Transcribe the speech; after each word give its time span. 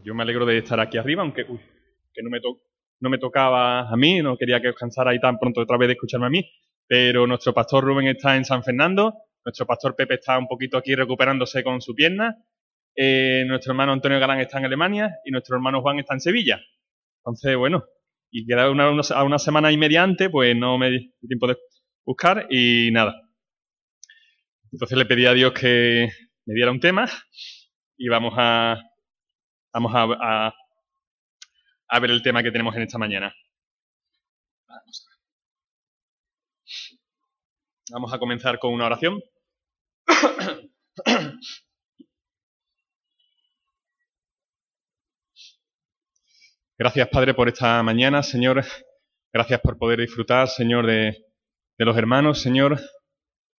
pues 0.00 0.06
yo 0.06 0.14
me 0.14 0.22
alegro 0.22 0.46
de 0.46 0.56
estar 0.56 0.80
aquí 0.80 0.96
arriba, 0.96 1.22
aunque 1.22 1.44
uy, 1.46 1.60
que 2.14 2.22
no 2.22 2.30
me, 2.30 2.40
no 3.00 3.10
me 3.10 3.18
tocaba 3.18 3.80
a 3.80 3.96
mí, 3.96 4.22
no 4.22 4.36
quería 4.38 4.60
que 4.60 4.70
os 4.70 4.74
cansara 4.74 5.10
ahí 5.10 5.20
tan 5.20 5.38
pronto 5.38 5.60
otra 5.60 5.76
vez 5.76 5.88
de 5.88 5.92
escucharme 5.92 6.26
a 6.26 6.30
mí, 6.30 6.50
pero 6.86 7.26
nuestro 7.26 7.52
pastor 7.52 7.84
Rubén 7.84 8.06
está 8.06 8.34
en 8.36 8.46
San 8.46 8.62
Fernando, 8.62 9.14
nuestro 9.44 9.66
pastor 9.66 9.94
Pepe 9.94 10.14
está 10.14 10.38
un 10.38 10.48
poquito 10.48 10.78
aquí 10.78 10.94
recuperándose 10.94 11.62
con 11.62 11.82
su 11.82 11.94
pierna, 11.94 12.34
eh, 12.96 13.44
nuestro 13.46 13.72
hermano 13.72 13.92
Antonio 13.92 14.18
Galán 14.18 14.40
está 14.40 14.58
en 14.58 14.64
Alemania 14.64 15.16
y 15.24 15.30
nuestro 15.32 15.56
hermano 15.56 15.82
Juan 15.82 15.98
está 15.98 16.14
en 16.14 16.20
Sevilla. 16.20 16.60
Entonces, 17.18 17.56
bueno, 17.56 17.84
y 18.30 18.46
queda 18.46 18.70
una, 18.70 18.88
a 18.88 19.24
una 19.24 19.38
semana 19.38 19.70
y 19.70 19.76
media 19.76 20.02
antes, 20.02 20.30
pues 20.30 20.56
no 20.56 20.78
me 20.78 20.90
di 20.90 21.14
tiempo 21.28 21.46
de 21.46 21.56
buscar 22.06 22.46
y 22.48 22.90
nada. 22.90 23.14
Entonces 24.72 24.96
le 24.96 25.04
pedí 25.04 25.26
a 25.26 25.34
Dios 25.34 25.52
que 25.52 26.08
me 26.46 26.54
diera 26.54 26.70
un 26.70 26.80
tema 26.80 27.06
y 27.98 28.08
vamos 28.08 28.34
a, 28.36 28.78
vamos 29.72 29.92
a, 29.94 30.52
a, 31.88 32.00
ver 32.00 32.10
el 32.10 32.22
tema 32.22 32.42
que 32.42 32.50
tenemos 32.50 32.74
en 32.76 32.82
esta 32.82 32.98
mañana. 32.98 33.34
Vamos 37.90 38.12
a 38.12 38.18
comenzar 38.18 38.58
con 38.58 38.72
una 38.72 38.86
oración. 38.86 39.20
Gracias, 46.78 47.08
Padre, 47.08 47.34
por 47.34 47.48
esta 47.48 47.82
mañana, 47.82 48.22
Señor. 48.22 48.64
Gracias 49.32 49.60
por 49.60 49.76
poder 49.76 50.00
disfrutar, 50.00 50.48
Señor, 50.48 50.86
de, 50.86 51.26
de 51.78 51.84
los 51.84 51.96
hermanos, 51.96 52.40
Señor, 52.40 52.80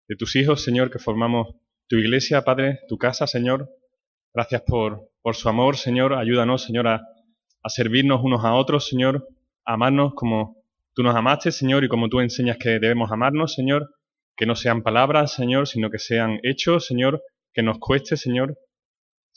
de 0.09 0.16
tus 0.16 0.37
hijos, 0.37 0.62
Señor, 0.62 0.90
que 0.90 0.98
formamos 0.98 1.54
tu 1.87 1.96
iglesia, 1.96 2.42
Padre, 2.42 2.80
tu 2.88 2.96
casa, 2.96 3.27
Señor. 3.27 3.68
Gracias 4.32 4.62
por, 4.62 5.09
por 5.23 5.37
su 5.37 5.48
amor, 5.48 5.77
Señor. 5.77 6.15
Ayúdanos, 6.15 6.62
Señor, 6.62 6.88
a, 6.88 7.02
servirnos 7.69 8.20
unos 8.23 8.45
a 8.45 8.55
otros, 8.55 8.88
Señor, 8.88 9.29
a 9.65 9.74
amarnos 9.74 10.15
como 10.15 10.62
tú 10.95 11.02
nos 11.02 11.15
amaste, 11.15 11.52
Señor, 11.52 11.85
y 11.85 11.88
como 11.88 12.09
tú 12.09 12.21
enseñas 12.21 12.57
que 12.59 12.71
debemos 12.71 13.10
amarnos, 13.12 13.54
Señor. 13.54 13.95
Que 14.37 14.46
no 14.46 14.57
sean 14.57 14.82
palabras, 14.82 15.35
Señor, 15.35 15.68
sino 15.68 15.90
que 15.90 15.99
sean 15.99 16.40
hechos, 16.43 16.87
Señor, 16.87 17.23
que 17.52 17.62
nos 17.62 17.79
cueste, 17.79 18.16
Señor. 18.16 18.59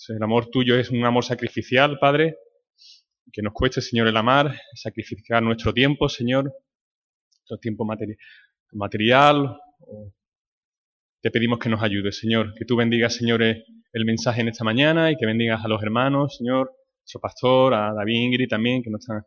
El 0.07 0.23
amor 0.23 0.49
tuyo 0.49 0.77
es 0.77 0.89
un 0.89 1.03
amor 1.05 1.25
sacrificial, 1.25 1.99
Padre. 1.99 2.37
Que 3.31 3.41
nos 3.41 3.53
cueste, 3.53 3.81
Señor, 3.81 4.07
el 4.07 4.15
amar, 4.15 4.55
sacrificar 4.75 5.43
nuestro 5.43 5.73
tiempo, 5.73 6.07
Señor, 6.07 6.53
nuestro 7.39 7.57
tiempo 7.57 7.85
material. 8.71 9.57
Te 11.23 11.31
pedimos 11.31 11.57
que 11.57 11.69
nos 11.69 11.81
ayudes, 11.81 12.17
Señor, 12.17 12.53
que 12.53 12.65
tú 12.65 12.75
bendigas, 12.75 13.15
Señor, 13.15 13.41
el 13.41 14.05
mensaje 14.05 14.41
en 14.41 14.49
esta 14.49 14.65
mañana 14.65 15.09
y 15.09 15.15
que 15.15 15.25
bendigas 15.25 15.63
a 15.63 15.69
los 15.69 15.81
hermanos, 15.81 16.35
Señor, 16.35 16.69
a 16.69 17.01
su 17.05 17.17
pastor, 17.21 17.73
a 17.73 17.93
David 17.93 18.25
Ingrid 18.25 18.49
también, 18.49 18.83
que 18.83 18.89
no 18.89 18.97
están, 18.97 19.23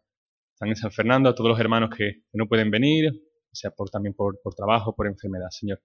están 0.53 0.69
en 0.69 0.77
San 0.77 0.93
Fernando, 0.93 1.31
a 1.31 1.35
todos 1.35 1.49
los 1.49 1.59
hermanos 1.59 1.89
que, 1.97 2.25
no 2.35 2.47
pueden 2.49 2.71
venir, 2.71 3.11
sea 3.51 3.71
por, 3.71 3.89
también 3.89 4.13
por, 4.13 4.39
por 4.43 4.55
trabajo, 4.55 4.95
por 4.95 5.07
enfermedad, 5.07 5.49
Señor. 5.49 5.81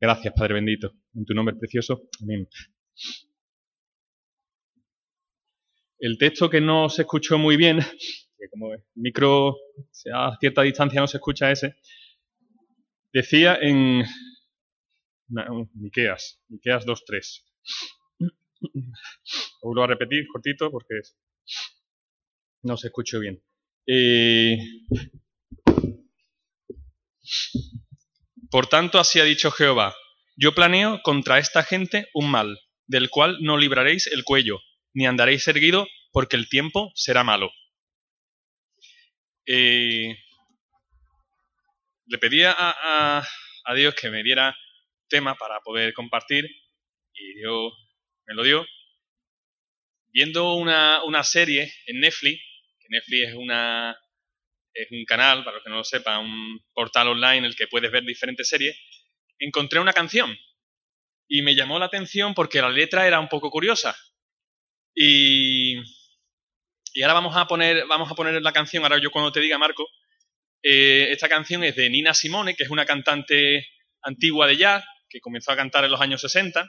Gracias, 0.00 0.32
Padre 0.32 0.54
bendito. 0.54 0.92
En 1.12 1.24
tu 1.24 1.34
nombre 1.34 1.56
precioso. 1.56 2.02
Amén. 2.22 2.46
El 5.98 6.18
texto 6.18 6.48
que 6.48 6.60
no 6.60 6.88
se 6.88 7.02
escuchó 7.02 7.36
muy 7.36 7.56
bien, 7.56 7.78
que 8.38 8.48
como 8.48 8.74
el 8.74 8.84
micro 8.94 9.56
a 10.14 10.36
cierta 10.38 10.62
distancia 10.62 11.00
no 11.00 11.08
se 11.08 11.16
escucha 11.16 11.50
ese, 11.50 11.74
decía 13.12 13.58
en 13.60 14.04
Miqueas, 15.74 16.40
Miqueas 16.48 16.84
2.3. 16.86 17.44
Lo 18.20 18.30
vuelvo 19.62 19.84
a 19.84 19.86
repetir 19.86 20.26
cortito 20.26 20.70
porque 20.70 21.00
no 22.62 22.76
se 22.76 22.88
escuchó 22.88 23.18
bien. 23.20 23.42
Eh, 23.86 24.56
por 28.50 28.66
tanto, 28.68 28.98
así 28.98 29.18
ha 29.20 29.24
dicho 29.24 29.50
Jehová, 29.50 29.94
yo 30.36 30.54
planeo 30.54 31.00
contra 31.02 31.38
esta 31.38 31.62
gente 31.62 32.08
un 32.14 32.30
mal, 32.30 32.58
del 32.86 33.10
cual 33.10 33.38
no 33.40 33.56
libraréis 33.56 34.06
el 34.06 34.24
cuello, 34.24 34.60
ni 34.92 35.06
andaréis 35.06 35.48
erguido, 35.48 35.86
porque 36.12 36.36
el 36.36 36.48
tiempo 36.48 36.92
será 36.94 37.24
malo. 37.24 37.50
Eh, 39.46 40.16
le 42.06 42.18
pedía 42.18 42.54
a, 42.56 43.26
a 43.64 43.74
Dios 43.74 43.94
que 43.94 44.10
me 44.10 44.22
diera 44.22 44.56
tema 45.12 45.34
para 45.34 45.60
poder 45.60 45.92
compartir 45.92 46.48
y 47.14 47.34
Dios 47.34 47.72
me 48.26 48.34
lo 48.34 48.42
dio. 48.42 48.66
Viendo 50.08 50.54
una, 50.54 51.04
una 51.04 51.22
serie 51.22 51.72
en 51.86 52.00
Netflix, 52.00 52.40
que 52.80 52.86
Netflix 52.88 53.28
es, 53.28 53.34
una, 53.34 53.96
es 54.74 54.90
un 54.90 55.04
canal, 55.04 55.44
para 55.44 55.56
los 55.56 55.64
que 55.64 55.70
no 55.70 55.76
lo 55.76 55.84
sepan, 55.84 56.24
un 56.24 56.60
portal 56.72 57.08
online 57.08 57.38
en 57.38 57.44
el 57.44 57.56
que 57.56 57.66
puedes 57.66 57.90
ver 57.90 58.04
diferentes 58.04 58.48
series, 58.48 58.76
encontré 59.38 59.80
una 59.80 59.92
canción 59.92 60.36
y 61.28 61.42
me 61.42 61.54
llamó 61.54 61.78
la 61.78 61.86
atención 61.86 62.34
porque 62.34 62.60
la 62.60 62.70
letra 62.70 63.06
era 63.06 63.20
un 63.20 63.28
poco 63.28 63.50
curiosa. 63.50 63.96
Y, 64.94 65.78
y 66.94 67.02
ahora 67.02 67.14
vamos 67.14 67.36
a 67.36 67.46
poner 67.46 67.86
vamos 67.86 68.10
a 68.10 68.14
poner 68.14 68.40
la 68.42 68.52
canción, 68.52 68.82
ahora 68.82 68.98
yo 68.98 69.10
cuando 69.10 69.32
te 69.32 69.40
diga 69.40 69.58
Marco, 69.58 69.86
eh, 70.62 71.08
esta 71.10 71.28
canción 71.28 71.64
es 71.64 71.74
de 71.76 71.90
Nina 71.90 72.14
Simone, 72.14 72.54
que 72.54 72.64
es 72.64 72.70
una 72.70 72.84
cantante 72.84 73.66
antigua 74.02 74.46
de 74.46 74.56
jazz, 74.56 74.84
que 75.12 75.20
comenzó 75.20 75.52
a 75.52 75.56
cantar 75.56 75.84
en 75.84 75.90
los 75.90 76.00
años 76.00 76.22
60, 76.22 76.66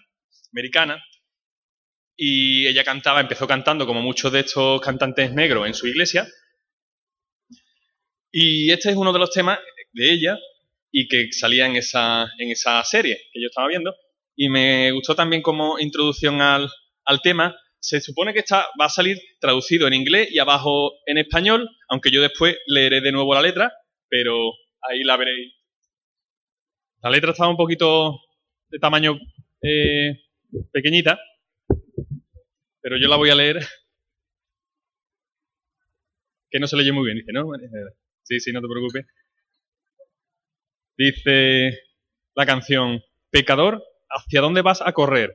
americana, 0.52 1.02
y 2.16 2.68
ella 2.68 2.84
cantaba, 2.84 3.22
empezó 3.22 3.48
cantando 3.48 3.88
como 3.88 4.02
muchos 4.02 4.32
de 4.34 4.42
estos 4.42 4.82
cantantes 4.82 5.34
negros 5.34 5.66
en 5.66 5.74
su 5.74 5.88
iglesia, 5.88 6.28
y 8.32 8.72
este 8.72 8.90
es 8.90 8.98
uno 8.98 9.14
de 9.14 9.20
los 9.20 9.32
temas 9.32 9.60
de 9.94 10.12
ella 10.12 10.38
y 10.92 11.08
que 11.08 11.32
salía 11.32 11.66
en 11.68 11.76
esa, 11.76 12.28
en 12.38 12.52
esa 12.52 12.84
serie 12.84 13.18
que 13.32 13.42
yo 13.42 13.48
estaba 13.48 13.70
viendo, 13.70 13.96
y 14.36 14.50
me 14.50 14.92
gustó 14.92 15.16
también 15.16 15.42
como 15.42 15.80
introducción 15.80 16.42
al, 16.42 16.70
al 17.06 17.22
tema, 17.22 17.56
se 17.80 18.02
supone 18.02 18.34
que 18.34 18.40
está, 18.40 18.68
va 18.80 18.86
a 18.86 18.90
salir 18.90 19.20
traducido 19.40 19.88
en 19.88 19.94
inglés 19.94 20.30
y 20.32 20.40
abajo 20.40 20.94
en 21.06 21.18
español, 21.18 21.70
aunque 21.88 22.12
yo 22.12 22.22
después 22.22 22.58
leeré 22.66 23.02
de 23.02 23.12
nuevo 23.12 23.34
la 23.34 23.42
letra, 23.42 23.74
pero 24.10 24.52
ahí 24.82 25.04
la 25.04 25.18
veréis. 25.18 25.54
La 27.02 27.10
letra 27.10 27.32
estaba 27.32 27.50
un 27.50 27.58
poquito 27.58 28.22
de 28.74 28.80
tamaño 28.80 29.20
eh, 29.62 30.20
pequeñita, 30.72 31.20
pero 32.82 32.98
yo 33.00 33.08
la 33.08 33.18
voy 33.18 33.30
a 33.30 33.36
leer. 33.36 33.60
Que 36.50 36.60
no 36.60 36.68
se 36.68 36.78
lee 36.78 36.92
muy 36.92 37.06
bien, 37.06 37.18
dice, 37.18 37.32
¿no? 37.34 37.48
Sí, 38.22 38.40
sí, 38.40 38.52
no 38.54 38.62
te 38.62 38.68
preocupes. 38.68 39.08
Dice 40.96 41.80
la 42.36 42.46
canción, 42.46 43.02
pecador, 43.32 43.84
¿hacia 44.08 44.42
dónde 44.42 44.62
vas 44.62 44.84
a 44.84 44.94
correr? 44.94 45.34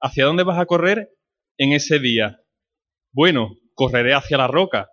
¿Hacia 0.00 0.24
dónde 0.24 0.42
vas 0.42 0.58
a 0.58 0.66
correr 0.66 1.10
en 1.58 1.72
ese 1.72 2.00
día? 2.00 2.42
Bueno, 3.12 3.56
correré 3.74 4.14
hacia 4.14 4.36
la 4.36 4.48
roca, 4.48 4.90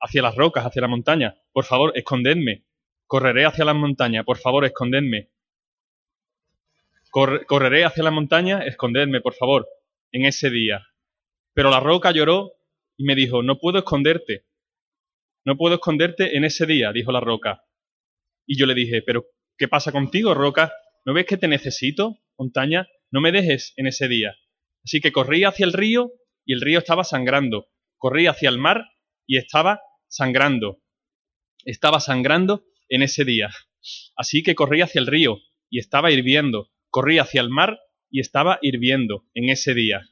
hacia 0.00 0.22
las 0.22 0.34
rocas, 0.34 0.66
hacia 0.66 0.82
la 0.82 0.88
montaña. 0.88 1.36
Por 1.52 1.64
favor, 1.64 1.92
escondedme. 1.94 2.66
Correré 3.06 3.44
hacia 3.46 3.64
las 3.64 3.76
montañas. 3.76 4.24
Por 4.24 4.38
favor, 4.38 4.64
escondedme. 4.64 5.30
Correré 7.10 7.84
hacia 7.84 8.02
la 8.02 8.10
montaña. 8.10 8.64
Escondedme, 8.64 9.20
por 9.20 9.34
favor, 9.34 9.66
en 10.12 10.24
ese 10.24 10.50
día. 10.50 10.86
Pero 11.54 11.70
la 11.70 11.80
roca 11.80 12.10
lloró 12.10 12.52
y 12.96 13.04
me 13.04 13.14
dijo, 13.14 13.42
no 13.42 13.58
puedo 13.58 13.78
esconderte. 13.78 14.46
No 15.44 15.56
puedo 15.56 15.76
esconderte 15.76 16.36
en 16.36 16.44
ese 16.44 16.66
día, 16.66 16.92
dijo 16.92 17.12
la 17.12 17.20
roca. 17.20 17.64
Y 18.46 18.58
yo 18.58 18.66
le 18.66 18.74
dije, 18.74 19.02
pero 19.02 19.26
¿qué 19.56 19.68
pasa 19.68 19.92
contigo, 19.92 20.34
roca? 20.34 20.72
¿No 21.04 21.14
ves 21.14 21.26
que 21.26 21.36
te 21.36 21.48
necesito, 21.48 22.18
montaña? 22.36 22.88
No 23.10 23.20
me 23.20 23.32
dejes 23.32 23.72
en 23.76 23.86
ese 23.86 24.08
día. 24.08 24.36
Así 24.84 25.00
que 25.00 25.12
corrí 25.12 25.44
hacia 25.44 25.66
el 25.66 25.72
río 25.72 26.12
y 26.44 26.54
el 26.54 26.60
río 26.60 26.78
estaba 26.78 27.04
sangrando. 27.04 27.68
Corrí 27.96 28.26
hacia 28.26 28.48
el 28.48 28.58
mar 28.58 28.84
y 29.26 29.36
estaba 29.36 29.80
sangrando. 30.08 30.82
Estaba 31.64 32.00
sangrando 32.00 32.64
en 32.88 33.02
ese 33.02 33.24
día. 33.24 33.50
Así 34.16 34.42
que 34.42 34.54
corrí 34.54 34.80
hacia 34.80 35.00
el 35.00 35.06
río 35.06 35.38
y 35.70 35.78
estaba 35.78 36.10
hirviendo. 36.10 36.70
Corrí 36.96 37.18
hacia 37.18 37.42
el 37.42 37.50
mar 37.50 37.78
y 38.10 38.20
estaba 38.20 38.58
hirviendo 38.62 39.26
en 39.34 39.50
ese 39.50 39.74
día. 39.74 40.08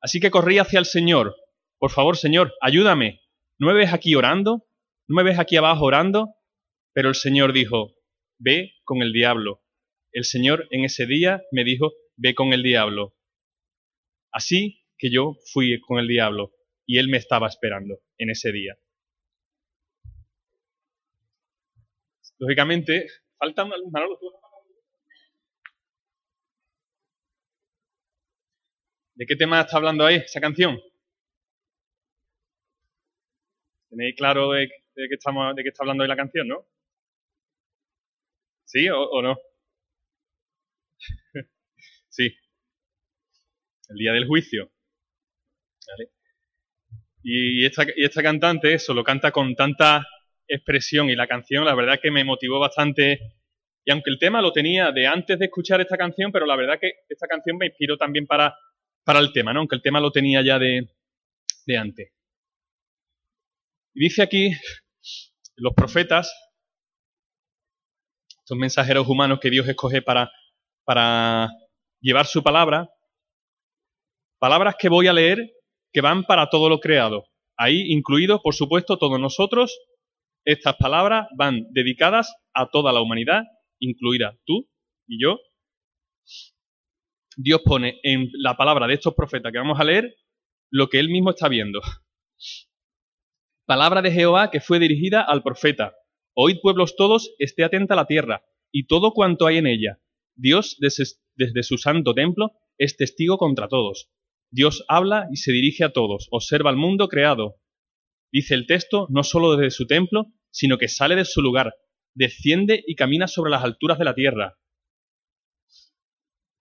Así 0.00 0.18
que 0.18 0.32
corrí 0.32 0.58
hacia 0.58 0.80
el 0.80 0.84
Señor. 0.84 1.36
Por 1.78 1.92
favor, 1.92 2.16
Señor, 2.16 2.52
ayúdame. 2.60 3.20
¿No 3.60 3.68
me 3.68 3.74
ves 3.74 3.92
aquí 3.92 4.16
orando? 4.16 4.66
¿No 5.06 5.14
me 5.14 5.22
ves 5.22 5.38
aquí 5.38 5.54
abajo 5.54 5.84
orando? 5.84 6.34
Pero 6.92 7.08
el 7.08 7.14
Señor 7.14 7.52
dijo, 7.52 7.94
ve 8.40 8.72
con 8.82 9.00
el 9.00 9.12
diablo. 9.12 9.62
El 10.10 10.24
Señor 10.24 10.66
en 10.72 10.84
ese 10.84 11.06
día 11.06 11.40
me 11.52 11.62
dijo, 11.62 11.92
ve 12.16 12.34
con 12.34 12.52
el 12.52 12.64
diablo. 12.64 13.14
Así 14.32 14.82
que 14.98 15.08
yo 15.08 15.36
fui 15.52 15.80
con 15.82 16.00
el 16.00 16.08
diablo 16.08 16.50
y 16.84 16.98
él 16.98 17.06
me 17.06 17.18
estaba 17.18 17.46
esperando 17.46 18.00
en 18.18 18.30
ese 18.30 18.50
día. 18.50 18.76
Lógicamente, 22.38 23.06
falta 23.38 23.62
una 23.62 23.76
¿De 29.22 29.26
qué 29.26 29.36
tema 29.36 29.60
está 29.60 29.76
hablando 29.76 30.04
ahí 30.04 30.16
esa 30.16 30.40
canción? 30.40 30.82
¿Tenéis 33.88 34.16
claro 34.16 34.50
de, 34.50 34.68
qué 34.96 35.14
está 35.14 35.30
hablando 35.30 36.02
hoy 36.02 36.08
la 36.08 36.16
canción, 36.16 36.48
no? 36.48 36.66
¿Sí 38.64 38.88
o, 38.90 39.22
no? 39.22 39.38
sí. 42.08 42.34
El 43.90 43.96
día 43.96 44.12
del 44.12 44.26
juicio. 44.26 44.72
Y, 47.22 47.64
esta, 47.64 47.84
y 47.94 48.04
esta 48.04 48.24
cantante 48.24 48.74
eso 48.74 48.92
lo 48.92 49.04
canta 49.04 49.30
con 49.30 49.54
tanta 49.54 50.04
expresión 50.48 51.10
y 51.10 51.14
la 51.14 51.28
canción 51.28 51.64
la 51.64 51.76
verdad 51.76 52.00
que 52.02 52.10
me 52.10 52.24
motivó 52.24 52.58
bastante 52.58 53.20
y 53.84 53.92
aunque 53.92 54.10
el 54.10 54.18
tema 54.18 54.42
lo 54.42 54.52
tenía 54.52 54.90
de 54.90 55.06
antes 55.06 55.38
de 55.38 55.44
escuchar 55.44 55.80
esta 55.80 55.96
canción, 55.96 56.32
pero 56.32 56.44
la 56.44 56.56
verdad 56.56 56.78
que 56.80 56.92
esta 57.08 57.28
canción 57.28 57.56
me 57.56 57.66
inspiró 57.66 57.96
también 57.96 58.26
para, 58.26 58.56
para 59.04 59.18
el 59.18 59.32
tema, 59.32 59.52
¿no? 59.52 59.60
aunque 59.60 59.76
el 59.76 59.82
tema 59.82 60.00
lo 60.00 60.10
tenía 60.10 60.42
ya 60.44 60.58
de, 60.58 60.88
de 61.66 61.76
antes. 61.76 62.12
Y 63.94 64.04
dice 64.04 64.22
aquí, 64.22 64.52
los 65.56 65.74
profetas, 65.74 66.32
estos 68.38 68.56
mensajeros 68.56 69.06
humanos 69.08 69.38
que 69.40 69.50
Dios 69.50 69.68
escoge 69.68 70.02
para, 70.02 70.30
para 70.84 71.50
llevar 72.00 72.26
su 72.26 72.42
palabra, 72.42 72.88
palabras 74.38 74.76
que 74.78 74.88
voy 74.88 75.08
a 75.08 75.12
leer 75.12 75.52
que 75.92 76.00
van 76.00 76.24
para 76.24 76.48
todo 76.48 76.68
lo 76.68 76.80
creado. 76.80 77.26
Ahí 77.56 77.92
incluido, 77.92 78.40
por 78.42 78.54
supuesto, 78.54 78.96
todos 78.96 79.20
nosotros. 79.20 79.78
Estas 80.44 80.76
palabras 80.76 81.28
van 81.36 81.66
dedicadas 81.72 82.34
a 82.54 82.68
toda 82.68 82.92
la 82.92 83.00
humanidad 83.00 83.42
incluida 83.82 84.38
tú 84.44 84.68
y 85.06 85.22
yo, 85.22 85.38
Dios 87.36 87.60
pone 87.64 88.00
en 88.02 88.28
la 88.34 88.56
palabra 88.56 88.86
de 88.86 88.94
estos 88.94 89.14
profetas 89.14 89.52
que 89.52 89.58
vamos 89.58 89.80
a 89.80 89.84
leer 89.84 90.16
lo 90.70 90.88
que 90.88 90.98
él 90.98 91.08
mismo 91.08 91.30
está 91.30 91.48
viendo. 91.48 91.80
Palabra 93.66 94.02
de 94.02 94.10
Jehová 94.10 94.50
que 94.50 94.60
fue 94.60 94.78
dirigida 94.78 95.22
al 95.22 95.42
profeta. 95.42 95.94
Oíd 96.34 96.58
pueblos 96.62 96.96
todos, 96.96 97.34
esté 97.38 97.64
atenta 97.64 97.94
la 97.94 98.06
tierra 98.06 98.42
y 98.72 98.86
todo 98.86 99.12
cuanto 99.12 99.46
hay 99.46 99.58
en 99.58 99.66
ella. 99.66 100.00
Dios 100.34 100.78
desde, 100.80 101.62
su 101.62 101.78
santo 101.78 102.14
templo 102.14 102.52
es 102.78 102.96
testigo 102.96 103.38
contra 103.38 103.68
todos. 103.68 104.10
Dios 104.50 104.84
habla 104.88 105.28
y 105.30 105.36
se 105.36 105.52
dirige 105.52 105.84
a 105.84 105.92
todos, 105.92 106.28
observa 106.30 106.70
el 106.70 106.76
mundo 106.76 107.08
creado. 107.08 107.60
Dice 108.32 108.54
el 108.54 108.66
texto, 108.66 109.06
no 109.10 109.24
solo 109.24 109.56
desde 109.56 109.70
su 109.70 109.86
templo, 109.86 110.32
sino 110.50 110.78
que 110.78 110.88
sale 110.88 111.16
de 111.16 111.24
su 111.24 111.42
lugar, 111.42 111.74
desciende 112.14 112.82
y 112.86 112.94
camina 112.94 113.28
sobre 113.28 113.50
las 113.50 113.62
alturas 113.62 113.98
de 113.98 114.04
la 114.04 114.14
tierra. 114.14 114.58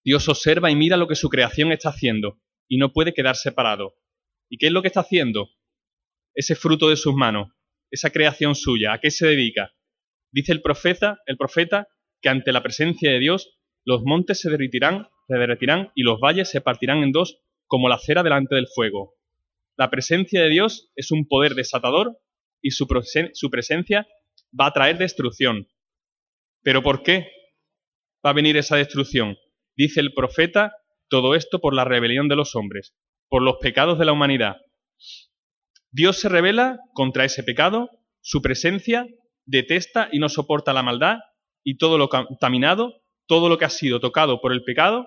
Dios 0.04 0.28
observa 0.30 0.72
y 0.72 0.76
mira 0.76 0.98
lo 0.98 1.08
que 1.08 1.16
su 1.16 1.30
creación 1.30 1.72
está 1.72 1.90
haciendo 1.90 2.40
y 2.68 2.78
no 2.78 2.92
puede 2.92 3.14
quedar 3.14 3.36
separado. 3.36 3.96
¿Y 4.50 4.58
qué 4.58 4.68
es 4.68 4.72
lo 4.72 4.82
que 4.82 4.88
está 4.88 5.02
haciendo? 5.02 5.50
Ese 6.34 6.56
fruto 6.56 6.90
de 6.90 6.96
sus 6.96 7.14
manos, 7.14 7.50
esa 7.92 8.10
creación 8.10 8.56
suya, 8.56 8.94
¿a 8.94 9.00
qué 9.00 9.12
se 9.12 9.28
dedica? 9.28 9.74
Dice 10.32 10.54
el 10.54 10.62
profeta, 10.62 11.20
el 11.26 11.38
profeta 11.38 11.88
que 12.22 12.30
ante 12.30 12.52
la 12.52 12.64
presencia 12.64 13.12
de 13.12 13.20
Dios 13.20 13.58
los 13.86 14.02
montes 14.04 14.40
se 14.40 14.50
derretirán, 14.50 15.10
se 15.28 15.36
derretirán 15.36 15.92
y 15.96 16.04
los 16.04 16.20
valles 16.20 16.50
se 16.50 16.62
partirán 16.62 17.04
en 17.04 17.12
dos 17.12 17.42
como 17.68 17.90
la 17.90 18.00
cera 18.00 18.24
delante 18.24 18.56
del 18.56 18.68
fuego. 18.68 19.16
La 19.78 19.90
presencia 19.90 20.42
de 20.42 20.50
Dios 20.50 20.92
es 20.96 21.12
un 21.12 21.28
poder 21.28 21.54
desatador 21.54 22.18
y 22.62 22.72
su, 22.72 22.88
su 23.34 23.50
presencia 23.50 24.08
va 24.60 24.68
a 24.68 24.74
traer 24.74 24.98
destrucción. 24.98 25.68
¿Pero 26.64 26.84
por 26.84 27.04
qué 27.04 27.28
va 28.26 28.32
a 28.32 28.34
venir 28.34 28.58
esa 28.58 28.76
destrucción? 28.76 29.38
Dice 29.76 30.00
el 30.00 30.14
profeta, 30.14 30.74
todo 31.10 31.36
esto 31.36 31.60
por 31.60 31.74
la 31.74 31.86
rebelión 31.86 32.28
de 32.28 32.36
los 32.36 32.56
hombres, 32.56 32.94
por 33.30 33.42
los 33.42 33.58
pecados 33.58 34.00
de 34.00 34.06
la 34.06 34.14
humanidad. 34.14 34.58
Dios 35.92 36.18
se 36.18 36.30
revela 36.30 36.80
contra 36.94 37.26
ese 37.26 37.44
pecado, 37.44 37.90
su 38.22 38.42
presencia 38.42 39.08
detesta 39.46 40.10
y 40.12 40.20
no 40.20 40.30
soporta 40.30 40.74
la 40.74 40.84
maldad 40.84 41.20
y 41.64 41.78
todo 41.78 41.98
lo 41.98 42.10
contaminado, 42.10 43.02
todo 43.28 43.50
lo 43.50 43.58
que 43.58 43.66
ha 43.66 43.70
sido 43.70 44.00
tocado 44.00 44.40
por 44.42 44.54
el 44.54 44.64
pecado 44.64 45.06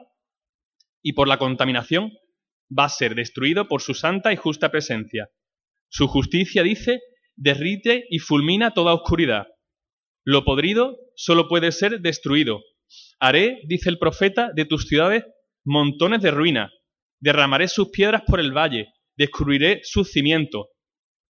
y 1.02 1.12
por 1.12 1.28
la 1.28 1.38
contaminación 1.38 2.12
va 2.76 2.84
a 2.84 2.90
ser 2.90 3.14
destruido 3.14 3.68
por 3.68 3.82
su 3.82 3.94
santa 3.94 4.32
y 4.32 4.36
justa 4.36 4.70
presencia. 4.70 5.30
Su 5.88 6.08
justicia, 6.08 6.62
dice, 6.62 7.00
derrite 7.36 8.04
y 8.10 8.18
fulmina 8.18 8.72
toda 8.72 8.94
oscuridad. 8.94 9.46
Lo 10.24 10.44
podrido 10.44 10.98
solo 11.14 11.48
puede 11.48 11.72
ser 11.72 12.00
destruido. 12.00 12.62
Haré, 13.20 13.60
dice 13.66 13.90
el 13.90 13.98
profeta, 13.98 14.50
de 14.54 14.64
tus 14.64 14.86
ciudades 14.86 15.24
montones 15.64 16.20
de 16.22 16.30
ruina. 16.30 16.72
Derramaré 17.20 17.68
sus 17.68 17.90
piedras 17.90 18.22
por 18.26 18.40
el 18.40 18.52
valle, 18.52 18.88
descubriré 19.16 19.80
sus 19.82 20.10
cimientos. 20.10 20.66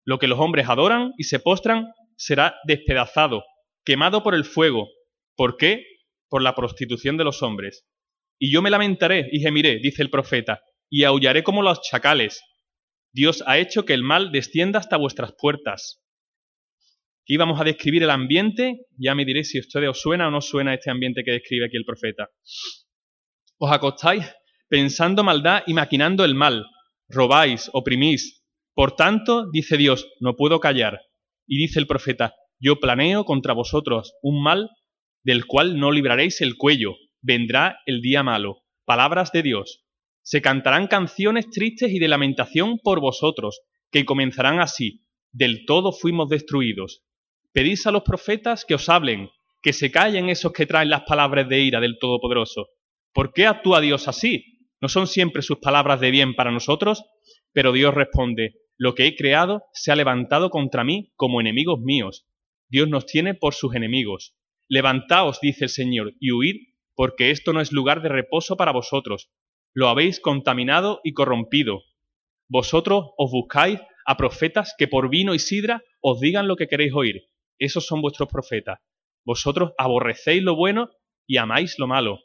Lo 0.05 0.19
que 0.19 0.26
los 0.26 0.38
hombres 0.38 0.69
adoran 0.69 1.12
y 1.19 1.25
se 1.25 1.38
postran 1.38 1.87
será 2.16 2.56
despedazado, 2.66 3.44
quemado 3.84 4.22
por 4.22 4.34
el 4.34 4.44
fuego. 4.44 4.88
¿Por 5.37 5.56
qué? 5.56 5.84
Por 6.28 6.43
la 6.43 6.55
prostitución 6.55 7.16
de 7.16 7.25
los 7.25 7.43
hombres. 7.43 7.87
Y 8.38 8.52
yo 8.52 8.62
me 8.62 8.70
lamentaré 8.70 9.28
y 9.31 9.40
gemiré, 9.40 9.78
dice 9.78 10.02
el 10.02 10.10
profeta, 10.10 10.60
y 10.90 11.05
aullaré 11.05 11.43
como 11.43 11.62
los 11.62 11.81
chacales, 11.82 12.40
Dios 13.14 13.44
ha 13.46 13.58
hecho 13.58 13.84
que 13.84 13.94
el 13.94 14.02
mal 14.02 14.32
descienda 14.32 14.81
hasta 14.81 14.96
vuestras 14.96 15.34
puertas. 15.38 16.03
Aquí 17.24 17.38
vamos 17.38 17.58
a 17.58 17.64
describir 17.64 18.02
el 18.02 18.10
ambiente, 18.10 18.84
ya 18.98 19.14
me 19.14 19.24
diréis 19.24 19.48
si 19.48 19.58
ustedes 19.58 19.88
os 19.88 19.98
suena 19.98 20.28
o 20.28 20.30
no 20.30 20.42
suena 20.42 20.74
este 20.74 20.90
ambiente 20.90 21.24
que 21.24 21.30
describe 21.30 21.64
aquí 21.64 21.78
el 21.78 21.86
profeta. 21.86 22.28
Os 23.56 23.72
acostáis 23.72 24.26
pensando 24.68 25.24
maldad 25.24 25.62
y 25.66 25.72
maquinando 25.72 26.26
el 26.26 26.34
mal, 26.34 26.66
robáis, 27.08 27.70
oprimís. 27.72 28.44
Por 28.74 28.94
tanto, 28.94 29.50
dice 29.50 29.78
Dios, 29.78 30.06
no 30.20 30.36
puedo 30.36 30.60
callar. 30.60 31.00
Y 31.46 31.56
dice 31.56 31.80
el 31.80 31.86
profeta, 31.86 32.34
yo 32.58 32.78
planeo 32.78 33.24
contra 33.24 33.54
vosotros 33.54 34.12
un 34.20 34.42
mal 34.42 34.68
del 35.22 35.46
cual 35.46 35.78
no 35.78 35.92
libraréis 35.92 36.42
el 36.42 36.58
cuello, 36.58 36.94
vendrá 37.22 37.78
el 37.86 38.02
día 38.02 38.22
malo. 38.22 38.64
Palabras 38.84 39.32
de 39.32 39.42
Dios. 39.42 39.86
Se 40.20 40.42
cantarán 40.42 40.88
canciones 40.88 41.48
tristes 41.48 41.90
y 41.90 41.98
de 42.00 42.08
lamentación 42.08 42.78
por 42.80 43.00
vosotros, 43.00 43.62
que 43.90 44.04
comenzarán 44.04 44.60
así, 44.60 45.06
del 45.32 45.64
todo 45.64 45.90
fuimos 45.90 46.28
destruidos. 46.28 47.02
Pedís 47.54 47.86
a 47.86 47.92
los 47.92 48.02
profetas 48.02 48.64
que 48.64 48.74
os 48.74 48.88
hablen, 48.88 49.30
que 49.62 49.72
se 49.72 49.92
callen 49.92 50.28
esos 50.28 50.52
que 50.52 50.66
traen 50.66 50.90
las 50.90 51.02
palabras 51.02 51.48
de 51.48 51.60
ira 51.60 51.78
del 51.78 52.00
Todopoderoso. 52.00 52.66
¿Por 53.12 53.32
qué 53.32 53.46
actúa 53.46 53.80
Dios 53.80 54.08
así? 54.08 54.58
¿No 54.80 54.88
son 54.88 55.06
siempre 55.06 55.40
sus 55.40 55.58
palabras 55.58 56.00
de 56.00 56.10
bien 56.10 56.34
para 56.34 56.50
nosotros? 56.50 57.04
Pero 57.52 57.70
Dios 57.70 57.94
responde, 57.94 58.54
lo 58.76 58.96
que 58.96 59.06
he 59.06 59.14
creado 59.14 59.62
se 59.72 59.92
ha 59.92 59.94
levantado 59.94 60.50
contra 60.50 60.82
mí 60.82 61.12
como 61.14 61.40
enemigos 61.40 61.79
míos. 61.79 62.26
Dios 62.69 62.88
nos 62.88 63.06
tiene 63.06 63.34
por 63.34 63.55
sus 63.55 63.76
enemigos. 63.76 64.34
Levantaos, 64.67 65.38
dice 65.40 65.67
el 65.67 65.70
Señor, 65.70 66.12
y 66.19 66.32
huid, 66.32 66.56
porque 66.96 67.31
esto 67.31 67.52
no 67.52 67.60
es 67.60 67.70
lugar 67.70 68.02
de 68.02 68.08
reposo 68.08 68.56
para 68.56 68.72
vosotros, 68.72 69.31
lo 69.72 69.86
habéis 69.86 70.19
contaminado 70.19 71.00
y 71.05 71.12
corrompido. 71.12 71.84
Vosotros 72.48 73.10
os 73.17 73.31
buscáis 73.31 73.79
a 74.06 74.17
profetas 74.17 74.74
que 74.76 74.88
por 74.88 75.08
vino 75.08 75.34
y 75.34 75.38
sidra 75.38 75.84
os 76.00 76.19
digan 76.19 76.48
lo 76.48 76.56
que 76.56 76.67
queréis 76.67 76.93
oír. 76.94 77.29
Esos 77.58 77.87
son 77.87 78.01
vuestros 78.01 78.29
profetas. 78.29 78.79
Vosotros 79.25 79.73
aborrecéis 79.79 80.43
lo 80.43 80.56
bueno 80.56 80.91
y 81.27 81.39
amáis 81.39 81.79
lo 81.79 81.87
malo. 81.87 82.20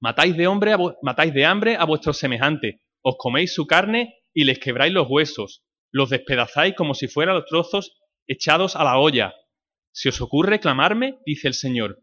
Matáis 0.00 0.36
de, 0.36 0.46
hombre 0.46 0.74
matáis 1.02 1.32
de 1.32 1.44
hambre 1.44 1.76
a 1.76 1.84
vuestros 1.84 2.18
semejantes, 2.18 2.76
os 3.02 3.16
coméis 3.18 3.54
su 3.54 3.66
carne 3.66 4.14
y 4.34 4.44
les 4.44 4.58
quebráis 4.58 4.92
los 4.92 5.08
huesos, 5.08 5.64
los 5.90 6.10
despedazáis 6.10 6.74
como 6.74 6.94
si 6.94 7.08
fueran 7.08 7.36
los 7.36 7.46
trozos 7.46 7.98
echados 8.26 8.76
a 8.76 8.84
la 8.84 8.98
olla. 8.98 9.34
Si 9.92 10.08
os 10.08 10.20
ocurre 10.20 10.60
clamarme, 10.60 11.18
dice 11.24 11.48
el 11.48 11.54
Señor, 11.54 11.98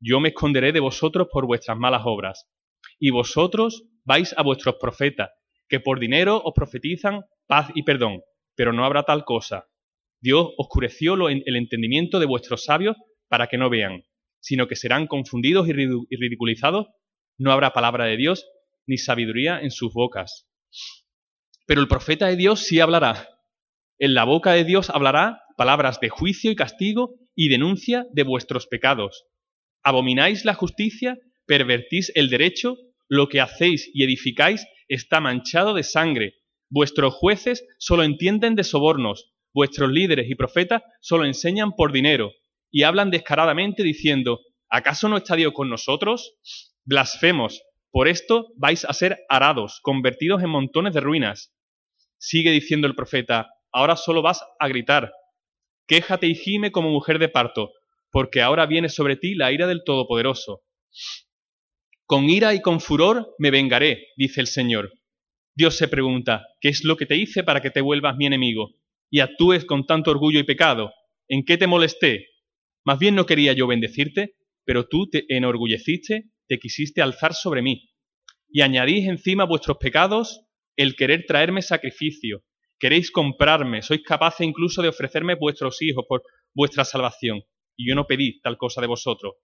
yo 0.00 0.20
me 0.20 0.28
esconderé 0.28 0.72
de 0.72 0.80
vosotros 0.80 1.28
por 1.32 1.46
vuestras 1.46 1.76
malas 1.76 2.02
obras 2.04 2.48
y 3.00 3.10
vosotros 3.10 3.84
vais 4.04 4.34
a 4.36 4.42
vuestros 4.42 4.76
profetas, 4.80 5.30
que 5.68 5.80
por 5.80 5.98
dinero 5.98 6.40
os 6.44 6.52
profetizan 6.54 7.24
paz 7.46 7.70
y 7.74 7.82
perdón, 7.82 8.22
pero 8.54 8.72
no 8.72 8.84
habrá 8.84 9.02
tal 9.02 9.24
cosa. 9.24 9.66
Dios 10.24 10.54
oscureció 10.56 11.28
el 11.28 11.56
entendimiento 11.56 12.18
de 12.18 12.24
vuestros 12.24 12.64
sabios 12.64 12.96
para 13.28 13.46
que 13.46 13.58
no 13.58 13.68
vean, 13.68 14.04
sino 14.40 14.66
que 14.66 14.74
serán 14.74 15.06
confundidos 15.06 15.68
y 15.68 15.72
ridiculizados. 15.74 16.86
No 17.36 17.52
habrá 17.52 17.74
palabra 17.74 18.06
de 18.06 18.16
Dios 18.16 18.46
ni 18.86 18.96
sabiduría 18.96 19.60
en 19.60 19.70
sus 19.70 19.92
bocas. 19.92 20.48
Pero 21.66 21.82
el 21.82 21.88
profeta 21.88 22.26
de 22.28 22.36
Dios 22.36 22.60
sí 22.60 22.80
hablará. 22.80 23.28
En 23.98 24.14
la 24.14 24.24
boca 24.24 24.52
de 24.52 24.64
Dios 24.64 24.88
hablará 24.88 25.42
palabras 25.58 26.00
de 26.00 26.08
juicio 26.08 26.50
y 26.50 26.56
castigo 26.56 27.16
y 27.34 27.50
denuncia 27.50 28.06
de 28.10 28.22
vuestros 28.22 28.66
pecados. 28.66 29.26
¿Abomináis 29.82 30.46
la 30.46 30.54
justicia 30.54 31.18
pervertís 31.44 32.10
el 32.14 32.30
derecho, 32.30 32.78
lo 33.08 33.28
que 33.28 33.42
hacéis 33.42 33.90
y 33.92 34.04
edificáis 34.04 34.66
está 34.88 35.20
manchado 35.20 35.74
de 35.74 35.82
sangre. 35.82 36.36
Vuestros 36.70 37.12
jueces 37.12 37.66
solo 37.78 38.04
entienden 38.04 38.54
de 38.54 38.64
sobornos, 38.64 39.33
vuestros 39.54 39.90
líderes 39.90 40.28
y 40.28 40.34
profetas 40.34 40.82
solo 41.00 41.24
enseñan 41.24 41.72
por 41.72 41.92
dinero, 41.92 42.32
y 42.70 42.82
hablan 42.82 43.10
descaradamente 43.10 43.84
diciendo, 43.84 44.40
¿acaso 44.68 45.08
no 45.08 45.16
está 45.16 45.36
Dios 45.36 45.52
con 45.54 45.70
nosotros? 45.70 46.34
Blasfemos, 46.84 47.62
por 47.92 48.08
esto 48.08 48.48
vais 48.56 48.84
a 48.84 48.92
ser 48.92 49.20
arados, 49.28 49.78
convertidos 49.80 50.42
en 50.42 50.50
montones 50.50 50.92
de 50.92 51.00
ruinas. 51.00 51.54
Sigue 52.18 52.50
diciendo 52.50 52.88
el 52.88 52.96
profeta, 52.96 53.50
ahora 53.72 53.94
solo 53.94 54.22
vas 54.22 54.42
a 54.58 54.66
gritar. 54.66 55.12
Quéjate 55.86 56.26
y 56.26 56.34
gime 56.34 56.72
como 56.72 56.90
mujer 56.90 57.20
de 57.20 57.28
parto, 57.28 57.70
porque 58.10 58.42
ahora 58.42 58.66
viene 58.66 58.88
sobre 58.88 59.16
ti 59.16 59.36
la 59.36 59.52
ira 59.52 59.68
del 59.68 59.84
Todopoderoso. 59.84 60.62
Con 62.06 62.28
ira 62.28 62.54
y 62.54 62.60
con 62.60 62.80
furor 62.80 63.34
me 63.38 63.52
vengaré, 63.52 64.08
dice 64.16 64.40
el 64.40 64.48
Señor. 64.48 64.92
Dios 65.54 65.76
se 65.76 65.86
pregunta, 65.86 66.44
¿qué 66.60 66.70
es 66.70 66.82
lo 66.82 66.96
que 66.96 67.06
te 67.06 67.16
hice 67.16 67.44
para 67.44 67.62
que 67.62 67.70
te 67.70 67.80
vuelvas 67.80 68.16
mi 68.16 68.26
enemigo 68.26 68.74
y 69.14 69.20
actúes 69.20 69.64
con 69.64 69.86
tanto 69.86 70.10
orgullo 70.10 70.40
y 70.40 70.42
pecado? 70.42 70.92
¿En 71.28 71.44
qué 71.44 71.56
te 71.56 71.68
molesté? 71.68 72.30
Más 72.84 72.98
bien 72.98 73.14
no 73.14 73.26
quería 73.26 73.52
yo 73.52 73.68
bendecirte, 73.68 74.34
pero 74.64 74.88
tú 74.88 75.08
te 75.08 75.24
enorgulleciste, 75.28 76.32
te 76.48 76.58
quisiste 76.58 77.00
alzar 77.00 77.32
sobre 77.32 77.62
mí. 77.62 77.92
Y 78.48 78.62
añadís 78.62 79.06
encima 79.06 79.44
vuestros 79.44 79.76
pecados 79.76 80.40
el 80.74 80.96
querer 80.96 81.26
traerme 81.28 81.62
sacrificio. 81.62 82.42
Queréis 82.80 83.12
comprarme, 83.12 83.82
sois 83.82 84.02
capaces 84.02 84.48
incluso 84.48 84.82
de 84.82 84.88
ofrecerme 84.88 85.36
vuestros 85.36 85.80
hijos 85.80 86.04
por 86.08 86.24
vuestra 86.52 86.84
salvación. 86.84 87.44
Y 87.76 87.88
yo 87.88 87.94
no 87.94 88.08
pedí 88.08 88.40
tal 88.40 88.56
cosa 88.56 88.80
de 88.80 88.88
vosotros. 88.88 89.34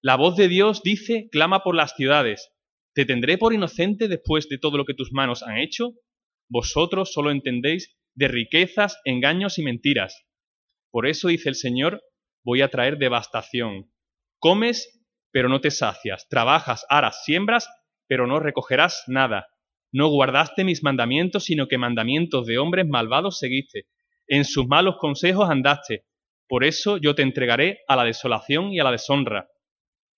La 0.00 0.16
voz 0.16 0.36
de 0.36 0.48
Dios 0.48 0.82
dice, 0.82 1.28
clama 1.30 1.62
por 1.62 1.74
las 1.74 1.94
ciudades. 1.96 2.50
¿Te 2.94 3.04
tendré 3.04 3.36
por 3.36 3.52
inocente 3.52 4.08
después 4.08 4.48
de 4.48 4.56
todo 4.56 4.78
lo 4.78 4.86
que 4.86 4.94
tus 4.94 5.12
manos 5.12 5.42
han 5.42 5.58
hecho? 5.58 5.96
Vosotros 6.48 7.12
solo 7.12 7.30
entendéis 7.30 7.94
de 8.14 8.28
riquezas, 8.28 9.00
engaños 9.04 9.58
y 9.58 9.62
mentiras. 9.62 10.26
Por 10.90 11.06
eso 11.06 11.28
dice 11.28 11.48
el 11.48 11.54
Señor, 11.54 12.02
voy 12.44 12.62
a 12.62 12.68
traer 12.68 12.98
devastación. 12.98 13.90
Comes, 14.38 15.00
pero 15.30 15.48
no 15.48 15.60
te 15.60 15.70
sacias. 15.70 16.28
Trabajas, 16.28 16.84
aras, 16.88 17.24
siembras, 17.24 17.68
pero 18.06 18.26
no 18.26 18.38
recogerás 18.38 19.04
nada. 19.06 19.46
No 19.92 20.08
guardaste 20.08 20.64
mis 20.64 20.82
mandamientos, 20.82 21.44
sino 21.44 21.68
que 21.68 21.78
mandamientos 21.78 22.46
de 22.46 22.58
hombres 22.58 22.86
malvados 22.86 23.38
seguiste. 23.38 23.86
En 24.26 24.44
sus 24.44 24.66
malos 24.66 24.96
consejos 24.98 25.48
andaste. 25.50 26.06
Por 26.48 26.64
eso 26.64 26.98
yo 26.98 27.14
te 27.14 27.22
entregaré 27.22 27.80
a 27.88 27.96
la 27.96 28.04
desolación 28.04 28.72
y 28.72 28.80
a 28.80 28.84
la 28.84 28.90
deshonra. 28.90 29.48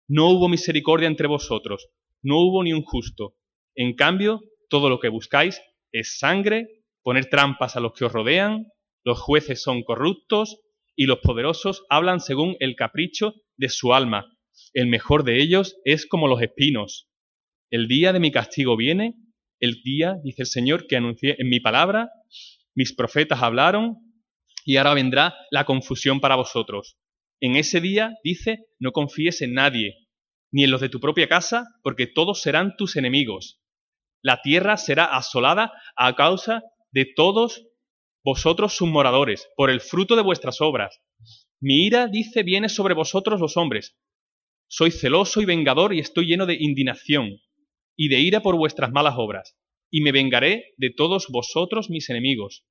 No 0.09 0.31
hubo 0.31 0.49
misericordia 0.49 1.07
entre 1.07 1.29
vosotros, 1.29 1.89
no 2.23 2.39
hubo 2.39 2.63
ni 2.63 2.73
un 2.73 2.83
justo. 2.83 3.37
En 3.75 3.95
cambio, 3.95 4.43
todo 4.69 4.89
lo 4.89 5.01
que 5.01 5.09
buscáis 5.09 5.63
es 5.93 6.19
sangre, 6.19 6.84
poner 7.05 7.27
trampas 7.27 7.77
a 7.77 7.81
los 7.81 7.93
que 7.93 8.07
os 8.07 8.13
rodean, 8.13 8.67
los 9.05 9.21
jueces 9.21 9.63
son 9.63 9.83
corruptos 9.85 10.59
y 10.97 11.07
los 11.07 11.19
poderosos 11.19 11.85
hablan 11.91 12.19
según 12.19 12.57
el 12.59 12.75
capricho 12.75 13.35
de 13.57 13.69
su 13.69 13.95
alma. 13.95 14.37
El 14.73 14.89
mejor 14.89 15.23
de 15.23 15.41
ellos 15.41 15.77
es 15.85 16.07
como 16.07 16.27
los 16.27 16.41
espinos. 16.43 17.09
El 17.71 17.87
día 17.89 18.13
de 18.13 18.21
mi 18.21 18.33
castigo 18.33 18.77
viene, 18.77 19.15
el 19.61 19.83
día, 19.83 20.17
dice 20.25 20.43
el 20.43 20.49
Señor, 20.49 20.87
que 20.87 20.97
anuncié 20.97 21.37
en 21.39 21.49
mi 21.49 21.61
palabra, 21.61 22.11
mis 22.75 22.95
profetas 22.95 23.43
hablaron, 23.43 23.97
y 24.65 24.79
ahora 24.79 24.95
vendrá 24.95 25.35
la 25.51 25.65
confusión 25.65 26.21
para 26.21 26.37
vosotros. 26.37 26.97
En 27.41 27.57
ese 27.57 27.81
día, 27.81 28.15
dice, 28.25 28.67
no 28.79 28.93
confíes 28.93 29.43
en 29.43 29.53
nadie, 29.53 30.07
ni 30.51 30.65
en 30.65 30.71
los 30.71 30.81
de 30.81 30.89
tu 30.89 31.01
propia 31.01 31.29
casa, 31.29 31.67
porque 31.83 32.07
todos 32.07 32.41
serán 32.41 32.77
tus 32.77 32.97
enemigos. 32.97 33.61
La 34.23 34.41
tierra 34.41 34.79
será 34.79 35.05
asolada 35.05 35.73
a 35.97 36.15
causa 36.15 36.63
de 36.95 37.07
todos 37.07 37.67
vosotros 38.25 38.75
sus 38.75 38.89
moradores, 38.89 39.49
por 39.57 39.69
el 39.69 39.81
fruto 39.81 40.15
de 40.15 40.23
vuestras 40.23 40.61
obras. 40.61 41.03
Mi 41.61 41.85
ira, 41.85 42.07
dice, 42.07 42.45
viene 42.45 42.69
sobre 42.69 42.95
vosotros 42.95 43.41
los 43.41 43.57
hombres. 43.57 43.99
Soy 44.69 44.93
celoso 44.93 45.43
y 45.43 45.45
vengador 45.45 45.93
y 45.93 45.99
estoy 45.99 46.27
lleno 46.27 46.47
de 46.47 46.57
indignación 46.59 47.41
y 47.97 48.09
de 48.09 48.21
ira 48.21 48.41
por 48.41 48.57
vuestras 48.57 48.93
malas 48.93 49.15
obras, 49.19 49.57
y 49.91 50.03
me 50.03 50.13
vengaré 50.13 50.73
de 50.77 50.91
todos 50.91 51.27
vosotros 51.29 51.91
mis 51.91 52.09
enemigos. 52.11 52.65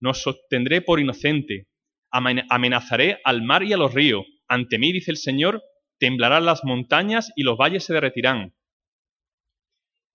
No 0.00 0.10
os 0.10 0.22
sostendré 0.22 0.82
por 0.82 1.00
inocente, 1.00 1.68
amenazaré 2.10 3.20
al 3.24 3.42
mar 3.42 3.62
y 3.62 3.72
a 3.72 3.78
los 3.78 3.94
ríos. 3.94 4.24
Ante 4.48 4.78
mí, 4.78 4.92
dice 4.92 5.10
el 5.10 5.16
Señor, 5.16 5.62
temblarán 5.98 6.44
las 6.44 6.62
montañas 6.62 7.32
y 7.36 7.42
los 7.42 7.56
valles 7.56 7.84
se 7.84 7.94
derretirán. 7.94 8.54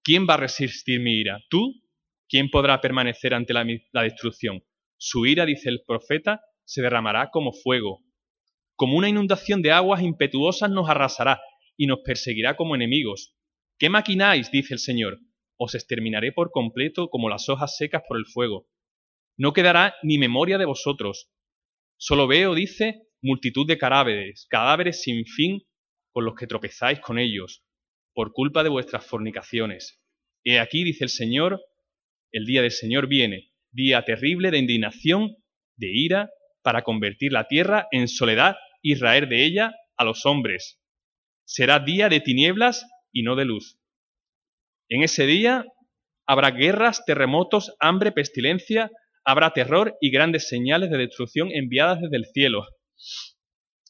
¿Quién 0.04 0.28
va 0.30 0.36
a 0.36 0.38
resistir 0.38 1.00
mi 1.00 1.16
ira? 1.16 1.40
¿Tú? 1.50 1.74
¿Quién 2.30 2.50
podrá 2.50 2.82
permanecer 2.82 3.34
ante 3.34 3.54
la, 3.54 3.66
destrucción? 4.04 4.64
Su 4.98 5.26
ira, 5.26 5.46
dice 5.46 5.70
el 5.70 5.84
profeta, 5.88 6.42
se 6.66 6.82
derramará 6.82 7.30
como 7.32 7.54
fuego. 7.54 8.04
Como 8.76 8.98
una 8.98 9.08
inundación 9.08 9.62
de 9.62 9.72
aguas 9.72 10.02
impetuosas 10.02 10.70
nos 10.70 10.90
arrasará 10.90 11.40
y 11.78 11.88
nos 11.88 12.00
perseguirá 12.04 12.58
como 12.58 12.76
enemigos. 12.76 13.34
¿Qué 13.80 13.90
maquináis? 13.90 14.52
dice 14.52 14.74
el 14.74 14.80
Señor. 14.80 15.20
Os 15.58 15.74
exterminaré 15.74 16.34
por 16.34 16.52
completo 16.52 17.10
como 17.10 17.30
las 17.30 17.48
hojas 17.48 17.78
secas 17.78 18.04
por 18.08 18.18
el 18.18 18.26
fuego. 18.26 18.68
No 19.38 19.54
quedará 19.54 19.96
ni 20.04 20.18
memoria 20.18 20.58
de 20.58 20.66
vosotros. 20.66 21.32
Solo 21.96 22.28
veo, 22.28 22.54
dice, 22.54 23.08
multitud 23.22 23.66
de 23.66 23.78
cadáveres, 23.78 24.48
cadáveres 24.50 25.02
sin 25.02 25.26
fin 25.26 25.62
con 26.12 26.26
los 26.26 26.36
que 26.36 26.48
tropezáis 26.48 27.00
con 27.00 27.20
ellos, 27.20 27.64
por 28.14 28.34
culpa 28.34 28.64
de 28.64 28.70
vuestras 28.70 29.06
fornicaciones. 29.06 30.02
He 30.44 30.60
aquí, 30.60 30.84
dice 30.84 31.06
el 31.06 31.10
Señor, 31.10 31.62
el 32.32 32.46
día 32.46 32.62
del 32.62 32.72
Señor 32.72 33.08
viene, 33.08 33.52
día 33.72 34.04
terrible 34.04 34.52
de 34.52 34.60
indignación, 34.60 35.38
de 35.76 35.92
ira, 35.92 36.30
para 36.62 36.84
convertir 36.84 37.32
la 37.32 37.48
tierra 37.48 37.88
en 37.92 38.08
soledad 38.08 38.58
y 38.82 38.96
raer 38.96 39.28
de 39.28 39.46
ella 39.46 39.76
a 39.98 40.04
los 40.04 40.26
hombres. 40.26 40.80
Será 41.46 41.80
día 41.80 42.10
de 42.10 42.20
tinieblas 42.20 42.86
y 43.12 43.24
no 43.24 43.36
de 43.36 43.46
luz. 43.46 43.80
En 44.90 45.04
ese 45.04 45.26
día 45.26 45.66
habrá 46.26 46.52
guerras, 46.52 47.06
terremotos, 47.06 47.76
hambre, 47.80 48.12
pestilencia, 48.12 48.92
habrá 49.24 49.52
terror 49.52 49.98
y 50.02 50.12
grandes 50.12 50.48
señales 50.48 50.90
de 50.90 50.98
destrucción 50.98 51.50
enviadas 51.52 52.02
desde 52.02 52.18
el 52.18 52.26
cielo. 52.26 52.66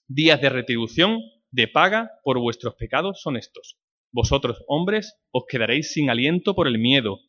Días 0.08 0.40
de 0.42 0.50
retribución 0.50 1.20
de 1.52 1.68
paga 1.68 2.12
por 2.24 2.40
vuestros 2.40 2.76
pecados 2.76 3.22
son 3.22 3.38
estos. 3.38 3.78
Vosotros, 4.12 4.64
hombres, 4.68 5.20
os 5.32 5.44
quedaréis 5.48 5.92
sin 5.92 6.10
aliento 6.10 6.56
por 6.56 6.68
el 6.68 6.80
miedo. 6.80 7.20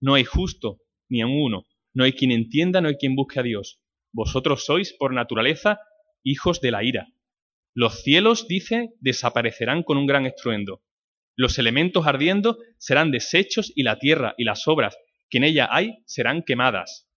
No 0.00 0.14
hay 0.14 0.24
justo, 0.24 0.78
ni 1.08 1.20
aun 1.20 1.32
uno. 1.32 1.66
No 1.92 2.04
hay 2.04 2.12
quien 2.12 2.32
entienda, 2.32 2.80
no 2.80 2.88
hay 2.88 2.96
quien 2.96 3.16
busque 3.16 3.40
a 3.40 3.42
Dios. 3.42 3.80
Vosotros 4.12 4.64
sois, 4.64 4.92
por 4.92 5.12
naturaleza, 5.12 5.80
hijos 6.22 6.60
de 6.60 6.70
la 6.70 6.84
ira. 6.84 7.08
Los 7.74 8.02
cielos, 8.02 8.48
dice, 8.48 8.90
desaparecerán 9.00 9.82
con 9.82 9.96
un 9.96 10.06
gran 10.06 10.26
estruendo. 10.26 10.82
Los 11.36 11.58
elementos 11.58 12.06
ardiendo 12.06 12.58
serán 12.78 13.10
deshechos 13.10 13.72
y 13.74 13.82
la 13.82 13.98
tierra 13.98 14.34
y 14.36 14.44
las 14.44 14.66
obras 14.68 14.96
que 15.30 15.38
en 15.38 15.44
ella 15.44 15.68
hay 15.70 15.98
serán 16.06 16.42
quemadas. 16.42 17.08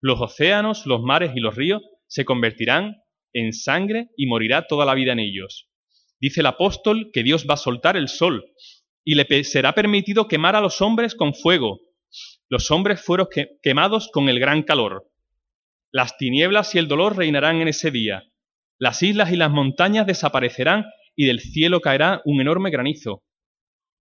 Los 0.00 0.20
océanos, 0.20 0.86
los 0.86 1.02
mares 1.02 1.32
y 1.34 1.40
los 1.40 1.56
ríos 1.56 1.82
se 2.06 2.24
convertirán 2.24 3.02
en 3.32 3.52
sangre 3.52 4.08
y 4.16 4.26
morirá 4.26 4.66
toda 4.66 4.86
la 4.86 4.94
vida 4.94 5.12
en 5.12 5.18
ellos. 5.18 5.68
Dice 6.20 6.40
el 6.40 6.46
apóstol 6.46 7.10
que 7.12 7.22
Dios 7.22 7.46
va 7.48 7.54
a 7.54 7.58
soltar 7.58 7.96
el 7.96 8.08
sol 8.08 8.44
y 9.04 9.14
le 9.14 9.44
será 9.44 9.74
permitido 9.74 10.28
quemar 10.28 10.56
a 10.56 10.60
los 10.60 10.80
hombres 10.80 11.14
con 11.14 11.34
fuego. 11.34 11.80
Los 12.48 12.70
hombres 12.70 13.00
fueron 13.02 13.28
quemados 13.62 14.10
con 14.12 14.28
el 14.28 14.40
gran 14.40 14.62
calor. 14.62 15.10
Las 15.92 16.16
tinieblas 16.16 16.74
y 16.74 16.78
el 16.78 16.88
dolor 16.88 17.16
reinarán 17.16 17.60
en 17.60 17.68
ese 17.68 17.90
día. 17.90 18.24
Las 18.78 19.02
islas 19.02 19.32
y 19.32 19.36
las 19.36 19.50
montañas 19.50 20.06
desaparecerán 20.06 20.84
y 21.16 21.26
del 21.26 21.40
cielo 21.40 21.80
caerá 21.80 22.22
un 22.24 22.40
enorme 22.40 22.70
granizo. 22.70 23.24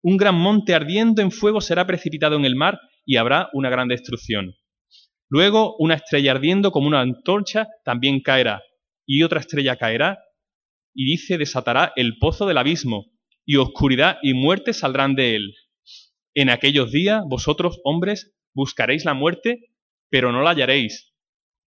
Un 0.03 0.17
gran 0.17 0.35
monte 0.35 0.75
ardiendo 0.75 1.21
en 1.21 1.31
fuego 1.31 1.61
será 1.61 1.87
precipitado 1.87 2.35
en 2.35 2.45
el 2.45 2.55
mar 2.55 2.79
y 3.05 3.17
habrá 3.17 3.49
una 3.53 3.69
gran 3.69 3.87
destrucción. 3.87 4.55
Luego 5.29 5.75
una 5.79 5.95
estrella 5.95 6.31
ardiendo 6.31 6.71
como 6.71 6.87
una 6.87 7.01
antorcha 7.01 7.67
también 7.83 8.21
caerá, 8.21 8.61
y 9.05 9.23
otra 9.23 9.39
estrella 9.39 9.75
caerá 9.75 10.19
y 10.93 11.05
dice 11.05 11.37
desatará 11.37 11.93
el 11.95 12.17
pozo 12.17 12.45
del 12.47 12.57
abismo, 12.57 13.05
y 13.45 13.57
oscuridad 13.57 14.17
y 14.21 14.33
muerte 14.33 14.73
saldrán 14.73 15.15
de 15.15 15.35
él. 15.35 15.53
En 16.39 16.51
aquellos 16.51 16.91
días 16.91 17.24
vosotros, 17.27 17.82
hombres, 17.84 18.38
buscaréis 18.53 19.06
la 19.06 19.15
muerte, 19.15 19.72
pero 20.12 20.32
no 20.32 20.44
la 20.44 20.51
hallaréis. 20.51 21.15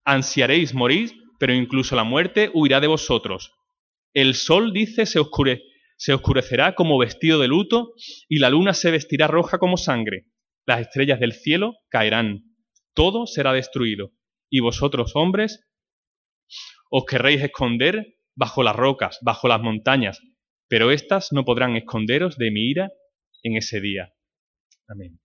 Ansiaréis 0.04 0.74
morir, 0.74 1.10
pero 1.40 1.52
incluso 1.52 1.96
la 1.96 2.04
muerte 2.04 2.52
huirá 2.54 2.78
de 2.78 2.86
vosotros. 2.86 3.52
El 4.14 4.36
sol, 4.36 4.72
dice, 4.72 5.06
se, 5.06 5.18
se 5.96 6.12
oscurecerá 6.12 6.76
como 6.76 6.98
vestido 6.98 7.40
de 7.40 7.48
luto, 7.48 7.94
y 8.28 8.38
la 8.38 8.48
luna 8.48 8.72
se 8.72 8.92
vestirá 8.92 9.26
roja 9.26 9.58
como 9.58 9.76
sangre. 9.76 10.26
Las 10.66 10.82
estrellas 10.82 11.18
del 11.18 11.32
cielo 11.32 11.74
caerán. 11.88 12.44
Todo 12.94 13.26
será 13.26 13.52
destruido. 13.52 14.12
Y 14.48 14.60
vosotros, 14.60 15.16
hombres, 15.16 15.68
os 16.92 17.06
querréis 17.06 17.42
esconder 17.42 18.18
bajo 18.36 18.62
las 18.62 18.76
rocas, 18.76 19.18
bajo 19.22 19.48
las 19.48 19.60
montañas, 19.60 20.20
pero 20.68 20.92
éstas 20.92 21.32
no 21.32 21.44
podrán 21.44 21.76
esconderos 21.76 22.38
de 22.38 22.52
mi 22.52 22.70
ira 22.70 22.92
en 23.42 23.56
ese 23.56 23.80
día. 23.80 24.14
Amén. 24.90 25.20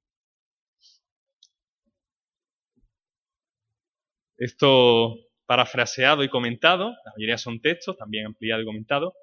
Esto 4.38 5.16
parafraseado 5.48 6.24
y 6.24 6.30
comentado, 6.30 6.90
la 6.90 7.12
mayoría 7.18 7.40
son 7.40 7.60
textos, 7.62 7.98
también 7.98 8.28
ampliado 8.28 8.62
y 8.62 8.66
comentado, 8.66 9.16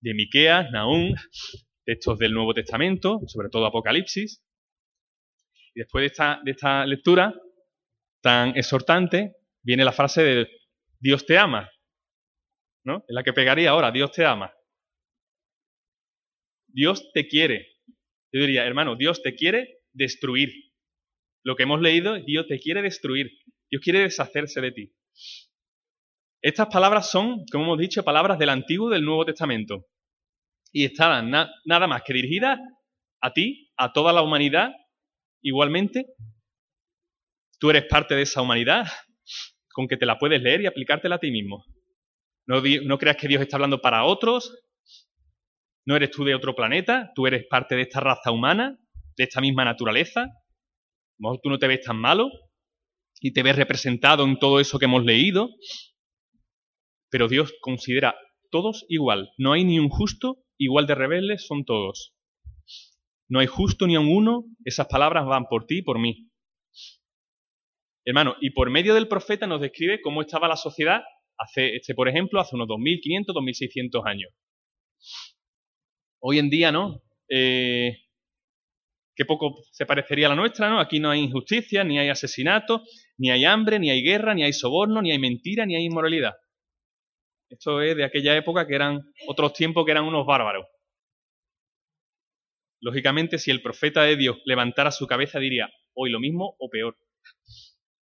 de 0.00 0.12
Miqueas, 0.12 0.70
Nahum, 0.70 1.14
textos 1.86 2.18
del 2.18 2.34
Nuevo 2.34 2.52
Testamento, 2.52 3.20
sobre 3.26 3.48
todo 3.48 3.64
Apocalipsis. 3.64 4.42
Y 5.74 5.80
después 5.80 6.02
de 6.02 6.06
esta, 6.06 6.40
de 6.44 6.50
esta 6.50 6.84
lectura 6.84 7.34
tan 8.20 8.56
exhortante, 8.56 9.36
viene 9.62 9.84
la 9.84 9.92
frase 9.92 10.22
de 10.22 10.48
Dios 10.98 11.24
te 11.24 11.38
ama, 11.38 11.70
¿no? 12.84 12.98
Es 13.08 13.14
la 13.14 13.22
que 13.22 13.32
pegaría 13.32 13.70
ahora, 13.70 13.90
Dios 13.92 14.12
te 14.12 14.26
ama. 14.26 14.52
Dios 16.66 17.10
te 17.14 17.28
quiere. 17.28 17.68
Yo 18.32 18.40
diría, 18.40 18.66
hermano, 18.66 18.96
Dios 18.96 19.22
te 19.22 19.34
quiere 19.34 19.75
destruir. 19.96 20.52
Lo 21.42 21.56
que 21.56 21.64
hemos 21.64 21.80
leído, 21.80 22.16
Dios 22.20 22.46
te 22.46 22.58
quiere 22.58 22.82
destruir. 22.82 23.30
Dios 23.70 23.82
quiere 23.82 24.00
deshacerse 24.00 24.60
de 24.60 24.72
ti. 24.72 24.92
Estas 26.42 26.68
palabras 26.68 27.10
son, 27.10 27.44
como 27.50 27.64
hemos 27.64 27.78
dicho, 27.78 28.04
palabras 28.04 28.38
del 28.38 28.50
Antiguo 28.50 28.90
y 28.90 28.94
del 28.94 29.04
Nuevo 29.04 29.24
Testamento. 29.24 29.86
Y 30.72 30.84
estaban 30.84 31.30
nada 31.30 31.86
más 31.86 32.02
que 32.02 32.12
dirigidas 32.12 32.58
a 33.20 33.32
ti, 33.32 33.72
a 33.76 33.92
toda 33.92 34.12
la 34.12 34.22
humanidad, 34.22 34.72
igualmente. 35.42 36.06
Tú 37.58 37.70
eres 37.70 37.84
parte 37.86 38.14
de 38.14 38.22
esa 38.22 38.42
humanidad, 38.42 38.86
con 39.72 39.88
que 39.88 39.96
te 39.96 40.06
la 40.06 40.18
puedes 40.18 40.42
leer 40.42 40.60
y 40.60 40.66
aplicártela 40.66 41.16
a 41.16 41.20
ti 41.20 41.30
mismo. 41.30 41.64
No, 42.46 42.60
no 42.84 42.98
creas 42.98 43.16
que 43.16 43.28
Dios 43.28 43.42
está 43.42 43.56
hablando 43.56 43.80
para 43.80 44.04
otros, 44.04 44.54
no 45.86 45.96
eres 45.96 46.10
tú 46.10 46.24
de 46.24 46.34
otro 46.34 46.54
planeta, 46.54 47.12
tú 47.14 47.26
eres 47.26 47.46
parte 47.46 47.74
de 47.76 47.82
esta 47.82 48.00
raza 48.00 48.30
humana, 48.30 48.78
de 49.16 49.24
esta 49.24 49.40
misma 49.40 49.64
naturaleza. 49.64 50.22
A 50.22 51.18
lo 51.18 51.30
mejor 51.30 51.40
tú 51.42 51.50
no 51.50 51.58
te 51.58 51.66
ves 51.66 51.82
tan 51.82 51.98
malo 51.98 52.30
y 53.20 53.32
te 53.32 53.42
ves 53.42 53.56
representado 53.56 54.24
en 54.24 54.38
todo 54.38 54.60
eso 54.60 54.78
que 54.78 54.84
hemos 54.84 55.04
leído, 55.04 55.50
pero 57.10 57.28
Dios 57.28 57.54
considera 57.60 58.14
todos 58.50 58.84
igual. 58.88 59.30
No 59.38 59.52
hay 59.52 59.64
ni 59.64 59.78
un 59.78 59.88
justo, 59.88 60.44
igual 60.58 60.86
de 60.86 60.94
rebeldes 60.94 61.46
son 61.46 61.64
todos. 61.64 62.14
No 63.28 63.40
hay 63.40 63.46
justo 63.46 63.86
ni 63.86 63.96
un 63.96 64.08
uno, 64.08 64.44
esas 64.64 64.86
palabras 64.86 65.26
van 65.26 65.46
por 65.46 65.66
ti 65.66 65.78
y 65.78 65.82
por 65.82 65.98
mí. 65.98 66.30
Hermano, 68.04 68.36
y 68.40 68.50
por 68.50 68.70
medio 68.70 68.94
del 68.94 69.08
profeta 69.08 69.48
nos 69.48 69.60
describe 69.60 70.00
cómo 70.00 70.22
estaba 70.22 70.46
la 70.46 70.56
sociedad 70.56 71.02
hace, 71.38 71.74
este, 71.76 71.94
por 71.94 72.08
ejemplo, 72.08 72.40
hace 72.40 72.54
unos 72.54 72.68
2500, 72.68 73.34
2600 73.34 74.06
años. 74.06 74.30
Hoy 76.20 76.38
en 76.38 76.50
día, 76.50 76.70
¿no? 76.70 77.02
Eh, 77.28 78.05
qué 79.16 79.24
poco 79.24 79.64
se 79.72 79.86
parecería 79.86 80.26
a 80.26 80.30
la 80.30 80.36
nuestra, 80.36 80.68
¿no? 80.68 80.78
Aquí 80.78 81.00
no 81.00 81.10
hay 81.10 81.20
injusticia, 81.20 81.82
ni 81.82 81.98
hay 81.98 82.10
asesinato, 82.10 82.82
ni 83.16 83.30
hay 83.30 83.44
hambre, 83.44 83.78
ni 83.78 83.90
hay 83.90 84.02
guerra, 84.02 84.34
ni 84.34 84.44
hay 84.44 84.52
soborno, 84.52 85.00
ni 85.02 85.10
hay 85.10 85.18
mentira, 85.18 85.64
ni 85.64 85.74
hay 85.74 85.84
inmoralidad. 85.84 86.34
Esto 87.48 87.80
es 87.80 87.96
de 87.96 88.04
aquella 88.04 88.36
época 88.36 88.66
que 88.66 88.74
eran 88.74 89.00
otros 89.26 89.54
tiempos 89.54 89.84
que 89.84 89.92
eran 89.92 90.04
unos 90.04 90.26
bárbaros. 90.26 90.66
Lógicamente, 92.80 93.38
si 93.38 93.50
el 93.50 93.62
profeta 93.62 94.02
de 94.02 94.16
Dios 94.16 94.36
levantara 94.44 94.90
su 94.90 95.06
cabeza, 95.06 95.38
diría, 95.38 95.70
hoy 95.94 96.10
lo 96.10 96.20
mismo 96.20 96.54
o 96.58 96.68
peor 96.68 96.98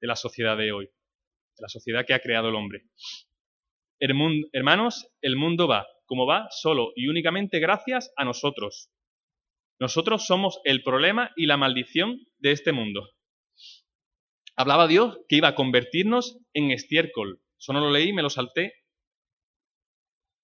de 0.01 0.07
la 0.07 0.15
sociedad 0.15 0.57
de 0.57 0.71
hoy, 0.71 0.85
de 0.85 1.61
la 1.61 1.69
sociedad 1.69 2.05
que 2.05 2.15
ha 2.15 2.19
creado 2.19 2.49
el 2.49 2.55
hombre. 2.55 2.87
hermanos, 4.51 5.07
el 5.21 5.35
mundo 5.35 5.67
va 5.67 5.85
como 6.05 6.25
va 6.25 6.47
solo 6.49 6.91
y 6.95 7.07
únicamente 7.07 7.59
gracias 7.59 8.11
a 8.17 8.25
nosotros. 8.25 8.91
Nosotros 9.79 10.25
somos 10.25 10.59
el 10.63 10.83
problema 10.83 11.31
y 11.35 11.45
la 11.45 11.57
maldición 11.57 12.19
de 12.39 12.51
este 12.51 12.71
mundo. 12.71 13.09
Hablaba 14.55 14.87
Dios 14.87 15.17
que 15.27 15.37
iba 15.37 15.49
a 15.49 15.55
convertirnos 15.55 16.37
en 16.53 16.71
estiércol. 16.71 17.41
Eso 17.59 17.73
no 17.73 17.79
lo 17.79 17.91
leí, 17.91 18.13
me 18.13 18.21
lo 18.21 18.29
salté 18.29 18.73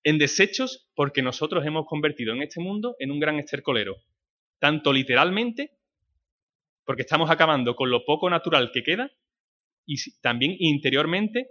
en 0.03 0.17
desechos 0.17 0.89
porque 0.95 1.21
nosotros 1.21 1.65
hemos 1.65 1.86
convertido 1.86 2.33
en 2.33 2.41
este 2.41 2.62
mundo 2.62 2.95
en 3.00 3.12
un 3.12 3.19
gran 3.19 3.38
estercolero. 3.39 3.98
Tanto 4.59 4.91
literalmente, 4.93 5.77
porque 6.86 7.03
estamos 7.03 7.29
acabando 7.29 7.75
con 7.75 7.91
lo 7.91 8.03
poco 8.05 8.29
natural 8.29 8.71
que 8.74 8.83
queda, 8.83 9.12
y 9.86 9.95
también 10.21 10.55
interiormente, 10.59 11.50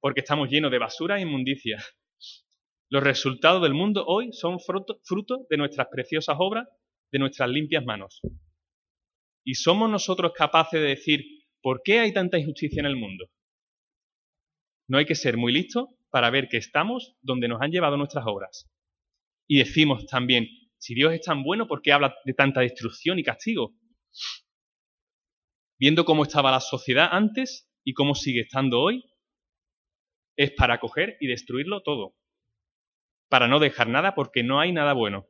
porque 0.00 0.20
estamos 0.20 0.48
llenos 0.48 0.70
de 0.70 0.78
basura 0.78 1.18
e 1.18 1.22
inmundicia. 1.22 1.82
Los 2.88 3.02
resultados 3.02 3.62
del 3.62 3.74
mundo 3.74 4.04
hoy 4.06 4.32
son 4.32 4.60
fruto, 4.60 5.00
fruto 5.04 5.46
de 5.50 5.56
nuestras 5.56 5.88
preciosas 5.90 6.36
obras, 6.38 6.68
de 7.12 7.18
nuestras 7.18 7.48
limpias 7.48 7.84
manos. 7.84 8.20
Y 9.44 9.54
somos 9.54 9.90
nosotros 9.90 10.32
capaces 10.34 10.80
de 10.80 10.88
decir, 10.88 11.24
¿por 11.62 11.82
qué 11.84 12.00
hay 12.00 12.12
tanta 12.12 12.38
injusticia 12.38 12.80
en 12.80 12.86
el 12.86 12.96
mundo? 12.96 13.26
No 14.88 14.98
hay 14.98 15.06
que 15.06 15.14
ser 15.14 15.36
muy 15.36 15.52
listos 15.52 15.88
para 16.10 16.30
ver 16.30 16.48
que 16.48 16.56
estamos 16.56 17.14
donde 17.22 17.48
nos 17.48 17.60
han 17.60 17.70
llevado 17.70 17.96
nuestras 17.96 18.24
obras. 18.26 18.70
Y 19.48 19.58
decimos 19.58 20.06
también, 20.06 20.48
si 20.78 20.94
Dios 20.94 21.12
es 21.12 21.22
tan 21.22 21.42
bueno, 21.42 21.66
¿por 21.66 21.82
qué 21.82 21.92
habla 21.92 22.14
de 22.24 22.34
tanta 22.34 22.60
destrucción 22.60 23.18
y 23.18 23.22
castigo? 23.22 23.74
Viendo 25.78 26.04
cómo 26.04 26.22
estaba 26.22 26.50
la 26.50 26.60
sociedad 26.60 27.08
antes 27.10 27.70
y 27.84 27.92
cómo 27.92 28.14
sigue 28.14 28.42
estando 28.42 28.80
hoy, 28.80 29.04
es 30.36 30.52
para 30.52 30.78
coger 30.80 31.16
y 31.20 31.26
destruirlo 31.26 31.82
todo. 31.82 32.14
Para 33.28 33.48
no 33.48 33.58
dejar 33.58 33.88
nada 33.88 34.14
porque 34.14 34.42
no 34.42 34.60
hay 34.60 34.72
nada 34.72 34.92
bueno. 34.92 35.26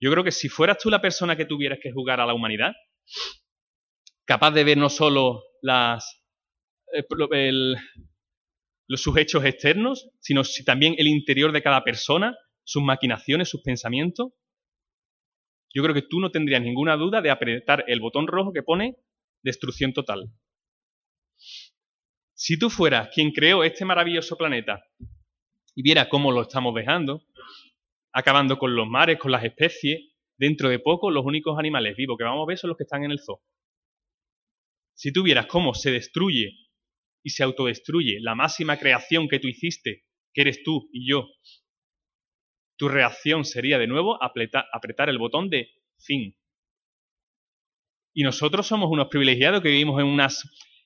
Yo 0.00 0.10
creo 0.10 0.24
que 0.24 0.32
si 0.32 0.48
fueras 0.48 0.78
tú 0.78 0.90
la 0.90 1.00
persona 1.00 1.36
que 1.36 1.46
tuvieras 1.46 1.78
que 1.82 1.92
jugar 1.92 2.20
a 2.20 2.26
la 2.26 2.34
humanidad, 2.34 2.72
capaz 4.24 4.50
de 4.52 4.64
ver 4.64 4.78
no 4.78 4.88
solo 4.88 5.42
las, 5.62 6.22
eh, 6.92 7.04
el, 7.32 7.76
sus 8.88 9.16
hechos 9.16 9.44
externos, 9.44 10.08
sino 10.20 10.42
también 10.64 10.94
el 10.98 11.06
interior 11.06 11.52
de 11.52 11.62
cada 11.62 11.84
persona, 11.84 12.36
sus 12.64 12.82
maquinaciones, 12.82 13.48
sus 13.48 13.62
pensamientos. 13.62 14.32
Yo 15.74 15.82
creo 15.82 15.94
que 15.94 16.02
tú 16.02 16.20
no 16.20 16.30
tendrías 16.30 16.62
ninguna 16.62 16.96
duda 16.96 17.20
de 17.20 17.30
apretar 17.30 17.84
el 17.88 18.00
botón 18.00 18.26
rojo 18.26 18.52
que 18.52 18.62
pone 18.62 18.96
destrucción 19.42 19.92
total. 19.92 20.30
Si 22.34 22.58
tú 22.58 22.70
fueras 22.70 23.10
quien 23.14 23.32
creó 23.32 23.64
este 23.64 23.84
maravilloso 23.84 24.36
planeta 24.36 24.84
y 25.74 25.82
viera 25.82 26.08
cómo 26.08 26.30
lo 26.30 26.42
estamos 26.42 26.74
dejando, 26.74 27.24
acabando 28.14 28.58
con 28.58 28.74
los 28.74 28.86
mares, 28.86 29.18
con 29.18 29.32
las 29.32 29.44
especies, 29.44 30.12
dentro 30.38 30.68
de 30.68 30.78
poco 30.78 31.10
los 31.10 31.24
únicos 31.26 31.58
animales 31.58 31.96
vivos 31.96 32.16
que 32.16 32.24
vamos 32.24 32.44
a 32.44 32.48
ver 32.48 32.56
son 32.56 32.68
los 32.68 32.76
que 32.76 32.84
están 32.84 33.04
en 33.04 33.10
el 33.10 33.18
zoo. 33.18 33.42
Si 34.94 35.12
tú 35.12 35.24
vieras 35.24 35.46
cómo 35.46 35.74
se 35.74 35.90
destruye 35.90 36.52
y 37.24 37.30
se 37.30 37.42
autodestruye 37.42 38.20
la 38.20 38.36
máxima 38.36 38.78
creación 38.78 39.28
que 39.28 39.40
tú 39.40 39.48
hiciste, 39.48 40.04
que 40.32 40.42
eres 40.42 40.62
tú 40.62 40.88
y 40.92 41.10
yo, 41.10 41.28
tu 42.76 42.88
reacción 42.88 43.44
sería 43.44 43.78
de 43.78 43.88
nuevo 43.88 44.16
apretar, 44.22 45.08
el 45.08 45.18
botón 45.18 45.50
de 45.50 45.70
fin. 45.98 46.36
Y 48.14 48.22
nosotros 48.22 48.66
somos 48.66 48.90
unos 48.90 49.08
privilegiados 49.08 49.60
que 49.60 49.70
vivimos 49.70 50.00
en, 50.00 50.16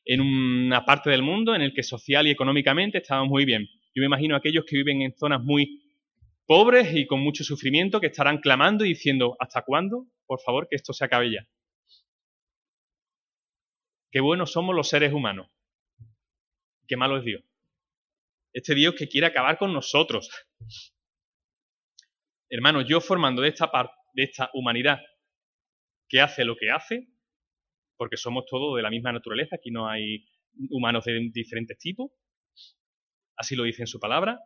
en 0.06 0.20
una 0.22 0.86
parte 0.86 1.10
del 1.10 1.22
mundo 1.22 1.54
en 1.54 1.60
el 1.60 1.74
que 1.74 1.82
social 1.82 2.26
y 2.26 2.30
económicamente 2.30 2.98
estamos 2.98 3.28
muy 3.28 3.44
bien. 3.44 3.68
Yo 3.94 4.00
me 4.00 4.06
imagino 4.06 4.34
aquellos 4.34 4.64
que 4.64 4.76
viven 4.76 5.02
en 5.02 5.12
zonas 5.14 5.42
muy 5.42 5.87
pobres 6.48 6.96
y 6.96 7.06
con 7.06 7.20
mucho 7.20 7.44
sufrimiento 7.44 8.00
que 8.00 8.08
estarán 8.08 8.38
clamando 8.38 8.84
y 8.84 8.88
diciendo, 8.88 9.36
¿hasta 9.38 9.62
cuándo? 9.62 10.08
Por 10.26 10.40
favor, 10.40 10.66
que 10.68 10.74
esto 10.74 10.92
se 10.92 11.04
acabe 11.04 11.30
ya. 11.32 11.46
Qué 14.10 14.20
buenos 14.20 14.50
somos 14.50 14.74
los 14.74 14.88
seres 14.88 15.12
humanos 15.12 15.48
qué 16.88 16.96
malo 16.96 17.18
es 17.18 17.24
Dios. 17.24 17.44
Este 18.52 18.74
Dios 18.74 18.94
que 18.96 19.08
quiere 19.08 19.26
acabar 19.26 19.58
con 19.58 19.72
nosotros. 19.72 20.30
Hermanos, 22.50 22.86
yo 22.88 23.00
formando 23.00 23.42
de 23.42 23.50
esta 23.50 23.70
de 24.14 24.22
esta 24.24 24.50
humanidad 24.54 24.98
que 26.08 26.20
hace 26.20 26.44
lo 26.44 26.56
que 26.56 26.70
hace, 26.70 27.08
porque 27.96 28.16
somos 28.16 28.46
todos 28.46 28.74
de 28.74 28.82
la 28.82 28.90
misma 28.90 29.12
naturaleza, 29.12 29.56
aquí 29.56 29.70
no 29.70 29.86
hay 29.86 30.24
humanos 30.70 31.04
de 31.04 31.28
diferentes 31.30 31.78
tipos, 31.78 32.10
así 33.36 33.54
lo 33.54 33.64
dice 33.64 33.82
en 33.82 33.86
su 33.86 34.00
palabra, 34.00 34.40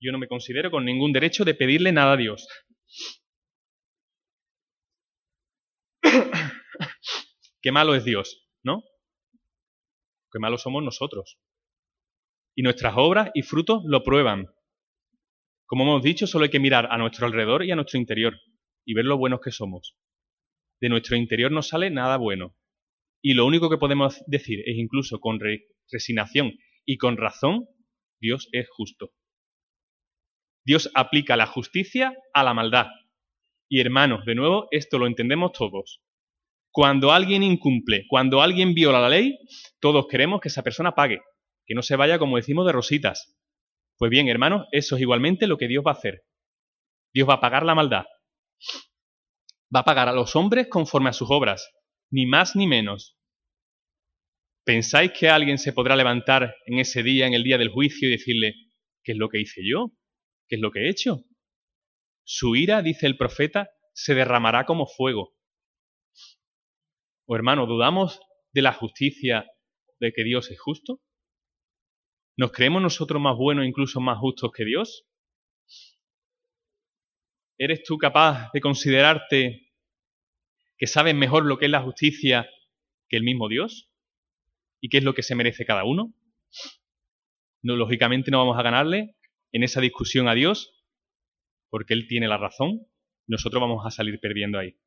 yo 0.00 0.12
no 0.12 0.18
me 0.18 0.28
considero 0.28 0.70
con 0.70 0.84
ningún 0.84 1.12
derecho 1.12 1.44
de 1.44 1.54
pedirle 1.54 1.92
nada 1.92 2.12
a 2.12 2.16
Dios. 2.16 2.48
Qué 7.62 7.72
malo 7.72 7.94
es 7.94 8.04
Dios, 8.04 8.48
¿no? 8.62 8.82
Qué 10.32 10.38
malo 10.38 10.58
somos 10.58 10.82
nosotros 10.82 11.38
y 12.56 12.62
nuestras 12.62 12.94
obras 12.96 13.30
y 13.34 13.42
frutos 13.42 13.82
lo 13.84 14.02
prueban. 14.02 14.46
Como 15.66 15.84
hemos 15.84 16.02
dicho, 16.02 16.26
solo 16.26 16.44
hay 16.44 16.50
que 16.50 16.58
mirar 16.58 16.88
a 16.90 16.96
nuestro 16.96 17.26
alrededor 17.26 17.64
y 17.64 17.70
a 17.70 17.76
nuestro 17.76 17.98
interior 17.98 18.40
y 18.84 18.94
ver 18.94 19.04
lo 19.04 19.18
buenos 19.18 19.40
que 19.40 19.52
somos. 19.52 19.96
De 20.80 20.88
nuestro 20.88 21.16
interior 21.16 21.52
no 21.52 21.62
sale 21.62 21.90
nada 21.90 22.16
bueno. 22.16 22.56
Y 23.22 23.34
lo 23.34 23.44
único 23.44 23.68
que 23.68 23.76
podemos 23.76 24.22
decir 24.26 24.60
es 24.64 24.76
incluso 24.76 25.20
con 25.20 25.38
resignación 25.90 26.52
y 26.86 26.96
con 26.96 27.16
razón, 27.16 27.66
Dios 28.20 28.48
es 28.52 28.68
justo. 28.70 29.12
Dios 30.66 30.90
aplica 30.94 31.36
la 31.36 31.46
justicia 31.46 32.12
a 32.34 32.42
la 32.42 32.52
maldad. 32.52 32.88
Y 33.68 33.80
hermanos, 33.80 34.26
de 34.26 34.34
nuevo, 34.34 34.68
esto 34.70 34.98
lo 34.98 35.06
entendemos 35.06 35.52
todos. 35.52 36.02
Cuando 36.70 37.12
alguien 37.12 37.42
incumple, 37.42 38.04
cuando 38.08 38.42
alguien 38.42 38.74
viola 38.74 39.00
la 39.00 39.08
ley, 39.08 39.38
todos 39.80 40.06
queremos 40.08 40.40
que 40.40 40.48
esa 40.48 40.62
persona 40.62 40.94
pague 40.94 41.20
que 41.66 41.74
no 41.74 41.82
se 41.82 41.96
vaya, 41.96 42.18
como 42.18 42.36
decimos, 42.36 42.64
de 42.66 42.72
rositas. 42.72 43.36
Pues 43.98 44.10
bien, 44.10 44.28
hermanos, 44.28 44.66
eso 44.72 44.96
es 44.96 45.02
igualmente 45.02 45.46
lo 45.46 45.58
que 45.58 45.68
Dios 45.68 45.84
va 45.84 45.90
a 45.90 45.94
hacer. 45.94 46.22
Dios 47.12 47.28
va 47.28 47.34
a 47.34 47.40
pagar 47.40 47.64
la 47.64 47.74
maldad. 47.74 48.04
Va 49.74 49.80
a 49.80 49.84
pagar 49.84 50.08
a 50.08 50.12
los 50.12 50.36
hombres 50.36 50.68
conforme 50.68 51.10
a 51.10 51.12
sus 51.12 51.28
obras, 51.30 51.68
ni 52.10 52.26
más 52.26 52.54
ni 52.54 52.66
menos. 52.66 53.16
¿Pensáis 54.64 55.12
que 55.12 55.28
alguien 55.28 55.58
se 55.58 55.72
podrá 55.72 55.96
levantar 55.96 56.54
en 56.66 56.78
ese 56.78 57.02
día, 57.02 57.26
en 57.26 57.34
el 57.34 57.42
día 57.42 57.58
del 57.58 57.70
juicio, 57.70 58.08
y 58.08 58.12
decirle, 58.12 58.54
¿qué 59.02 59.12
es 59.12 59.18
lo 59.18 59.28
que 59.28 59.40
hice 59.40 59.62
yo? 59.64 59.92
¿Qué 60.48 60.56
es 60.56 60.60
lo 60.60 60.70
que 60.70 60.80
he 60.80 60.90
hecho? 60.90 61.24
Su 62.24 62.56
ira, 62.56 62.82
dice 62.82 63.06
el 63.06 63.16
profeta, 63.16 63.70
se 63.92 64.14
derramará 64.14 64.64
como 64.64 64.86
fuego. 64.86 65.34
O 67.26 67.34
hermano, 67.34 67.66
¿dudamos 67.66 68.20
de 68.52 68.62
la 68.62 68.72
justicia 68.72 69.46
de 69.98 70.12
que 70.12 70.22
Dios 70.22 70.50
es 70.50 70.60
justo? 70.60 71.00
¿Nos 72.36 72.52
creemos 72.52 72.82
nosotros 72.82 73.20
más 73.20 73.36
buenos, 73.36 73.66
incluso 73.66 74.00
más 74.00 74.18
justos 74.18 74.52
que 74.52 74.64
Dios? 74.64 75.06
¿Eres 77.58 77.82
tú 77.82 77.96
capaz 77.96 78.50
de 78.52 78.60
considerarte 78.60 79.72
que 80.76 80.86
sabes 80.86 81.14
mejor 81.14 81.46
lo 81.46 81.58
que 81.58 81.64
es 81.64 81.70
la 81.70 81.82
justicia 81.82 82.48
que 83.08 83.16
el 83.16 83.22
mismo 83.22 83.48
Dios? 83.48 83.90
¿Y 84.80 84.90
qué 84.90 84.98
es 84.98 85.04
lo 85.04 85.14
que 85.14 85.22
se 85.22 85.34
merece 85.34 85.64
cada 85.64 85.84
uno? 85.84 86.12
No, 87.62 87.74
lógicamente 87.74 88.30
no 88.30 88.38
vamos 88.38 88.58
a 88.58 88.62
ganarle 88.62 89.15
en 89.56 89.62
esa 89.62 89.80
discusión 89.80 90.28
a 90.28 90.34
Dios, 90.34 90.84
porque 91.70 91.94
Él 91.94 92.06
tiene 92.08 92.28
la 92.28 92.36
razón, 92.36 92.86
nosotros 93.26 93.58
vamos 93.58 93.86
a 93.86 93.90
salir 93.90 94.20
perdiendo 94.20 94.58
ahí. 94.58 94.78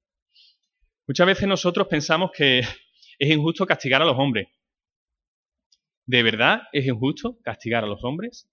Muchas 1.07 1.25
veces 1.25 1.47
nosotros 1.47 1.87
pensamos 1.87 2.29
que 2.31 2.59
es 3.19 3.29
injusto 3.29 3.65
castigar 3.65 4.03
a 4.03 4.05
los 4.05 4.15
hombres. 4.15 4.47
¿De 6.05 6.21
verdad 6.21 6.61
es 6.71 6.85
injusto 6.85 7.39
castigar 7.41 7.83
a 7.83 7.87
los 7.87 8.03
hombres? 8.03 8.47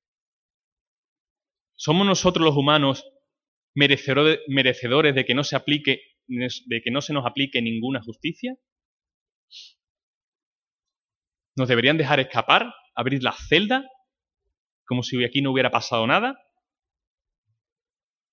¿Somos 1.75 2.07
nosotros 2.07 2.47
los 2.47 2.57
humanos 2.57 3.05
merecedores 3.75 5.15
de 5.15 5.25
que 5.27 5.35
no 5.35 5.45
se 5.45 5.55
aplique, 5.55 6.01
de 6.29 6.81
que 6.83 6.91
no 6.91 7.03
se 7.03 7.13
nos 7.13 7.27
aplique 7.27 7.61
ninguna 7.61 8.03
justicia? 8.03 8.57
¿Nos 11.57 11.69
deberían 11.69 11.99
dejar 11.99 12.21
escapar, 12.21 12.73
abrir 12.95 13.23
la 13.23 13.33
celda, 13.33 13.85
como 14.87 15.03
si 15.03 15.25
aquí 15.25 15.43
no 15.43 15.53
hubiera 15.53 15.71
pasado 15.71 16.07
nada? 16.07 16.39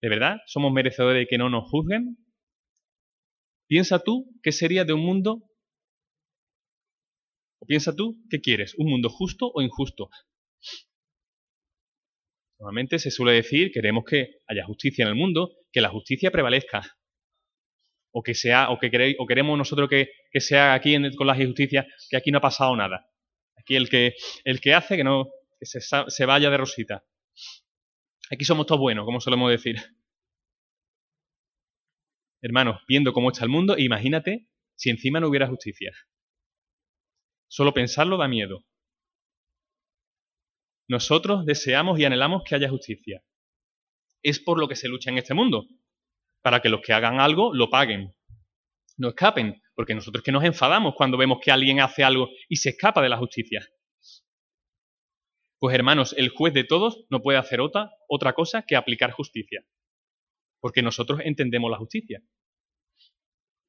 ¿De 0.01 0.09
verdad? 0.09 0.37
¿Somos 0.47 0.71
merecedores 0.71 1.21
de 1.21 1.27
que 1.27 1.37
no 1.37 1.49
nos 1.49 1.69
juzguen? 1.69 2.17
Piensa 3.67 4.03
tú 4.03 4.29
qué 4.43 4.51
sería 4.51 4.85
de 4.85 4.93
un 4.93 5.01
mundo, 5.01 5.49
o 7.59 7.65
piensa 7.65 7.95
tú 7.95 8.21
qué 8.29 8.41
quieres, 8.41 8.75
un 8.77 8.89
mundo 8.89 9.09
justo 9.09 9.51
o 9.53 9.61
injusto. 9.61 10.09
Normalmente 12.59 12.99
se 12.99 13.11
suele 13.11 13.33
decir, 13.33 13.71
queremos 13.71 14.03
que 14.05 14.41
haya 14.47 14.65
justicia 14.65 15.03
en 15.03 15.09
el 15.09 15.15
mundo, 15.15 15.51
que 15.71 15.81
la 15.81 15.89
justicia 15.89 16.31
prevalezca. 16.31 16.81
O 18.11 18.21
que 18.21 18.35
sea, 18.35 18.69
o 18.69 18.77
que 18.77 18.91
queréis, 18.91 19.15
o 19.19 19.25
queremos 19.25 19.57
nosotros 19.57 19.89
que, 19.89 20.07
sea 20.39 20.73
aquí 20.73 20.93
en, 20.93 21.13
con 21.15 21.27
la 21.27 21.41
injusticia, 21.41 21.87
que 22.09 22.17
aquí 22.17 22.31
no 22.31 22.37
ha 22.37 22.41
pasado 22.41 22.75
nada. 22.75 23.09
Aquí 23.57 23.75
el 23.75 23.89
que, 23.89 24.13
el 24.43 24.61
que 24.61 24.73
hace 24.73 24.97
que 24.97 25.03
no 25.03 25.29
se, 25.65 25.79
se 25.81 26.25
vaya 26.25 26.49
de 26.49 26.57
rosita. 26.57 27.03
Aquí 28.31 28.45
somos 28.45 28.65
todos 28.65 28.81
buenos, 28.81 29.05
como 29.05 29.19
solemos 29.19 29.51
decir. 29.51 29.77
Hermanos, 32.41 32.81
viendo 32.87 33.13
cómo 33.13 33.31
está 33.31 33.43
el 33.43 33.49
mundo, 33.49 33.77
imagínate 33.77 34.49
si 34.75 34.89
encima 34.89 35.19
no 35.19 35.27
hubiera 35.27 35.47
justicia. 35.47 35.93
Solo 37.47 37.73
pensarlo 37.73 38.17
da 38.17 38.27
miedo. 38.27 38.65
Nosotros 40.89 41.45
deseamos 41.45 41.99
y 41.99 42.05
anhelamos 42.05 42.43
que 42.43 42.55
haya 42.55 42.69
justicia. 42.69 43.23
Es 44.21 44.39
por 44.39 44.59
lo 44.59 44.67
que 44.67 44.75
se 44.75 44.89
lucha 44.89 45.09
en 45.09 45.17
este 45.17 45.33
mundo, 45.33 45.67
para 46.41 46.61
que 46.61 46.69
los 46.69 46.81
que 46.81 46.93
hagan 46.93 47.19
algo 47.19 47.53
lo 47.53 47.69
paguen, 47.69 48.13
no 48.97 49.09
escapen, 49.09 49.61
porque 49.75 49.95
nosotros 49.95 50.23
que 50.23 50.31
nos 50.31 50.43
enfadamos 50.43 50.95
cuando 50.95 51.17
vemos 51.17 51.39
que 51.41 51.51
alguien 51.51 51.79
hace 51.79 52.03
algo 52.03 52.29
y 52.49 52.57
se 52.57 52.69
escapa 52.69 53.01
de 53.01 53.09
la 53.09 53.17
justicia. 53.17 53.65
Pues 55.63 55.75
hermanos, 55.75 56.13
el 56.17 56.27
juez 56.27 56.53
de 56.53 56.65
todos 56.65 57.05
no 57.09 57.21
puede 57.21 57.37
hacer 57.37 57.61
otra, 57.61 57.89
otra 58.09 58.33
cosa 58.33 58.63
que 58.67 58.75
aplicar 58.75 59.11
justicia, 59.11 59.65
porque 60.59 60.81
nosotros 60.81 61.21
entendemos 61.23 61.71
la 61.71 61.77
justicia. 61.77 62.21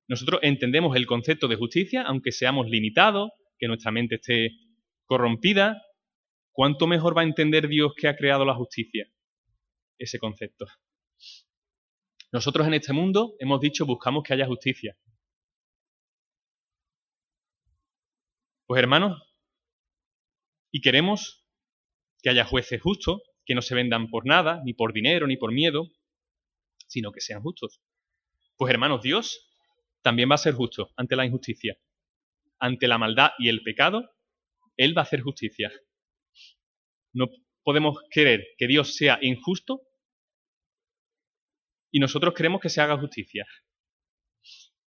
Nosotros 0.09 0.41
entendemos 0.43 0.97
el 0.97 1.07
concepto 1.07 1.47
de 1.47 1.55
justicia, 1.55 2.03
aunque 2.03 2.33
seamos 2.33 2.69
limitados, 2.69 3.31
que 3.59 3.69
nuestra 3.69 3.93
mente 3.93 4.17
esté 4.17 4.51
corrompida, 5.05 5.85
¿cuánto 6.51 6.89
mejor 6.89 7.17
va 7.17 7.21
a 7.21 7.27
entender 7.27 7.69
Dios 7.69 7.93
que 7.97 8.09
ha 8.09 8.17
creado 8.17 8.45
la 8.45 8.57
justicia? 8.57 9.09
Ese 9.97 10.19
concepto. 10.19 10.67
Nosotros 12.33 12.67
en 12.67 12.75
este 12.75 12.93
mundo 12.93 13.37
hemos 13.39 13.61
dicho 13.61 13.87
buscamos 13.87 14.25
que 14.25 14.35
haya 14.35 14.47
justicia. 14.47 14.99
Pues 18.67 18.81
hermanos, 18.83 19.23
y 20.73 20.81
queremos 20.81 21.44
que 22.25 22.31
haya 22.31 22.47
jueces 22.47 22.81
justos, 22.81 23.21
que 23.45 23.55
no 23.55 23.61
se 23.61 23.75
vendan 23.75 24.09
por 24.09 24.25
nada, 24.25 24.63
ni 24.65 24.73
por 24.73 24.95
dinero, 24.95 25.27
ni 25.27 25.37
por 25.37 25.53
miedo, 25.53 25.91
sino 26.87 27.13
que 27.13 27.21
sean 27.21 27.43
justos. 27.43 27.83
Pues 28.57 28.73
hermanos, 28.73 29.03
Dios 29.03 29.51
también 30.01 30.31
va 30.31 30.37
a 30.37 30.39
ser 30.39 30.55
justo 30.55 30.91
ante 30.97 31.17
la 31.17 31.27
injusticia. 31.27 31.77
Ante 32.59 32.89
la 32.89 32.97
maldad 32.97 33.33
y 33.39 33.51
el 33.51 33.63
pecado, 33.63 34.11
Él 34.79 34.97
va 34.97 35.03
a 35.03 35.05
hacer 35.05 35.21
justicia. 35.21 35.71
No 37.13 37.27
podemos 37.63 37.99
querer 38.11 38.43
que 38.57 38.69
Dios 38.69 38.95
sea 38.95 39.19
injusto 39.21 39.83
y 41.91 42.01
nosotros 42.01 42.33
queremos 42.33 42.63
que 42.63 42.71
se 42.71 42.81
haga 42.81 42.97
justicia. 42.97 43.47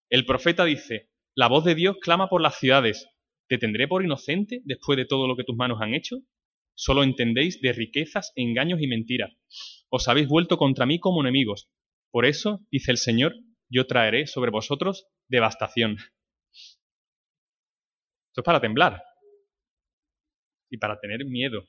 El 0.09 0.25
profeta 0.25 0.65
dice, 0.65 1.11
la 1.35 1.49
voz 1.49 1.67
de 1.67 1.75
Dios 1.75 1.99
clama 2.01 2.31
por 2.31 2.41
las 2.41 2.59
ciudades, 2.59 3.07
¿te 3.47 3.59
tendré 3.59 3.89
por 3.89 4.03
inocente 4.03 4.63
después 4.65 4.97
de 4.97 5.05
todo 5.05 5.29
lo 5.29 5.37
que 5.37 5.45
tus 5.45 5.55
manos 5.55 5.83
han 5.83 5.93
hecho? 5.93 6.23
Solo 6.77 7.03
entendéis 7.03 7.61
de 7.63 7.73
riquezas, 7.73 8.33
engaños 8.37 8.83
y 8.83 8.87
mentiras. 8.87 9.33
Os 9.89 10.09
habéis 10.09 10.29
vuelto 10.29 10.59
contra 10.59 10.85
mí 10.85 11.01
como 11.01 11.23
enemigos. 11.23 11.71
Por 12.11 12.27
eso, 12.27 12.61
dice 12.71 12.91
el 12.91 12.99
Señor, 12.99 13.35
yo 13.71 13.87
traeré 13.87 14.27
sobre 14.27 14.51
vosotros 14.51 15.09
devastación. 15.27 15.97
Esto 18.29 18.43
es 18.43 18.45
para 18.45 18.61
temblar 18.61 19.03
y 20.71 20.77
para 20.77 21.01
tener 21.01 21.25
miedo. 21.25 21.67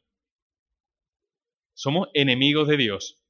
Somos 1.74 2.10
enemigos 2.14 2.68
de 2.68 2.76
Dios. 2.76 3.24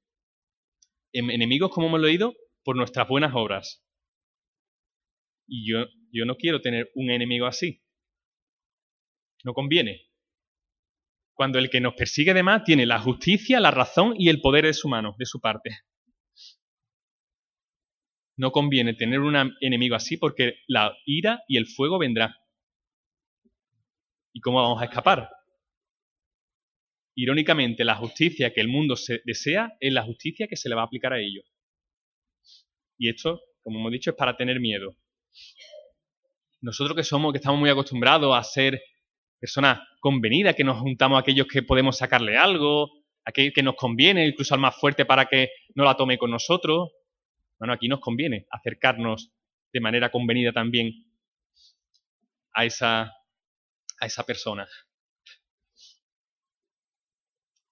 Em, 1.13 1.29
enemigos, 1.29 1.69
como 1.71 1.87
hemos 1.87 2.01
leído, 2.01 2.35
por 2.63 2.75
nuestras 2.75 3.07
buenas 3.07 3.33
obras. 3.35 3.85
Y 5.47 5.71
yo, 5.71 5.85
yo 6.11 6.25
no 6.25 6.37
quiero 6.37 6.59
tener 6.61 6.89
un 6.95 7.11
enemigo 7.11 7.45
así. 7.45 7.83
No 9.43 9.53
conviene. 9.53 10.06
Cuando 11.37 11.59
el 11.59 11.69
que 11.69 11.79
nos 11.79 11.93
persigue 11.93 12.31
además 12.31 12.63
tiene 12.63 12.87
la 12.87 12.99
justicia, 12.99 13.59
la 13.59 13.69
razón 13.69 14.15
y 14.17 14.29
el 14.29 14.41
poder 14.41 14.65
de 14.65 14.73
su 14.73 14.89
mano, 14.89 15.15
de 15.19 15.27
su 15.27 15.39
parte. 15.39 15.69
No 18.35 18.51
conviene 18.51 18.95
tener 18.95 19.19
un 19.19 19.35
enemigo 19.61 19.95
así 19.95 20.17
porque 20.17 20.55
la 20.67 20.97
ira 21.05 21.43
y 21.47 21.57
el 21.57 21.67
fuego 21.67 21.99
vendrá. 21.99 22.35
¿Y 24.33 24.41
cómo 24.41 24.63
vamos 24.63 24.81
a 24.81 24.85
escapar? 24.85 25.29
Irónicamente, 27.15 27.85
la 27.85 27.95
justicia 27.95 28.51
que 28.51 28.61
el 28.61 28.67
mundo 28.67 28.95
se 28.95 29.21
desea 29.23 29.77
es 29.79 29.93
la 29.93 30.01
justicia 30.01 30.47
que 30.47 30.57
se 30.57 30.69
le 30.69 30.75
va 30.75 30.81
a 30.81 30.85
aplicar 30.85 31.13
a 31.13 31.19
ellos. 31.19 31.45
Y 32.97 33.09
esto, 33.09 33.41
como 33.61 33.77
hemos 33.77 33.91
dicho, 33.91 34.09
es 34.09 34.15
para 34.15 34.35
tener 34.35 34.59
miedo. 34.59 34.97
Nosotros 36.61 36.97
que 36.97 37.03
somos, 37.03 37.31
que 37.31 37.37
estamos 37.37 37.59
muy 37.59 37.69
acostumbrados 37.69 38.35
a 38.35 38.41
ser 38.43 38.81
personas 39.39 39.79
convenidas, 39.99 40.55
que 40.55 40.63
nos 40.63 40.79
juntamos 40.79 41.17
a 41.17 41.21
aquellos 41.21 41.47
que 41.47 41.63
podemos 41.63 41.97
sacarle 41.97 42.37
algo, 42.37 42.89
aquel 43.25 43.53
que 43.53 43.63
nos 43.63 43.75
conviene, 43.75 44.27
incluso 44.27 44.53
al 44.53 44.61
más 44.61 44.75
fuerte 44.75 45.05
para 45.05 45.25
que 45.25 45.49
no 45.75 45.83
la 45.83 45.95
tome 45.95 46.17
con 46.17 46.31
nosotros. 46.31 46.91
Bueno, 47.59 47.73
aquí 47.73 47.87
nos 47.87 47.99
conviene 47.99 48.45
acercarnos 48.51 49.31
de 49.73 49.79
manera 49.81 50.09
convenida 50.09 50.53
también 50.53 50.93
a 52.53 52.65
esa, 52.65 53.01
a 53.99 54.05
esa 54.05 54.25
persona. 54.25 54.67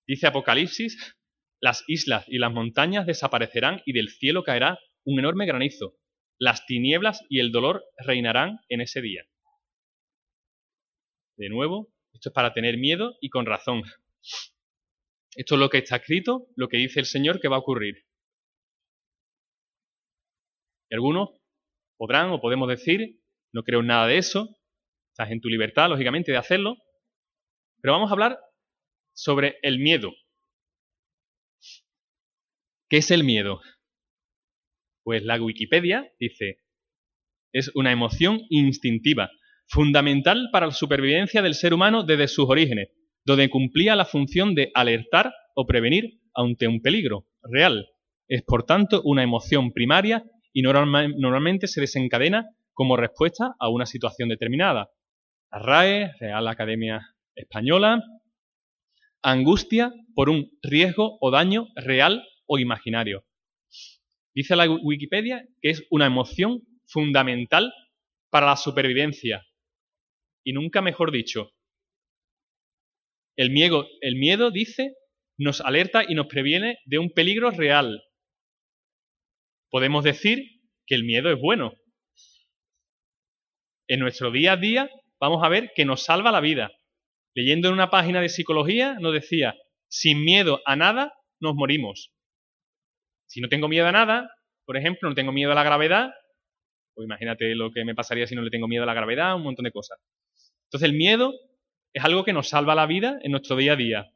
Dice 0.07 0.27
Apocalipsis, 0.27 1.15
las 1.59 1.83
islas 1.87 2.25
y 2.27 2.37
las 2.37 2.51
montañas 2.51 3.07
desaparecerán 3.07 3.81
y 3.85 3.93
del 3.93 4.09
cielo 4.09 4.43
caerá 4.43 4.77
un 5.03 5.19
enorme 5.19 5.47
granizo. 5.47 5.95
Las 6.37 6.65
tinieblas 6.65 7.23
y 7.29 7.39
el 7.39 7.51
dolor 7.51 7.83
reinarán 8.05 8.59
en 8.69 8.81
ese 8.81 9.01
día. 9.01 9.25
De 11.37 11.49
nuevo, 11.49 11.93
esto 12.13 12.29
es 12.29 12.33
para 12.33 12.53
tener 12.53 12.77
miedo 12.77 13.15
y 13.19 13.29
con 13.29 13.45
razón. 13.45 13.83
Esto 15.35 15.55
es 15.55 15.59
lo 15.59 15.69
que 15.69 15.79
está 15.79 15.97
escrito, 15.97 16.47
lo 16.55 16.69
que 16.69 16.77
dice 16.77 17.01
el 17.01 17.05
Señor 17.05 17.41
que 17.41 17.49
va 17.49 17.57
a 17.57 17.59
ocurrir. 17.59 18.05
Y 20.89 20.95
algunos 20.95 21.29
podrán 21.97 22.31
o 22.31 22.39
podemos 22.39 22.69
decir, 22.69 23.19
no 23.51 23.63
creo 23.63 23.81
en 23.81 23.87
nada 23.87 24.07
de 24.07 24.17
eso, 24.17 24.57
estás 25.11 25.31
en 25.31 25.41
tu 25.41 25.49
libertad, 25.49 25.89
lógicamente, 25.89 26.31
de 26.31 26.37
hacerlo, 26.37 26.77
pero 27.81 27.93
vamos 27.93 28.09
a 28.09 28.13
hablar 28.13 28.39
sobre 29.13 29.57
el 29.61 29.79
miedo. 29.79 30.13
¿Qué 32.89 32.97
es 32.97 33.11
el 33.11 33.23
miedo? 33.23 33.61
Pues 35.03 35.23
la 35.23 35.41
Wikipedia 35.41 36.11
dice, 36.19 36.63
es 37.51 37.71
una 37.75 37.91
emoción 37.91 38.41
instintiva, 38.49 39.29
fundamental 39.67 40.49
para 40.51 40.67
la 40.67 40.71
supervivencia 40.71 41.41
del 41.41 41.55
ser 41.55 41.73
humano 41.73 42.03
desde 42.03 42.27
sus 42.27 42.49
orígenes, 42.49 42.89
donde 43.25 43.49
cumplía 43.49 43.95
la 43.95 44.05
función 44.05 44.55
de 44.55 44.71
alertar 44.73 45.33
o 45.55 45.65
prevenir 45.65 46.19
ante 46.33 46.67
un 46.67 46.81
peligro 46.81 47.27
real. 47.43 47.87
Es 48.27 48.43
por 48.43 48.63
tanto 48.63 49.01
una 49.03 49.23
emoción 49.23 49.71
primaria 49.71 50.23
y 50.53 50.61
normalmente 50.61 51.67
se 51.67 51.81
desencadena 51.81 52.45
como 52.73 52.97
respuesta 52.97 53.55
a 53.59 53.69
una 53.69 53.85
situación 53.85 54.29
determinada. 54.29 54.89
La 55.51 55.59
RAE, 55.59 56.11
Real 56.19 56.47
Academia 56.47 57.01
Española, 57.35 58.03
angustia 59.21 59.91
por 60.13 60.29
un 60.29 60.51
riesgo 60.61 61.17
o 61.19 61.31
daño 61.31 61.67
real 61.75 62.23
o 62.45 62.59
imaginario. 62.59 63.25
Dice 64.33 64.55
la 64.55 64.69
Wikipedia 64.69 65.45
que 65.61 65.69
es 65.69 65.85
una 65.89 66.05
emoción 66.05 66.61
fundamental 66.85 67.73
para 68.29 68.47
la 68.47 68.57
supervivencia. 68.57 69.44
Y 70.45 70.53
nunca 70.53 70.81
mejor 70.81 71.11
dicho. 71.11 71.51
El 73.35 73.49
miedo, 73.49 73.87
el 74.01 74.15
miedo, 74.15 74.51
dice, 74.51 74.93
nos 75.37 75.59
alerta 75.59 76.03
y 76.07 76.15
nos 76.15 76.27
previene 76.27 76.77
de 76.85 76.99
un 76.99 77.09
peligro 77.09 77.51
real. 77.51 78.03
Podemos 79.69 80.03
decir 80.03 80.61
que 80.85 80.95
el 80.95 81.03
miedo 81.03 81.31
es 81.31 81.39
bueno. 81.39 81.73
En 83.87 83.99
nuestro 83.99 84.31
día 84.31 84.53
a 84.53 84.57
día 84.57 84.89
vamos 85.19 85.43
a 85.43 85.49
ver 85.49 85.71
que 85.75 85.83
nos 85.83 86.03
salva 86.03 86.31
la 86.31 86.41
vida. 86.41 86.71
Leyendo 87.35 87.67
en 87.67 87.73
una 87.73 87.89
página 87.89 88.21
de 88.21 88.29
psicología 88.29 88.97
nos 88.99 89.13
decía, 89.13 89.55
sin 89.89 90.23
miedo 90.23 90.61
a 90.65 90.75
nada 90.75 91.13
nos 91.41 91.55
morimos. 91.55 92.13
Si 93.27 93.41
no 93.41 93.49
tengo 93.49 93.67
miedo 93.67 93.87
a 93.87 93.91
nada, 93.91 94.29
por 94.65 94.77
ejemplo, 94.77 95.09
no 95.09 95.15
tengo 95.15 95.31
miedo 95.31 95.51
a 95.51 95.55
la 95.55 95.63
gravedad, 95.63 96.11
pues 96.93 97.05
imagínate 97.05 97.53
lo 97.55 97.71
que 97.71 97.83
me 97.83 97.95
pasaría 97.95 98.27
si 98.27 98.35
no 98.35 98.41
le 98.41 98.49
tengo 98.49 98.67
miedo 98.67 98.83
a 98.83 98.85
la 98.85 98.93
gravedad, 98.93 99.35
un 99.35 99.43
montón 99.43 99.65
de 99.65 99.71
cosas. 99.71 99.99
Entonces 100.75 100.91
el 100.91 100.97
miedo 100.97 101.33
es 101.93 102.03
algo 102.03 102.25
que 102.25 102.33
nos 102.33 102.49
salva 102.49 102.75
la 102.75 102.85
vida 102.85 103.17
en 103.21 103.31
nuestro 103.31 103.55
día 103.55 103.71
a 103.71 103.75
día. 103.77 104.13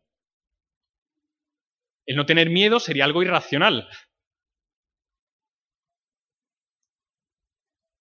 El 2.05 2.17
no 2.17 2.25
tener 2.25 2.49
miedo 2.49 2.81
sería 2.81 3.05
algo 3.05 3.23
irracional. 3.23 3.87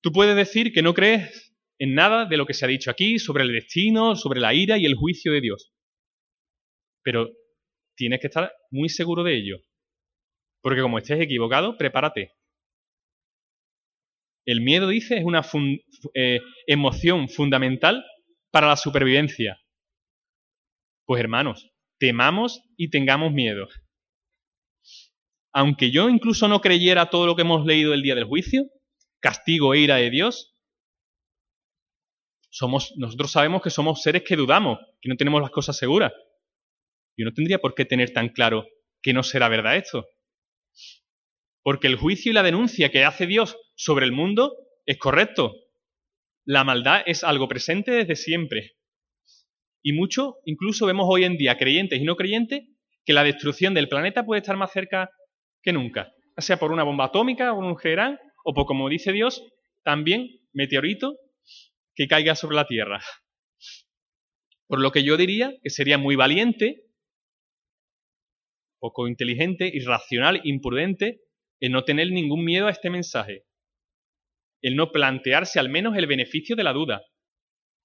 Tú 0.02 0.10
puedes 0.10 0.34
decir 0.34 0.72
que 0.72 0.82
no 0.82 0.92
crees 0.92 1.54
en 1.78 1.94
nada 1.94 2.24
de 2.24 2.36
lo 2.36 2.46
que 2.46 2.54
se 2.54 2.64
ha 2.64 2.68
dicho 2.68 2.90
aquí 2.90 3.20
sobre 3.20 3.44
el 3.44 3.52
destino, 3.52 4.16
sobre 4.16 4.40
la 4.40 4.52
ira 4.52 4.76
y 4.76 4.86
el 4.86 4.96
juicio 4.96 5.30
de 5.30 5.40
Dios. 5.40 5.72
Pero 7.04 7.28
tienes 7.96 8.18
que 8.18 8.26
estar 8.26 8.52
muy 8.72 8.88
seguro 8.88 9.22
de 9.22 9.36
ello. 9.36 9.58
Porque 10.62 10.82
como 10.82 10.98
estés 10.98 11.20
equivocado, 11.20 11.78
prepárate. 11.78 12.32
El 14.44 14.62
miedo, 14.62 14.88
dice, 14.88 15.16
es 15.16 15.24
una 15.24 15.46
eh, 16.14 16.40
emoción 16.66 17.28
fundamental 17.28 18.04
para 18.50 18.68
la 18.68 18.76
supervivencia. 18.76 19.60
Pues 21.06 21.20
hermanos, 21.20 21.70
temamos 21.98 22.62
y 22.76 22.90
tengamos 22.90 23.32
miedo. 23.32 23.68
Aunque 25.52 25.90
yo 25.90 26.08
incluso 26.08 26.48
no 26.48 26.60
creyera 26.60 27.10
todo 27.10 27.26
lo 27.26 27.34
que 27.34 27.42
hemos 27.42 27.64
leído 27.64 27.94
el 27.94 28.02
día 28.02 28.14
del 28.14 28.24
juicio, 28.24 28.66
castigo 29.20 29.74
e 29.74 29.80
ira 29.80 29.96
de 29.96 30.10
Dios, 30.10 30.54
somos, 32.50 32.94
nosotros 32.96 33.30
sabemos 33.30 33.62
que 33.62 33.70
somos 33.70 34.02
seres 34.02 34.22
que 34.22 34.36
dudamos, 34.36 34.78
que 35.00 35.08
no 35.08 35.16
tenemos 35.16 35.40
las 35.40 35.50
cosas 35.50 35.76
seguras. 35.76 36.12
Yo 37.16 37.24
no 37.24 37.32
tendría 37.32 37.58
por 37.58 37.74
qué 37.74 37.84
tener 37.84 38.12
tan 38.12 38.28
claro 38.28 38.66
que 39.02 39.12
no 39.12 39.22
será 39.22 39.48
verdad 39.48 39.76
esto. 39.76 40.06
Porque 41.62 41.86
el 41.86 41.96
juicio 41.96 42.30
y 42.30 42.34
la 42.34 42.42
denuncia 42.42 42.90
que 42.90 43.04
hace 43.04 43.26
Dios 43.26 43.56
sobre 43.74 44.06
el 44.06 44.12
mundo 44.12 44.56
es 44.86 44.98
correcto. 44.98 45.54
La 46.50 46.64
maldad 46.64 47.02
es 47.04 47.24
algo 47.24 47.46
presente 47.46 47.90
desde 47.90 48.16
siempre. 48.16 48.72
Y 49.82 49.92
mucho, 49.92 50.36
incluso 50.46 50.86
vemos 50.86 51.04
hoy 51.06 51.24
en 51.24 51.36
día, 51.36 51.58
creyentes 51.58 52.00
y 52.00 52.04
no 52.04 52.16
creyentes, 52.16 52.62
que 53.04 53.12
la 53.12 53.22
destrucción 53.22 53.74
del 53.74 53.90
planeta 53.90 54.24
puede 54.24 54.40
estar 54.40 54.56
más 54.56 54.72
cerca 54.72 55.10
que 55.62 55.74
nunca. 55.74 56.10
Ya 56.38 56.40
sea 56.40 56.58
por 56.58 56.72
una 56.72 56.84
bomba 56.84 57.04
atómica 57.04 57.52
o 57.52 57.58
un 57.58 57.76
gerán, 57.76 58.18
o 58.46 58.54
por, 58.54 58.64
como 58.64 58.88
dice 58.88 59.12
Dios, 59.12 59.44
también 59.84 60.40
meteorito 60.54 61.18
que 61.94 62.08
caiga 62.08 62.34
sobre 62.34 62.56
la 62.56 62.66
Tierra. 62.66 63.02
Por 64.68 64.80
lo 64.80 64.90
que 64.90 65.04
yo 65.04 65.18
diría 65.18 65.52
que 65.62 65.68
sería 65.68 65.98
muy 65.98 66.16
valiente, 66.16 66.86
poco 68.78 69.06
inteligente, 69.06 69.70
irracional, 69.70 70.40
imprudente, 70.44 71.20
el 71.60 71.72
no 71.72 71.84
tener 71.84 72.10
ningún 72.10 72.42
miedo 72.42 72.68
a 72.68 72.70
este 72.70 72.88
mensaje. 72.88 73.47
El 74.62 74.76
no 74.76 74.90
plantearse 74.90 75.58
al 75.58 75.68
menos 75.68 75.96
el 75.96 76.06
beneficio 76.06 76.56
de 76.56 76.64
la 76.64 76.72
duda. 76.72 77.02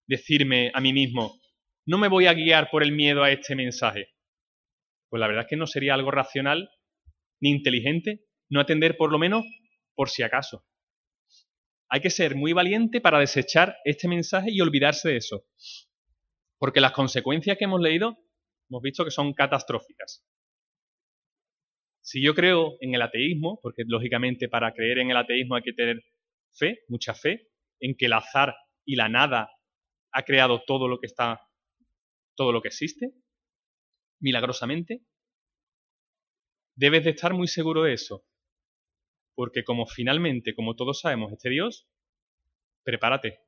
Decirme 0.07 0.71
a 0.73 0.81
mí 0.81 0.93
mismo, 0.93 1.39
no 1.85 1.97
me 1.97 2.07
voy 2.07 2.27
a 2.27 2.33
guiar 2.33 2.69
por 2.69 2.83
el 2.83 2.91
miedo 2.91 3.23
a 3.23 3.31
este 3.31 3.55
mensaje. 3.55 4.09
Pues 5.09 5.19
la 5.19 5.27
verdad 5.27 5.43
es 5.43 5.49
que 5.49 5.57
no 5.57 5.67
sería 5.67 5.93
algo 5.93 6.11
racional 6.11 6.69
ni 7.39 7.51
inteligente 7.51 8.25
no 8.49 8.59
atender 8.59 8.97
por 8.97 9.11
lo 9.11 9.19
menos 9.19 9.45
por 9.95 10.09
si 10.09 10.23
acaso. 10.23 10.65
Hay 11.89 12.01
que 12.01 12.09
ser 12.09 12.35
muy 12.35 12.53
valiente 12.53 13.01
para 13.01 13.19
desechar 13.19 13.77
este 13.83 14.07
mensaje 14.07 14.49
y 14.51 14.61
olvidarse 14.61 15.09
de 15.09 15.17
eso. 15.17 15.45
Porque 16.57 16.81
las 16.81 16.91
consecuencias 16.91 17.57
que 17.57 17.65
hemos 17.65 17.81
leído 17.81 18.17
hemos 18.69 18.81
visto 18.81 19.03
que 19.03 19.11
son 19.11 19.33
catastróficas. 19.33 20.25
Si 22.01 22.23
yo 22.23 22.33
creo 22.33 22.77
en 22.81 22.95
el 22.95 23.01
ateísmo, 23.01 23.59
porque 23.61 23.83
lógicamente 23.85 24.49
para 24.49 24.73
creer 24.73 24.99
en 24.99 25.11
el 25.11 25.17
ateísmo 25.17 25.55
hay 25.55 25.63
que 25.63 25.73
tener 25.73 26.03
fe, 26.53 26.79
mucha 26.87 27.13
fe, 27.13 27.49
en 27.79 27.95
que 27.95 28.05
el 28.05 28.13
azar 28.13 28.55
y 28.85 28.95
la 28.95 29.09
nada 29.09 29.49
ha 30.11 30.23
creado 30.23 30.63
todo 30.65 30.87
lo 30.87 30.99
que 30.99 31.07
está, 31.07 31.41
todo 32.35 32.51
lo 32.51 32.61
que 32.61 32.69
existe, 32.69 33.13
milagrosamente, 34.19 35.03
debes 36.75 37.03
de 37.03 37.11
estar 37.11 37.33
muy 37.33 37.47
seguro 37.47 37.83
de 37.83 37.93
eso. 37.93 38.25
Porque 39.35 39.63
como 39.63 39.85
finalmente, 39.85 40.53
como 40.55 40.75
todos 40.75 41.01
sabemos, 41.01 41.31
este 41.31 41.49
Dios, 41.49 41.87
prepárate. 42.83 43.39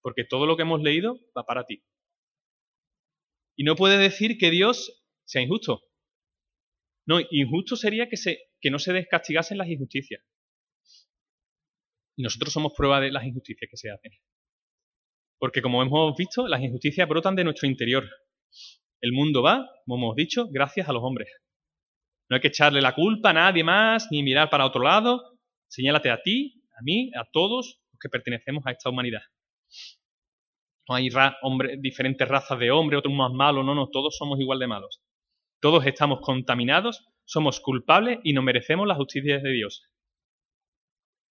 Porque 0.00 0.24
todo 0.24 0.46
lo 0.46 0.56
que 0.56 0.62
hemos 0.62 0.80
leído 0.80 1.18
va 1.36 1.44
para 1.44 1.64
ti. 1.64 1.84
Y 3.56 3.64
no 3.64 3.74
puede 3.74 3.98
decir 3.98 4.38
que 4.38 4.50
Dios 4.50 5.04
sea 5.24 5.42
injusto. 5.42 5.82
No, 7.06 7.18
injusto 7.30 7.74
sería 7.74 8.08
que, 8.08 8.16
se, 8.16 8.38
que 8.60 8.70
no 8.70 8.78
se 8.78 8.92
descastigasen 8.92 9.58
las 9.58 9.68
injusticias. 9.68 10.22
Y 12.18 12.22
nosotros 12.22 12.52
somos 12.52 12.72
prueba 12.76 13.00
de 13.00 13.12
las 13.12 13.24
injusticias 13.24 13.70
que 13.70 13.76
se 13.76 13.90
hacen. 13.92 14.10
Porque 15.38 15.62
como 15.62 15.80
hemos 15.84 16.16
visto, 16.16 16.48
las 16.48 16.60
injusticias 16.60 17.08
brotan 17.08 17.36
de 17.36 17.44
nuestro 17.44 17.68
interior. 17.68 18.10
El 19.00 19.12
mundo 19.12 19.40
va, 19.40 19.64
como 19.86 19.98
hemos 19.98 20.16
dicho, 20.16 20.48
gracias 20.50 20.88
a 20.88 20.92
los 20.92 21.04
hombres. 21.04 21.28
No 22.28 22.34
hay 22.34 22.40
que 22.40 22.48
echarle 22.48 22.80
la 22.80 22.96
culpa 22.96 23.30
a 23.30 23.34
nadie 23.34 23.62
más, 23.62 24.08
ni 24.10 24.24
mirar 24.24 24.50
para 24.50 24.66
otro 24.66 24.82
lado. 24.82 25.38
Señálate 25.68 26.10
a 26.10 26.20
ti, 26.20 26.60
a 26.76 26.82
mí, 26.82 27.12
a 27.14 27.24
todos 27.32 27.78
los 27.92 27.98
que 28.00 28.08
pertenecemos 28.08 28.66
a 28.66 28.72
esta 28.72 28.90
humanidad. 28.90 29.22
No 30.88 30.96
hay 30.96 31.10
diferentes 31.78 32.26
razas 32.26 32.58
de 32.58 32.72
hombres, 32.72 32.98
otros 32.98 33.14
más 33.14 33.30
malos, 33.30 33.64
no, 33.64 33.76
no, 33.76 33.90
todos 33.90 34.16
somos 34.16 34.40
igual 34.40 34.58
de 34.58 34.66
malos. 34.66 35.00
Todos 35.60 35.86
estamos 35.86 36.18
contaminados, 36.20 37.06
somos 37.24 37.60
culpables 37.60 38.18
y 38.24 38.32
no 38.32 38.42
merecemos 38.42 38.88
la 38.88 38.96
justicia 38.96 39.38
de 39.38 39.52
Dios. 39.52 39.84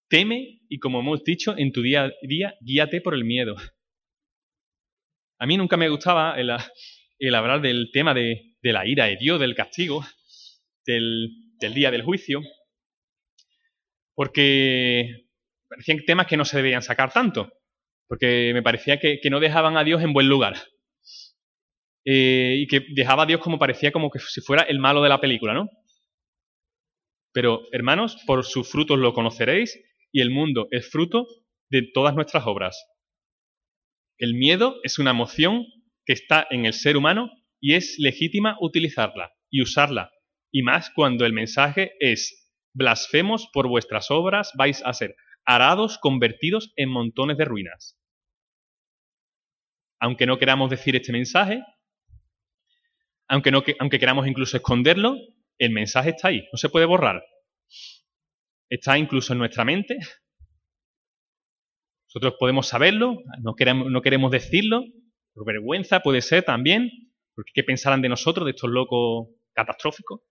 Teme 0.09 0.61
y, 0.69 0.79
como 0.79 0.99
hemos 0.99 1.23
dicho, 1.23 1.55
en 1.57 1.71
tu 1.71 1.81
día 1.81 2.05
a 2.05 2.11
día, 2.21 2.55
guíate 2.61 3.01
por 3.01 3.13
el 3.13 3.25
miedo. 3.25 3.55
A 5.39 5.45
mí 5.45 5.57
nunca 5.57 5.77
me 5.77 5.89
gustaba 5.89 6.35
el, 6.37 7.35
hablar 7.35 7.61
del 7.61 7.89
tema 7.91 8.13
de, 8.13 8.55
la 8.61 8.87
ira 8.87 9.05
de 9.05 9.17
Dios, 9.17 9.39
del 9.39 9.55
castigo, 9.55 10.03
del, 10.85 11.29
día 11.59 11.91
del 11.91 12.03
juicio, 12.03 12.41
porque 14.15 15.27
parecían 15.67 16.03
temas 16.05 16.27
que 16.27 16.37
no 16.37 16.45
se 16.45 16.57
debían 16.57 16.81
sacar 16.81 17.11
tanto, 17.11 17.51
porque 18.07 18.51
me 18.53 18.63
parecía 18.63 18.99
que 18.99 19.29
no 19.29 19.39
dejaban 19.39 19.77
a 19.77 19.83
Dios 19.83 20.01
en 20.01 20.13
buen 20.13 20.27
lugar. 20.27 20.55
Eh, 22.09 22.59
y 22.59 22.67
que 22.67 22.85
dejaba 22.93 23.23
a 23.23 23.25
Dios 23.25 23.41
como 23.41 23.59
parecía 23.59 23.91
como 23.91 24.09
que 24.09 24.19
si 24.19 24.39
fuera 24.39 24.63
el 24.63 24.79
malo 24.79 25.01
de 25.03 25.09
la 25.09 25.19
película, 25.19 25.53
¿no? 25.53 25.69
Pero, 27.33 27.63
hermanos, 27.73 28.17
por 28.25 28.45
sus 28.45 28.71
frutos 28.71 28.97
lo 28.97 29.13
conoceréis 29.13 29.77
y 30.11 30.21
el 30.21 30.29
mundo 30.29 30.67
es 30.71 30.89
fruto 30.89 31.27
de 31.69 31.83
todas 31.93 32.15
nuestras 32.15 32.45
obras. 32.45 32.85
El 34.17 34.33
miedo 34.33 34.77
es 34.83 34.99
una 34.99 35.11
emoción 35.11 35.65
que 36.05 36.13
está 36.13 36.47
en 36.49 36.65
el 36.65 36.73
ser 36.73 36.97
humano 36.97 37.29
y 37.59 37.75
es 37.75 37.95
legítima 37.99 38.57
utilizarla 38.61 39.31
y 39.49 39.61
usarla, 39.61 40.11
y 40.51 40.63
más 40.63 40.89
cuando 40.89 41.25
el 41.25 41.33
mensaje 41.33 41.93
es 41.99 42.51
blasfemos 42.73 43.49
por 43.51 43.67
vuestras 43.67 44.11
obras 44.11 44.51
vais 44.55 44.83
a 44.85 44.93
ser 44.93 45.15
arados 45.45 45.97
convertidos 45.97 46.71
en 46.75 46.89
montones 46.89 47.37
de 47.37 47.45
ruinas. 47.45 47.99
Aunque 49.99 50.25
no 50.25 50.37
queramos 50.37 50.69
decir 50.69 50.95
este 50.95 51.11
mensaje, 51.11 51.63
aunque, 53.27 53.51
aunque 53.79 53.99
queramos 53.99 54.27
incluso 54.27 54.57
esconderlo, 54.57 55.15
el 55.57 55.71
mensaje 55.71 56.11
está 56.11 56.29
ahí, 56.29 56.47
no 56.51 56.57
se 56.57 56.69
puede 56.69 56.85
borrar. 56.85 57.23
Está 58.69 58.97
incluso 58.97 59.33
en 59.33 59.39
nuestra 59.39 59.63
mente. 59.63 59.97
Nosotros 62.07 62.35
podemos 62.39 62.67
saberlo, 62.67 63.17
no 63.41 63.55
queremos, 63.55 64.31
decirlo, 64.31 64.83
por 65.33 65.45
vergüenza 65.45 65.99
puede 65.99 66.21
ser 66.21 66.43
también, 66.43 66.89
porque 67.35 67.51
¿qué 67.53 67.63
pensarán 67.63 68.01
de 68.01 68.09
nosotros, 68.09 68.45
de 68.45 68.51
estos 68.51 68.69
locos 68.69 69.29
catastróficos? 69.53 70.21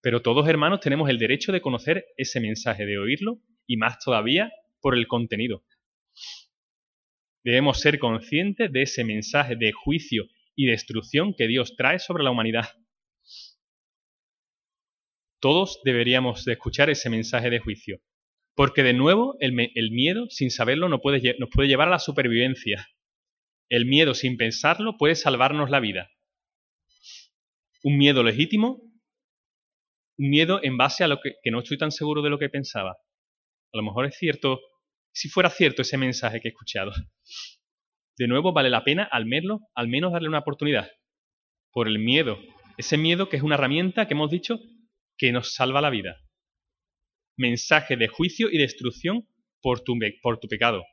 Pero 0.00 0.22
todos 0.22 0.48
hermanos 0.48 0.80
tenemos 0.80 1.10
el 1.10 1.18
derecho 1.18 1.52
de 1.52 1.60
conocer 1.60 2.06
ese 2.16 2.40
mensaje, 2.40 2.86
de 2.86 2.98
oírlo, 2.98 3.40
y 3.66 3.76
más 3.76 3.98
todavía 3.98 4.52
por 4.80 4.96
el 4.96 5.08
contenido. 5.08 5.64
Debemos 7.44 7.80
ser 7.80 7.98
conscientes 7.98 8.72
de 8.72 8.82
ese 8.82 9.04
mensaje 9.04 9.56
de 9.56 9.72
juicio 9.72 10.26
y 10.54 10.66
destrucción 10.66 11.34
que 11.36 11.46
Dios 11.48 11.76
trae 11.76 11.98
sobre 11.98 12.24
la 12.24 12.30
humanidad. 12.30 12.68
Todos 15.40 15.80
deberíamos 15.84 16.44
de 16.44 16.54
escuchar 16.54 16.90
ese 16.90 17.10
mensaje 17.10 17.48
de 17.50 17.60
juicio, 17.60 18.00
porque 18.56 18.82
de 18.82 18.92
nuevo 18.92 19.36
el, 19.38 19.52
miedo, 19.92 20.26
sin 20.30 20.50
saberlo, 20.50 20.88
nos 20.88 21.00
puede, 21.00 21.36
nos 21.38 21.48
puede 21.50 21.68
llevar 21.68 21.88
a 21.88 21.92
la 21.92 21.98
supervivencia. 22.00 22.88
El 23.68 23.86
miedo, 23.86 24.14
sin 24.14 24.36
pensarlo, 24.36 24.96
puede 24.96 25.14
salvarnos 25.14 25.70
la 25.70 25.78
vida. 25.78 26.10
Un 27.84 27.98
miedo 27.98 28.24
legítimo, 28.24 28.82
un 30.18 30.30
miedo 30.30 30.58
en 30.62 30.76
base 30.76 31.04
a 31.04 31.08
lo 31.08 31.20
que, 31.20 31.34
que 31.42 31.52
no 31.52 31.60
estoy 31.60 31.78
tan 31.78 31.92
seguro 31.92 32.22
de 32.22 32.30
lo 32.30 32.38
que 32.38 32.48
pensaba. 32.48 32.96
A 33.72 33.76
lo 33.76 33.84
mejor 33.84 34.06
es 34.06 34.16
cierto, 34.16 34.58
si 35.12 35.28
fuera 35.28 35.50
cierto 35.50 35.82
ese 35.82 35.98
mensaje 35.98 36.40
que 36.40 36.48
he 36.48 36.50
escuchado. 36.50 36.90
De 38.16 38.26
nuevo, 38.26 38.52
vale 38.52 38.70
la 38.70 38.82
pena 38.82 39.04
al 39.04 39.26
menos, 39.26 39.60
al 39.76 39.86
menos 39.86 40.12
darle 40.12 40.28
una 40.28 40.40
oportunidad. 40.40 40.90
Por 41.70 41.86
el 41.86 42.00
miedo. 42.00 42.40
Ese 42.76 42.96
miedo 42.96 43.28
que 43.28 43.36
es 43.36 43.44
una 43.44 43.54
herramienta 43.54 44.08
que 44.08 44.14
hemos 44.14 44.30
dicho 44.30 44.58
que 45.18 45.32
nos 45.32 45.52
salva 45.52 45.82
la 45.82 45.90
vida. 45.90 46.16
Mensaje 47.36 47.96
de 47.96 48.08
juicio 48.08 48.48
y 48.50 48.58
destrucción 48.58 49.28
por 49.60 49.80
tu, 49.80 49.98
por 50.22 50.38
tu 50.38 50.48
pecado. 50.48 50.84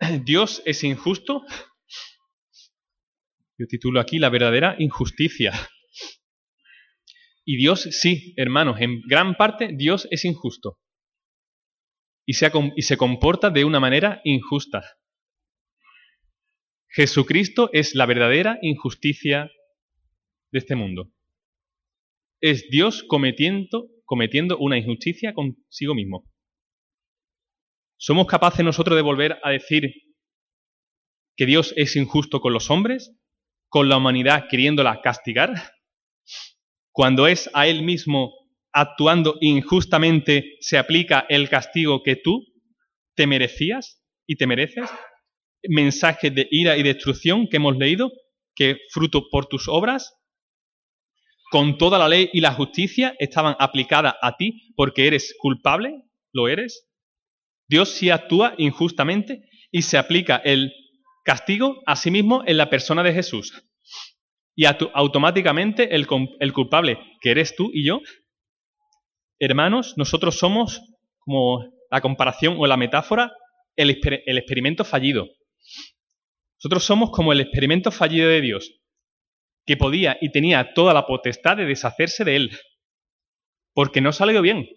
Dios 0.24 0.62
es 0.66 0.84
injusto. 0.84 1.44
Yo 3.56 3.66
titulo 3.66 4.00
aquí 4.00 4.18
la 4.18 4.28
verdadera 4.28 4.76
injusticia. 4.78 5.52
Y 7.44 7.56
Dios, 7.56 7.82
sí, 7.82 8.34
hermanos, 8.36 8.80
en 8.80 9.02
gran 9.02 9.36
parte 9.36 9.70
Dios 9.72 10.08
es 10.10 10.24
injusto. 10.24 10.78
Y 12.26 12.34
se, 12.34 12.50
y 12.74 12.82
se 12.82 12.96
comporta 12.96 13.50
de 13.50 13.64
una 13.64 13.80
manera 13.80 14.20
injusta. 14.24 14.82
Jesucristo 16.88 17.70
es 17.72 17.94
la 17.94 18.06
verdadera 18.06 18.58
injusticia 18.62 19.50
de 20.54 20.60
este 20.60 20.76
mundo. 20.76 21.10
Es 22.40 22.68
Dios 22.70 23.02
cometiendo, 23.08 23.88
cometiendo 24.04 24.56
una 24.58 24.78
injusticia 24.78 25.34
consigo 25.34 25.96
mismo. 25.96 26.30
¿Somos 27.98 28.26
capaces 28.28 28.64
nosotros 28.64 28.94
de 28.96 29.02
volver 29.02 29.40
a 29.42 29.50
decir 29.50 29.92
que 31.36 31.46
Dios 31.46 31.74
es 31.76 31.96
injusto 31.96 32.40
con 32.40 32.52
los 32.52 32.70
hombres, 32.70 33.16
con 33.68 33.88
la 33.88 33.96
humanidad 33.96 34.44
queriéndola 34.48 35.00
castigar? 35.02 35.72
Cuando 36.92 37.26
es 37.26 37.50
a 37.52 37.66
Él 37.66 37.82
mismo 37.82 38.32
actuando 38.72 39.36
injustamente 39.40 40.56
se 40.60 40.78
aplica 40.78 41.26
el 41.28 41.48
castigo 41.48 42.04
que 42.04 42.14
tú 42.14 42.44
te 43.16 43.26
merecías 43.26 44.04
y 44.24 44.36
te 44.36 44.46
mereces? 44.46 44.88
Mensaje 45.68 46.30
de 46.30 46.46
ira 46.48 46.76
y 46.76 46.84
destrucción 46.84 47.48
que 47.48 47.56
hemos 47.56 47.76
leído, 47.76 48.12
que 48.54 48.78
fruto 48.92 49.28
por 49.30 49.46
tus 49.46 49.66
obras 49.66 50.14
con 51.54 51.78
toda 51.78 52.00
la 52.00 52.08
ley 52.08 52.30
y 52.32 52.40
la 52.40 52.52
justicia 52.52 53.14
estaban 53.20 53.54
aplicadas 53.60 54.16
a 54.20 54.36
ti 54.36 54.72
porque 54.74 55.06
eres 55.06 55.36
culpable, 55.38 56.02
lo 56.32 56.48
eres. 56.48 56.88
Dios 57.68 57.90
sí 57.90 58.10
actúa 58.10 58.56
injustamente 58.58 59.44
y 59.70 59.82
se 59.82 59.96
aplica 59.96 60.34
el 60.34 60.72
castigo 61.24 61.80
a 61.86 61.94
sí 61.94 62.10
mismo 62.10 62.42
en 62.44 62.56
la 62.56 62.70
persona 62.70 63.04
de 63.04 63.12
Jesús. 63.12 63.52
Y 64.56 64.64
automáticamente 64.64 65.94
el, 65.94 66.08
culpable, 66.08 66.98
que 67.20 67.30
eres 67.30 67.54
tú 67.54 67.70
y 67.72 67.86
yo, 67.86 68.00
hermanos, 69.38 69.94
nosotros 69.96 70.36
somos, 70.36 70.82
como 71.20 71.64
la 71.88 72.00
comparación 72.00 72.56
o 72.58 72.66
la 72.66 72.76
metáfora, 72.76 73.30
el 73.76 73.90
experimento 73.90 74.84
fallido. 74.84 75.28
Nosotros 76.58 76.82
somos 76.82 77.12
como 77.12 77.32
el 77.32 77.42
experimento 77.42 77.92
fallido 77.92 78.28
de 78.28 78.40
Dios 78.40 78.72
que 79.66 79.76
podía 79.76 80.16
y 80.20 80.30
tenía 80.30 80.74
toda 80.74 80.94
la 80.94 81.06
potestad 81.06 81.56
de 81.56 81.64
deshacerse 81.64 82.24
de 82.24 82.36
él, 82.36 82.58
porque 83.72 84.00
no 84.00 84.10
ha 84.10 84.12
salido 84.12 84.42
bien. 84.42 84.68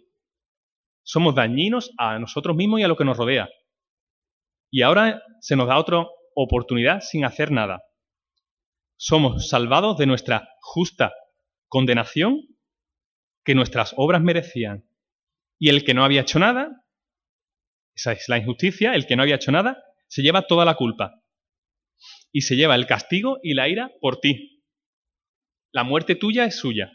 Somos 1.03 1.35
dañinos 1.35 1.91
a 1.97 2.19
nosotros 2.19 2.55
mismos 2.55 2.79
y 2.79 2.83
a 2.83 2.87
lo 2.87 2.97
que 2.97 3.05
nos 3.05 3.17
rodea. 3.17 3.49
Y 4.71 4.81
ahora 4.81 5.23
se 5.39 5.55
nos 5.55 5.67
da 5.67 5.77
otra 5.77 6.05
oportunidad 6.35 7.01
sin 7.01 7.25
hacer 7.25 7.51
nada. 7.51 7.83
Somos 8.97 9.49
salvados 9.49 9.97
de 9.97 10.05
nuestra 10.05 10.49
justa 10.59 11.13
condenación 11.67 12.41
que 13.43 13.55
nuestras 13.55 13.93
obras 13.95 14.21
merecían. 14.21 14.89
Y 15.59 15.69
el 15.69 15.83
que 15.83 15.93
no 15.93 16.03
había 16.03 16.21
hecho 16.21 16.39
nada, 16.39 16.83
esa 17.95 18.11
es 18.11 18.27
la 18.27 18.37
injusticia, 18.37 18.93
el 18.93 19.07
que 19.07 19.15
no 19.15 19.23
había 19.23 19.35
hecho 19.35 19.51
nada, 19.51 19.83
se 20.07 20.21
lleva 20.21 20.47
toda 20.47 20.65
la 20.65 20.75
culpa. 20.75 21.21
Y 22.31 22.41
se 22.41 22.55
lleva 22.55 22.75
el 22.75 22.85
castigo 22.85 23.39
y 23.41 23.53
la 23.53 23.69
ira 23.69 23.91
por 24.01 24.19
ti, 24.19 24.56
la 25.71 25.83
muerte 25.83 26.15
tuya 26.15 26.45
es 26.45 26.57
suya. 26.57 26.91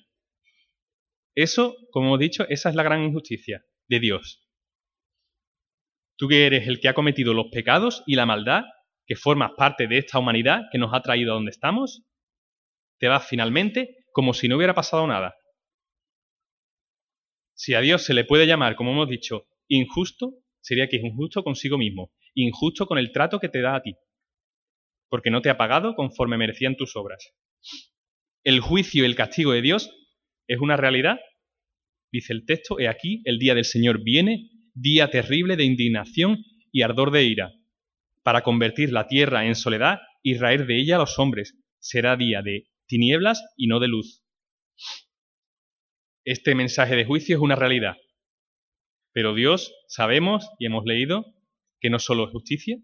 Eso, 1.35 1.76
como 1.90 2.08
hemos 2.08 2.18
dicho, 2.18 2.46
esa 2.48 2.68
es 2.68 2.74
la 2.74 2.82
gran 2.82 3.02
injusticia 3.02 3.64
de 3.88 4.00
Dios. 4.00 4.46
Tú 6.16 6.28
que 6.28 6.46
eres 6.46 6.68
el 6.68 6.80
que 6.80 6.88
ha 6.88 6.94
cometido 6.94 7.35
los 7.35 7.46
pecados 7.50 8.02
y 8.06 8.16
la 8.16 8.26
maldad, 8.26 8.64
que 9.06 9.16
formas 9.16 9.52
parte 9.56 9.87
de 9.88 9.98
esta 9.98 10.18
humanidad 10.18 10.62
que 10.70 10.78
nos 10.78 10.94
ha 10.94 11.02
traído 11.02 11.32
a 11.32 11.35
donde 11.35 11.50
estamos, 11.50 12.02
te 12.98 13.08
vas 13.08 13.26
finalmente 13.26 14.04
como 14.12 14.35
si 14.35 14.48
no 14.48 14.56
hubiera 14.56 14.74
pasado 14.74 15.06
nada. 15.06 15.35
Si 17.54 17.74
a 17.74 17.80
Dios 17.80 18.04
se 18.04 18.14
le 18.14 18.24
puede 18.24 18.46
llamar, 18.46 18.76
como 18.76 18.92
hemos 18.92 19.08
dicho, 19.08 19.46
injusto, 19.68 20.35
sería 20.61 20.88
que 20.88 20.96
es 20.96 21.04
injusto 21.04 21.42
consigo 21.42 21.78
mismo, 21.78 22.12
injusto 22.35 22.87
con 22.87 22.98
el 22.98 23.12
trato 23.12 23.40
que 23.40 23.48
te 23.48 23.61
da 23.61 23.76
a 23.76 23.82
ti, 23.82 23.96
porque 25.08 25.30
no 25.30 25.42
te 25.42 25.50
ha 25.50 25.56
pagado 25.56 25.94
conforme 25.94 26.37
merecían 26.37 26.76
tus 26.76 26.96
obras 26.96 27.35
el 28.44 28.61
juicio 28.61 29.02
y 29.02 29.07
el 29.07 29.16
castigo 29.16 29.52
de 29.52 29.62
Dios 29.62 29.90
es 30.46 30.59
una 30.61 30.76
realidad. 30.76 31.18
Dice 32.11 32.33
el 32.33 32.44
texto, 32.44 32.78
he 32.78 32.88
aquí, 32.88 33.22
el 33.24 33.38
día 33.38 33.55
del 33.55 33.64
Señor 33.64 34.02
viene, 34.02 34.50
día 34.74 35.11
terrible 35.11 35.57
de 35.57 35.64
indignación 35.64 36.44
y 36.70 36.83
ardor 36.83 37.11
de 37.11 37.24
ira, 37.24 37.52
para 38.22 38.42
convertir 38.42 38.92
la 38.92 39.07
tierra 39.07 39.46
en 39.46 39.55
soledad 39.55 40.00
y 40.22 40.37
raer 40.37 40.66
de 40.66 40.81
ella 40.81 40.96
a 40.96 41.00
los 41.00 41.18
hombres. 41.18 41.59
Será 41.78 42.16
día 42.16 42.42
de 42.42 42.68
tinieblas 42.87 43.42
y 43.57 43.66
no 43.66 43.81
de 43.81 43.88
luz. 43.88 44.22
Este 46.24 46.55
mensaje 46.55 46.96
de 46.96 47.05
juicio 47.05 47.37
es 47.37 47.42
una 47.42 47.57
realidad. 47.57 47.96
Pero 49.12 49.35
Dios, 49.35 49.74
sabemos 49.88 50.48
y 50.59 50.66
hemos 50.66 50.85
leído, 50.85 51.26
que 51.81 51.90
no 51.90 51.98
solo 51.98 52.26
es 52.26 52.31
justicia, 52.31 52.78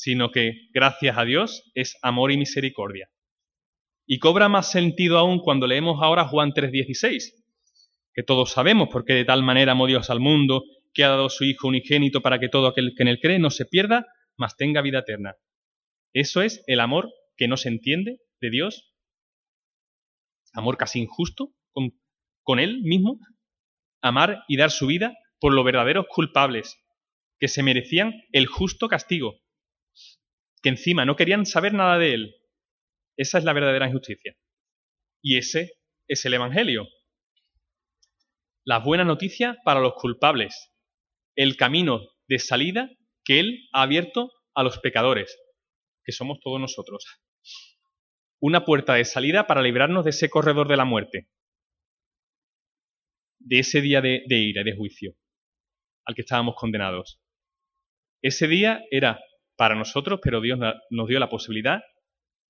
sino 0.00 0.30
que, 0.30 0.70
gracias 0.72 1.18
a 1.18 1.26
Dios, 1.26 1.70
es 1.74 1.98
amor 2.00 2.32
y 2.32 2.38
misericordia. 2.38 3.10
Y 4.06 4.18
cobra 4.18 4.48
más 4.48 4.70
sentido 4.70 5.18
aún 5.18 5.40
cuando 5.40 5.66
leemos 5.66 6.02
ahora 6.02 6.26
Juan 6.26 6.52
3:16, 6.52 7.34
que 8.14 8.22
todos 8.22 8.50
sabemos, 8.50 8.88
porque 8.90 9.12
de 9.12 9.26
tal 9.26 9.42
manera 9.42 9.72
amó 9.72 9.86
Dios 9.86 10.08
al 10.08 10.18
mundo, 10.18 10.64
que 10.94 11.04
ha 11.04 11.10
dado 11.10 11.28
su 11.28 11.44
Hijo 11.44 11.68
unigénito 11.68 12.22
para 12.22 12.40
que 12.40 12.48
todo 12.48 12.66
aquel 12.66 12.94
que 12.96 13.02
en 13.02 13.08
él 13.08 13.20
cree 13.20 13.38
no 13.38 13.50
se 13.50 13.66
pierda, 13.66 14.06
mas 14.38 14.56
tenga 14.56 14.80
vida 14.80 15.00
eterna. 15.00 15.36
Eso 16.14 16.40
es 16.40 16.64
el 16.66 16.80
amor 16.80 17.12
que 17.36 17.46
no 17.46 17.58
se 17.58 17.68
entiende 17.68 18.20
de 18.40 18.50
Dios, 18.50 18.94
amor 20.54 20.78
casi 20.78 20.98
injusto 20.98 21.52
con, 21.72 21.92
con 22.42 22.58
Él 22.58 22.80
mismo, 22.82 23.18
amar 24.00 24.44
y 24.48 24.56
dar 24.56 24.70
su 24.70 24.86
vida 24.86 25.12
por 25.38 25.52
los 25.52 25.64
verdaderos 25.64 26.06
culpables, 26.08 26.78
que 27.38 27.48
se 27.48 27.62
merecían 27.62 28.14
el 28.32 28.46
justo 28.46 28.88
castigo, 28.88 29.40
que 30.62 30.68
encima 30.70 31.04
no 31.04 31.16
querían 31.16 31.46
saber 31.46 31.74
nada 31.74 31.98
de 31.98 32.14
él. 32.14 32.36
Esa 33.16 33.38
es 33.38 33.44
la 33.44 33.52
verdadera 33.52 33.86
injusticia. 33.86 34.36
Y 35.22 35.36
ese 35.36 35.72
es 36.08 36.24
el 36.24 36.34
Evangelio. 36.34 36.88
La 38.64 38.78
buena 38.78 39.04
noticia 39.04 39.58
para 39.64 39.80
los 39.80 39.94
culpables. 39.94 40.72
El 41.36 41.56
camino 41.56 42.00
de 42.28 42.38
salida 42.38 42.90
que 43.24 43.40
Él 43.40 43.68
ha 43.72 43.82
abierto 43.82 44.30
a 44.54 44.62
los 44.62 44.78
pecadores, 44.78 45.38
que 46.04 46.12
somos 46.12 46.40
todos 46.40 46.60
nosotros. 46.60 47.04
Una 48.40 48.64
puerta 48.64 48.94
de 48.94 49.04
salida 49.04 49.46
para 49.46 49.62
librarnos 49.62 50.04
de 50.04 50.10
ese 50.10 50.30
corredor 50.30 50.68
de 50.68 50.76
la 50.76 50.84
muerte, 50.84 51.28
de 53.38 53.58
ese 53.58 53.80
día 53.80 54.00
de, 54.00 54.22
ira 54.28 54.62
y 54.62 54.64
de 54.64 54.76
juicio 54.76 55.14
al 56.04 56.14
que 56.14 56.22
estábamos 56.22 56.54
condenados. 56.56 57.20
Ese 58.22 58.48
día 58.48 58.82
era 58.90 59.20
para 59.60 59.74
nosotros, 59.74 60.20
pero 60.22 60.40
Dios 60.40 60.58
nos 60.88 61.06
dio 61.06 61.18
la 61.18 61.28
posibilidad 61.28 61.82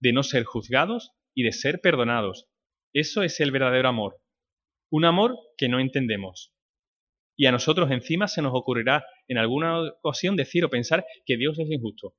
de 0.00 0.12
no 0.12 0.22
ser 0.22 0.44
juzgados 0.44 1.10
y 1.34 1.42
de 1.42 1.50
ser 1.50 1.80
perdonados. 1.80 2.46
Eso 2.92 3.24
es 3.24 3.40
el 3.40 3.50
verdadero 3.50 3.88
amor. 3.88 4.20
Un 4.92 5.04
amor 5.04 5.36
que 5.56 5.68
no 5.68 5.80
entendemos. 5.80 6.54
Y 7.36 7.46
a 7.46 7.50
nosotros 7.50 7.90
encima 7.90 8.28
se 8.28 8.42
nos 8.42 8.52
ocurrirá 8.54 9.04
en 9.26 9.38
alguna 9.38 9.90
ocasión 10.02 10.36
decir 10.36 10.64
o 10.64 10.70
pensar 10.70 11.04
que 11.26 11.36
Dios 11.36 11.58
es 11.58 11.68
injusto. 11.68 12.14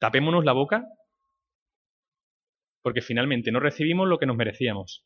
Tapémonos 0.00 0.42
la 0.42 0.52
boca 0.52 0.86
porque 2.80 3.02
finalmente 3.02 3.52
no 3.52 3.60
recibimos 3.60 4.08
lo 4.08 4.18
que 4.18 4.24
nos 4.24 4.36
merecíamos. 4.38 5.04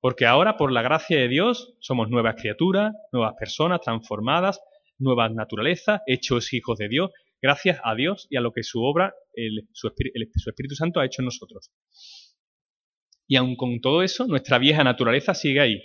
Porque 0.00 0.26
ahora, 0.26 0.56
por 0.56 0.72
la 0.72 0.82
gracia 0.82 1.20
de 1.20 1.28
Dios, 1.28 1.76
somos 1.78 2.10
nuevas 2.10 2.34
criaturas, 2.34 2.94
nuevas 3.12 3.34
personas 3.38 3.80
transformadas, 3.80 4.60
nuevas 5.00 5.32
naturalezas, 5.32 6.00
hechos 6.06 6.52
hijos 6.52 6.78
de 6.78 6.88
Dios, 6.88 7.10
gracias 7.42 7.80
a 7.82 7.94
Dios 7.94 8.26
y 8.30 8.36
a 8.36 8.40
lo 8.40 8.52
que 8.52 8.62
su 8.62 8.82
obra, 8.82 9.14
su, 9.72 9.88
Espíritu 9.88 10.74
Santo 10.74 11.00
ha 11.00 11.06
hecho 11.06 11.22
en 11.22 11.26
nosotros. 11.26 11.72
Y 13.26 13.36
aun 13.36 13.56
con 13.56 13.80
todo 13.80 14.02
eso, 14.02 14.26
nuestra 14.26 14.58
vieja 14.58 14.84
naturaleza 14.84 15.34
sigue 15.34 15.60
ahí, 15.60 15.82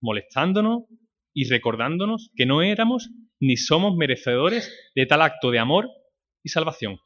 molestándonos 0.00 0.84
y 1.32 1.48
recordándonos 1.48 2.30
que 2.34 2.46
no 2.46 2.62
éramos 2.62 3.10
ni 3.40 3.56
somos 3.56 3.96
merecedores 3.96 4.72
de 4.94 5.06
tal 5.06 5.22
acto 5.22 5.50
de 5.50 5.58
amor 5.58 5.88
y 6.42 6.50
salvación. 6.50 6.98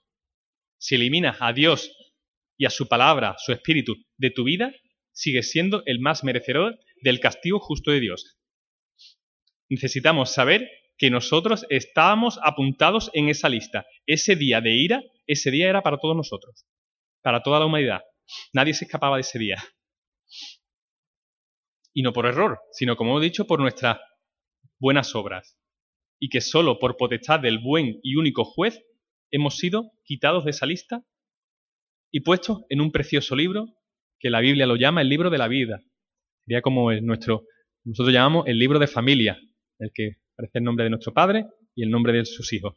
Si 0.79 0.97
eliminas 0.97 1.37
a 1.41 1.53
Dios 1.53 1.95
y 2.57 2.67
a 2.67 2.71
su 2.71 2.89
palabra, 2.89 3.37
su 3.39 3.53
espíritu, 3.53 3.95
de 4.17 4.31
tu 4.31 4.45
vida, 4.45 4.73
sigues 5.13 5.51
siendo 5.51 5.83
el 5.87 6.01
más 6.01 6.25
merecedor 6.25 6.79
del 7.03 7.21
castigo 7.21 7.61
justo 7.61 7.91
de 7.91 8.01
Dios. 8.01 8.39
Necesitamos 9.69 10.33
saber 10.33 10.69
que 10.97 11.11
nosotros 11.11 11.67
estábamos 11.71 12.39
apuntados 12.43 13.11
en 13.15 13.29
esa 13.29 13.49
lista. 13.49 13.87
Ese 14.07 14.37
día 14.37 14.61
de 14.61 14.75
ira, 14.75 15.03
ese 15.27 15.51
día 15.51 15.69
era 15.69 15.83
para 15.83 15.99
todos 15.99 16.17
nosotros, 16.17 16.67
para 17.23 17.43
toda 17.43 17.59
la 17.61 17.67
humanidad. 17.67 18.03
Nadie 18.53 18.75
se 18.75 18.85
escapaba 18.85 19.17
de 19.17 19.23
ese 19.23 19.39
día. 19.39 19.63
Y 21.93 22.03
no 22.03 22.13
por 22.13 22.27
error, 22.27 22.59
sino 22.73 22.97
como 22.97 23.21
he 23.21 23.25
dicho, 23.25 23.47
por 23.47 23.61
nuestras 23.61 23.99
buenas 24.79 25.15
obras. 25.15 25.59
Y 26.19 26.29
que 26.29 26.41
solo 26.41 26.79
por 26.79 26.97
potestad 26.97 27.41
del 27.41 27.59
buen 27.59 27.99
y 28.03 28.17
único 28.17 28.45
juez 28.45 28.81
hemos 29.31 29.57
sido 29.59 29.93
quitados 30.05 30.45
de 30.45 30.51
esa 30.51 30.67
lista 30.67 31.05
y 32.13 32.21
puestos 32.21 32.63
en 32.69 32.81
un 32.81 32.93
precioso 32.93 33.35
libro 33.35 33.67
que 34.21 34.31
la 34.31 34.41
Biblia 34.41 34.67
lo 34.67 34.77
llama 34.77 35.03
el 35.03 35.09
libro 35.09 35.31
de 35.31 35.39
la 35.39 35.49
vida. 35.49 35.81
Sería 36.45 36.63
como 36.63 36.93
nuestro, 36.93 37.45
nosotros 37.85 38.15
llamamos 38.15 38.47
el 38.47 38.59
libro 38.59 38.79
de 38.79 38.87
familia, 38.87 39.39
el 39.79 39.91
que 39.93 40.19
aparece 40.35 40.59
el 40.59 40.65
nombre 40.65 40.85
de 40.85 40.91
nuestro 40.91 41.13
padre 41.13 41.47
y 41.75 41.83
el 41.83 41.91
nombre 41.91 42.13
de 42.13 42.25
sus 42.25 42.53
hijos. 42.53 42.75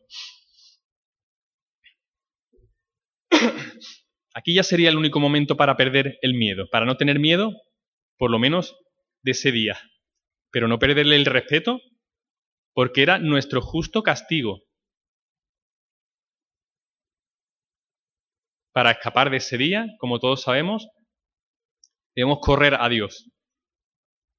Aquí 4.33 4.53
ya 4.53 4.63
sería 4.63 4.89
el 4.89 4.97
único 4.97 5.19
momento 5.19 5.57
para 5.57 5.75
perder 5.75 6.17
el 6.21 6.33
miedo, 6.33 6.67
para 6.71 6.85
no 6.85 6.95
tener 6.95 7.19
miedo, 7.19 7.51
por 8.17 8.31
lo 8.31 8.39
menos 8.39 8.77
de 9.23 9.31
ese 9.31 9.51
día, 9.51 9.77
pero 10.51 10.67
no 10.67 10.79
perderle 10.79 11.15
el 11.15 11.25
respeto, 11.25 11.81
porque 12.73 13.01
era 13.01 13.19
nuestro 13.19 13.61
justo 13.61 14.03
castigo, 14.03 14.67
Para 18.77 18.91
escapar 18.91 19.31
de 19.31 19.37
ese 19.37 19.57
día, 19.57 19.87
como 19.97 20.19
todos 20.19 20.43
sabemos, 20.43 20.87
debemos 22.15 22.37
correr 22.43 22.75
a 22.79 22.87
Dios. 22.89 23.27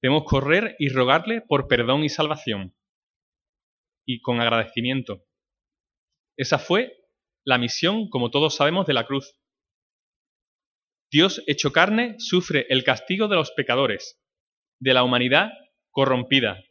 Debemos 0.00 0.22
correr 0.26 0.76
y 0.78 0.90
rogarle 0.90 1.40
por 1.40 1.66
perdón 1.66 2.04
y 2.04 2.08
salvación. 2.08 2.72
Y 4.08 4.20
con 4.22 4.40
agradecimiento. 4.40 5.26
Esa 6.38 6.58
fue 6.58 6.96
la 7.44 7.58
misión, 7.58 8.08
como 8.08 8.30
todos 8.30 8.56
sabemos, 8.56 8.86
de 8.86 8.94
la 8.94 9.06
cruz. 9.06 9.34
Dios 11.10 11.42
hecho 11.46 11.72
carne 11.72 12.16
sufre 12.18 12.66
el 12.70 12.84
castigo 12.84 13.28
de 13.28 13.36
los 13.36 13.50
pecadores, 13.52 14.18
de 14.80 14.94
la 14.94 15.02
humanidad 15.04 15.50
corrompida. 15.90 16.62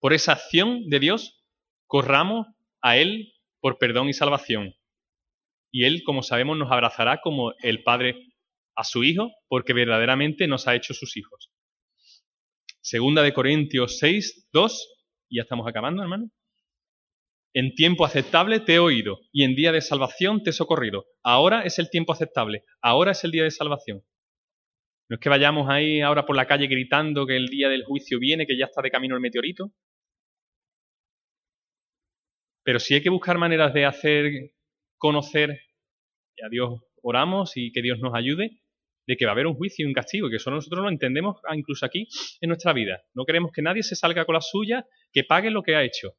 Por 0.00 0.14
esa 0.14 0.32
acción 0.32 0.88
de 0.88 0.98
Dios, 0.98 1.44
corramos 1.86 2.46
a 2.80 2.96
Él 2.96 3.34
por 3.60 3.78
perdón 3.78 4.08
y 4.08 4.14
salvación 4.14 4.74
y 5.72 5.84
Él, 5.84 6.02
como 6.04 6.22
sabemos, 6.22 6.58
nos 6.58 6.70
abrazará 6.70 7.20
como 7.20 7.52
el 7.62 7.82
Padre 7.82 8.34
a 8.74 8.84
su 8.84 9.04
Hijo, 9.04 9.30
porque 9.48 9.72
verdaderamente 9.72 10.46
nos 10.48 10.66
ha 10.66 10.74
hecho 10.74 10.94
sus 10.94 11.16
hijos. 11.16 11.52
Segunda 12.80 13.22
de 13.22 13.32
Corintios 13.32 13.98
6, 13.98 14.48
2, 14.52 14.99
y 15.30 15.36
ya 15.36 15.42
estamos 15.42 15.66
acabando, 15.66 16.02
hermano. 16.02 16.30
En 17.54 17.74
tiempo 17.74 18.04
aceptable 18.04 18.60
te 18.60 18.74
he 18.74 18.78
oído, 18.78 19.20
y 19.32 19.44
en 19.44 19.54
día 19.56 19.72
de 19.72 19.80
salvación 19.80 20.42
te 20.42 20.50
he 20.50 20.52
socorrido. 20.52 21.06
Ahora 21.22 21.62
es 21.62 21.78
el 21.78 21.90
tiempo 21.90 22.12
aceptable, 22.12 22.64
ahora 22.82 23.12
es 23.12 23.24
el 23.24 23.30
día 23.30 23.44
de 23.44 23.50
salvación. 23.50 24.04
No 25.08 25.14
es 25.14 25.20
que 25.20 25.28
vayamos 25.28 25.68
ahí 25.68 26.00
ahora 26.00 26.26
por 26.26 26.36
la 26.36 26.46
calle 26.46 26.68
gritando 26.68 27.26
que 27.26 27.36
el 27.36 27.46
día 27.48 27.68
del 27.68 27.84
juicio 27.84 28.20
viene, 28.20 28.46
que 28.46 28.56
ya 28.56 28.66
está 28.66 28.82
de 28.82 28.90
camino 28.90 29.16
el 29.16 29.20
meteorito. 29.20 29.72
Pero 32.62 32.78
sí 32.78 32.94
hay 32.94 33.02
que 33.02 33.10
buscar 33.10 33.38
maneras 33.38 33.74
de 33.74 33.86
hacer 33.86 34.52
conocer, 34.96 35.60
y 36.36 36.44
a 36.44 36.48
Dios 36.48 36.80
oramos 37.02 37.56
y 37.56 37.72
que 37.72 37.82
Dios 37.82 37.98
nos 37.98 38.14
ayude, 38.14 38.60
de 39.06 39.16
que 39.16 39.24
va 39.24 39.32
a 39.32 39.34
haber 39.34 39.46
un 39.46 39.54
juicio 39.54 39.84
y 39.84 39.88
un 39.88 39.94
castigo, 39.94 40.28
que 40.28 40.36
eso 40.36 40.50
nosotros 40.50 40.82
lo 40.82 40.88
entendemos 40.88 41.36
incluso 41.54 41.86
aquí 41.86 42.08
en 42.40 42.48
nuestra 42.48 42.72
vida. 42.72 43.02
No 43.14 43.24
queremos 43.24 43.52
que 43.52 43.62
nadie 43.62 43.82
se 43.82 43.96
salga 43.96 44.24
con 44.24 44.34
la 44.34 44.40
suya, 44.40 44.86
que 45.12 45.24
pague 45.24 45.50
lo 45.50 45.62
que 45.62 45.74
ha 45.74 45.82
hecho. 45.82 46.14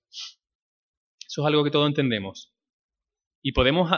Eso 1.26 1.42
es 1.42 1.48
algo 1.48 1.64
que 1.64 1.72
todos 1.72 1.88
entendemos. 1.88 2.54
Y 3.42 3.54
podemos 3.54 3.90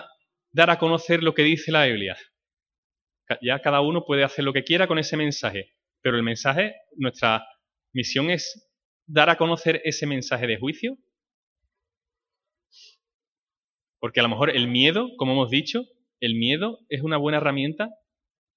dar 0.52 0.70
a 0.70 0.78
conocer 0.78 1.24
lo 1.24 1.34
que 1.34 1.44
dice 1.44 1.72
la 1.72 1.86
Biblia. 1.86 2.18
Ya 3.42 3.60
cada 3.60 3.82
uno 3.82 4.04
puede 4.06 4.24
hacer 4.24 4.46
lo 4.46 4.54
que 4.54 4.64
quiera 4.64 4.88
con 4.88 5.00
ese 5.00 5.18
mensaje, 5.18 5.74
pero 6.02 6.18
el 6.18 6.24
mensaje, 6.24 6.76
nuestra 6.98 7.46
misión 7.94 8.30
es 8.30 8.70
dar 9.08 9.30
a 9.30 9.38
conocer 9.38 9.82
ese 9.86 10.06
mensaje 10.06 10.46
de 10.46 10.58
juicio 10.58 10.98
porque 14.04 14.20
a 14.20 14.24
lo 14.24 14.28
mejor 14.28 14.50
el 14.50 14.68
miedo, 14.68 15.12
como 15.16 15.32
hemos 15.32 15.50
dicho, 15.50 15.86
el 16.20 16.36
miedo 16.36 16.80
es 16.90 17.04
una 17.04 17.16
buena 17.16 17.38
herramienta 17.38 17.90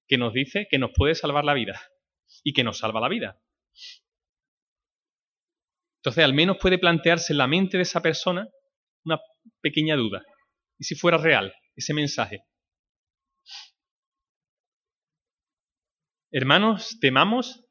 que 0.07 0.18
nos 0.18 0.32
dice 0.32 0.66
que 0.70 0.78
nos 0.78 0.92
puede 0.92 1.14
salvar 1.14 1.44
la 1.44 1.54
vida 1.54 1.80
y 2.42 2.52
que 2.52 2.64
nos 2.64 2.78
salva 2.78 3.00
la 3.00 3.09
vida. 3.09 3.40
Entonces, 5.98 6.24
al 6.24 6.34
menos 6.34 6.59
puede 6.61 6.78
plantearse 6.78 7.32
en 7.32 7.38
la 7.38 7.48
mente 7.48 7.76
de 7.76 7.82
esa 7.82 8.00
persona 8.00 8.48
una 9.04 9.20
pequeña 9.61 9.96
duda. 9.96 10.24
¿Y 10.78 10.84
si 10.84 10.94
fuera 10.94 11.18
real 11.18 11.52
ese 11.74 11.94
mensaje? 11.94 12.44
Hermanos, 16.30 16.98
temamos, 17.00 17.64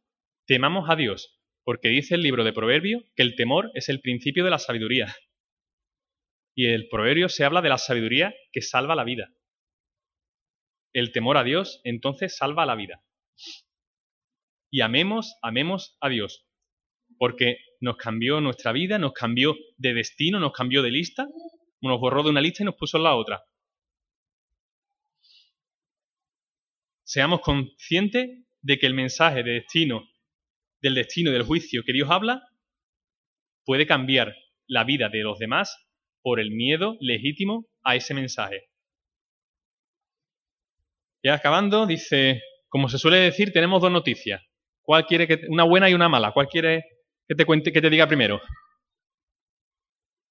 temamos 0.45 0.89
a 0.89 0.95
Dios, 0.95 1.39
porque 1.63 1.89
dice 1.89 2.15
el 2.15 2.21
libro 2.21 2.43
de 2.43 2.53
Proverbio 2.53 3.03
que 3.15 3.23
el 3.23 3.35
temor 3.35 3.71
es 3.73 3.89
el 3.89 4.01
principio 4.01 4.43
de 4.43 4.49
la 4.49 4.59
sabiduría. 4.59 5.15
Y 6.55 6.67
el 6.67 6.87
proverbio 6.89 7.27
se 7.29 7.43
habla 7.43 7.61
de 7.61 7.69
la 7.69 7.77
sabiduría 7.77 8.33
que 8.51 8.61
salva 8.61 8.95
la 8.95 9.03
vida. 9.03 9.29
El 10.95 11.11
temor 11.11 11.35
a 11.35 11.43
Dios 11.43 11.81
entonces 11.83 12.37
salva 12.37 12.65
la 12.65 12.73
vida. 12.73 13.03
Y 14.71 14.79
amemos, 14.79 15.35
amemos 15.41 15.97
a 15.99 16.07
Dios. 16.07 16.47
Porque 17.17 17.57
nos 17.81 17.97
cambió 17.97 18.39
nuestra 18.39 18.71
vida, 18.71 18.97
nos 18.97 19.11
cambió 19.11 19.55
de 19.75 19.93
destino, 19.93 20.39
nos 20.39 20.53
cambió 20.53 20.81
de 20.81 20.91
lista, 20.91 21.27
nos 21.81 21.99
borró 21.99 22.23
de 22.23 22.29
una 22.29 22.39
lista 22.39 22.63
y 22.63 22.65
nos 22.65 22.75
puso 22.75 22.95
en 22.95 23.03
la 23.03 23.17
otra. 23.17 23.43
Seamos 27.03 27.41
conscientes 27.41 28.45
de 28.61 28.79
que 28.79 28.85
el 28.85 28.93
mensaje 28.93 29.43
de 29.43 29.51
destino, 29.51 30.09
del 30.81 30.95
destino 30.95 31.31
del 31.31 31.43
juicio 31.43 31.83
que 31.83 31.91
Dios 31.91 32.09
habla, 32.09 32.41
puede 33.65 33.85
cambiar 33.85 34.33
la 34.65 34.85
vida 34.85 35.09
de 35.09 35.23
los 35.23 35.39
demás 35.39 35.77
por 36.21 36.39
el 36.39 36.51
miedo 36.51 36.95
legítimo 37.01 37.67
a 37.83 37.97
ese 37.97 38.13
mensaje. 38.13 38.69
Y 41.25 41.29
acabando, 41.29 41.87
dice, 41.87 42.43
como 42.69 42.87
se 42.87 42.99
suele 42.99 43.17
decir, 43.17 43.51
tenemos 43.51 43.81
dos 43.81 43.91
noticias. 43.91 44.43
¿Cuál 44.83 45.07
quiere 45.07 45.27
que 45.27 45.41
una 45.49 45.63
buena 45.63 45.89
y 45.89 45.95
una 45.95 46.07
mala? 46.07 46.31
¿Cuál 46.31 46.47
quiere 46.47 46.83
que 47.27 47.33
te 47.33 47.45
cuente, 47.45 47.73
que 47.73 47.81
te 47.81 47.89
diga 47.89 48.05
primero? 48.05 48.39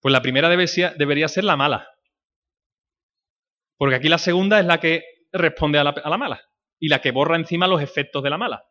Pues 0.00 0.12
la 0.12 0.22
primera 0.22 0.48
debería, 0.48 1.26
ser 1.26 1.42
la 1.42 1.56
mala. 1.56 1.88
Porque 3.76 3.96
aquí 3.96 4.08
la 4.08 4.18
segunda 4.18 4.60
es 4.60 4.66
la 4.66 4.78
que 4.78 5.02
responde 5.32 5.80
a 5.80 5.82
la, 5.82 5.90
a 5.90 6.08
la 6.08 6.16
mala 6.16 6.40
y 6.78 6.86
la 6.86 7.00
que 7.00 7.10
borra 7.10 7.34
encima 7.34 7.66
los 7.66 7.82
efectos 7.82 8.22
de 8.22 8.30
la 8.30 8.38
mala. 8.38 8.62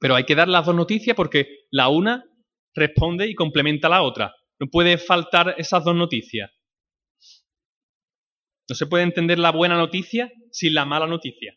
Pero 0.00 0.16
hay 0.16 0.24
que 0.24 0.34
dar 0.34 0.48
las 0.48 0.66
dos 0.66 0.74
noticias 0.74 1.14
porque 1.14 1.46
la 1.70 1.90
una 1.90 2.24
responde 2.74 3.28
y 3.28 3.36
complementa 3.36 3.86
a 3.86 3.90
la 3.90 4.02
otra. 4.02 4.34
No 4.58 4.66
puede 4.66 4.98
faltar 4.98 5.54
esas 5.58 5.84
dos 5.84 5.94
noticias. 5.94 6.50
No 8.72 8.76
se 8.76 8.86
puede 8.86 9.04
entender 9.04 9.38
la 9.38 9.52
buena 9.52 9.76
noticia 9.76 10.32
sin 10.50 10.72
la 10.72 10.86
mala 10.86 11.06
noticia. 11.06 11.54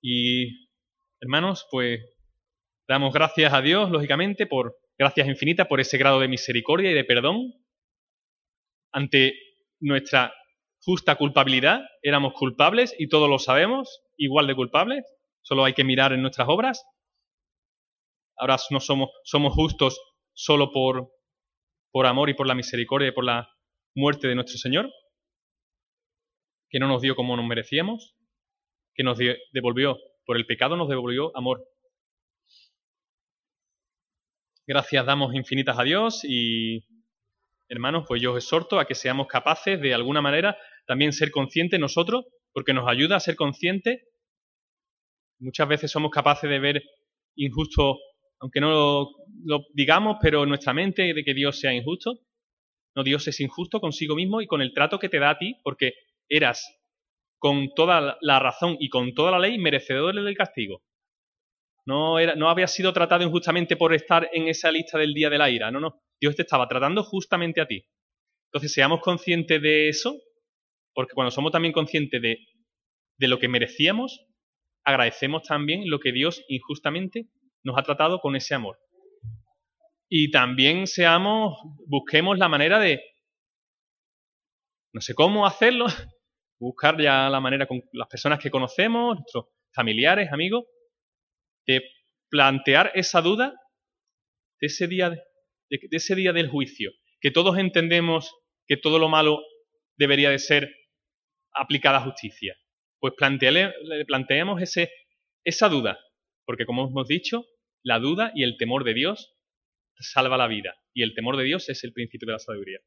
Y, 0.00 0.68
hermanos, 1.20 1.66
pues 1.72 1.98
damos 2.86 3.12
gracias 3.12 3.52
a 3.52 3.62
Dios, 3.62 3.90
lógicamente, 3.90 4.46
por 4.46 4.76
gracias 4.96 5.26
infinitas 5.26 5.66
por 5.66 5.80
ese 5.80 5.98
grado 5.98 6.20
de 6.20 6.28
misericordia 6.28 6.92
y 6.92 6.94
de 6.94 7.02
perdón 7.02 7.52
ante 8.92 9.34
nuestra 9.80 10.32
justa 10.78 11.16
culpabilidad, 11.16 11.80
éramos 12.00 12.32
culpables 12.34 12.94
y 12.96 13.08
todos 13.08 13.28
lo 13.28 13.40
sabemos, 13.40 14.04
igual 14.16 14.46
de 14.46 14.54
culpables, 14.54 15.04
solo 15.42 15.64
hay 15.64 15.72
que 15.72 15.82
mirar 15.82 16.12
en 16.12 16.22
nuestras 16.22 16.46
obras. 16.48 16.86
Ahora 18.36 18.56
no 18.70 18.78
somos, 18.78 19.10
somos 19.24 19.52
justos 19.52 20.00
solo 20.32 20.70
por, 20.70 21.10
por 21.90 22.06
amor 22.06 22.30
y 22.30 22.34
por 22.34 22.46
la 22.46 22.54
misericordia 22.54 23.08
y 23.08 23.12
por 23.12 23.24
la 23.24 23.50
muerte 23.96 24.28
de 24.28 24.34
nuestro 24.34 24.58
Señor, 24.58 24.92
que 26.68 26.78
no 26.78 26.86
nos 26.86 27.00
dio 27.02 27.16
como 27.16 27.36
nos 27.36 27.46
merecíamos, 27.46 28.14
que 28.94 29.02
nos 29.02 29.18
devolvió, 29.52 29.98
por 30.24 30.36
el 30.36 30.46
pecado 30.46 30.76
nos 30.76 30.88
devolvió 30.88 31.36
amor. 31.36 31.66
Gracias 34.66 35.06
damos 35.06 35.34
infinitas 35.34 35.78
a 35.78 35.84
Dios 35.84 36.24
y, 36.24 36.84
hermanos, 37.68 38.04
pues 38.06 38.20
yo 38.20 38.32
os 38.32 38.44
exhorto 38.44 38.78
a 38.78 38.86
que 38.86 38.94
seamos 38.94 39.28
capaces 39.28 39.80
de 39.80 39.94
alguna 39.94 40.20
manera 40.20 40.56
también 40.86 41.12
ser 41.12 41.30
conscientes 41.30 41.80
nosotros, 41.80 42.26
porque 42.52 42.74
nos 42.74 42.88
ayuda 42.88 43.16
a 43.16 43.20
ser 43.20 43.36
conscientes. 43.36 44.02
Muchas 45.38 45.68
veces 45.68 45.90
somos 45.90 46.10
capaces 46.10 46.50
de 46.50 46.58
ver 46.58 46.82
injusto, 47.36 47.98
aunque 48.40 48.60
no 48.60 48.70
lo, 48.70 49.10
lo 49.44 49.64
digamos, 49.72 50.18
pero 50.20 50.42
en 50.42 50.50
nuestra 50.50 50.74
mente 50.74 51.14
de 51.14 51.24
que 51.24 51.34
Dios 51.34 51.58
sea 51.58 51.72
injusto. 51.72 52.18
No, 52.96 53.04
Dios 53.04 53.28
es 53.28 53.38
injusto 53.40 53.78
consigo 53.78 54.16
mismo 54.16 54.40
y 54.40 54.46
con 54.46 54.62
el 54.62 54.72
trato 54.72 54.98
que 54.98 55.10
te 55.10 55.18
da 55.18 55.30
a 55.30 55.38
ti, 55.38 55.56
porque 55.62 55.92
eras 56.28 56.66
con 57.38 57.68
toda 57.74 58.16
la 58.22 58.38
razón 58.40 58.78
y 58.80 58.88
con 58.88 59.12
toda 59.14 59.32
la 59.32 59.38
ley 59.38 59.58
merecedor 59.58 60.14
del 60.14 60.36
castigo. 60.36 60.82
No, 61.84 62.18
era, 62.18 62.34
no 62.34 62.48
había 62.48 62.66
sido 62.66 62.92
tratado 62.94 63.22
injustamente 63.22 63.76
por 63.76 63.94
estar 63.94 64.28
en 64.32 64.48
esa 64.48 64.72
lista 64.72 64.98
del 64.98 65.12
día 65.12 65.28
de 65.28 65.38
la 65.38 65.50
ira. 65.50 65.70
No, 65.70 65.78
no. 65.78 66.00
Dios 66.18 66.34
te 66.34 66.42
estaba 66.42 66.66
tratando 66.66 67.04
justamente 67.04 67.60
a 67.60 67.66
ti. 67.66 67.84
Entonces, 68.48 68.72
seamos 68.72 69.00
conscientes 69.02 69.60
de 69.60 69.90
eso, 69.90 70.16
porque 70.94 71.12
cuando 71.14 71.30
somos 71.30 71.52
también 71.52 71.74
conscientes 71.74 72.20
de, 72.22 72.38
de 73.18 73.28
lo 73.28 73.38
que 73.38 73.48
merecíamos, 73.48 74.24
agradecemos 74.84 75.42
también 75.42 75.90
lo 75.90 76.00
que 76.00 76.12
Dios 76.12 76.42
injustamente 76.48 77.26
nos 77.62 77.76
ha 77.78 77.82
tratado 77.82 78.20
con 78.20 78.36
ese 78.36 78.54
amor. 78.54 78.78
Y 80.08 80.30
también 80.30 80.86
seamos, 80.86 81.58
busquemos 81.86 82.38
la 82.38 82.48
manera 82.48 82.78
de, 82.78 83.02
no 84.92 85.00
sé 85.00 85.14
cómo 85.14 85.46
hacerlo, 85.46 85.86
buscar 86.60 87.00
ya 87.00 87.28
la 87.28 87.40
manera 87.40 87.66
con 87.66 87.82
las 87.92 88.08
personas 88.08 88.38
que 88.38 88.50
conocemos, 88.50 89.16
nuestros 89.16 89.46
familiares, 89.74 90.32
amigos, 90.32 90.64
de 91.66 91.82
plantear 92.28 92.92
esa 92.94 93.20
duda 93.20 93.54
de 94.60 94.66
ese 94.68 94.86
día, 94.86 95.10
de, 95.10 95.20
ese 95.90 96.14
día 96.14 96.32
del 96.32 96.48
juicio, 96.48 96.92
que 97.20 97.30
todos 97.30 97.58
entendemos 97.58 98.32
que 98.66 98.76
todo 98.76 98.98
lo 98.98 99.08
malo 99.08 99.42
debería 99.96 100.30
de 100.30 100.38
ser 100.38 100.74
aplicada 101.52 102.00
justicia. 102.00 102.56
Pues 103.00 103.14
planteemos 103.14 104.62
ese, 104.62 104.90
esa 105.44 105.68
duda, 105.68 105.98
porque 106.44 106.64
como 106.64 106.88
hemos 106.88 107.06
dicho, 107.06 107.44
la 107.82 107.98
duda 107.98 108.32
y 108.34 108.44
el 108.44 108.56
temor 108.56 108.84
de 108.84 108.94
Dios 108.94 109.35
salva 109.98 110.36
la 110.36 110.46
vida, 110.46 110.74
y 110.94 111.02
el 111.02 111.14
temor 111.14 111.36
de 111.36 111.44
Dios 111.44 111.68
es 111.68 111.84
el 111.84 111.92
principio 111.92 112.26
de 112.26 112.32
la 112.32 112.38
sabiduría. 112.38 112.80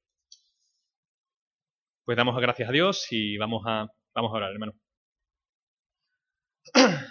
Pues 2.05 2.18
damos 2.18 2.39
gracias 2.41 2.70
a 2.70 2.72
Dios 2.72 3.07
y 3.12 3.38
vamos 3.38 3.64
a, 3.68 3.88
vamos 4.16 4.32
a 4.34 4.36
orar, 4.38 4.51
hermano. 4.51 4.74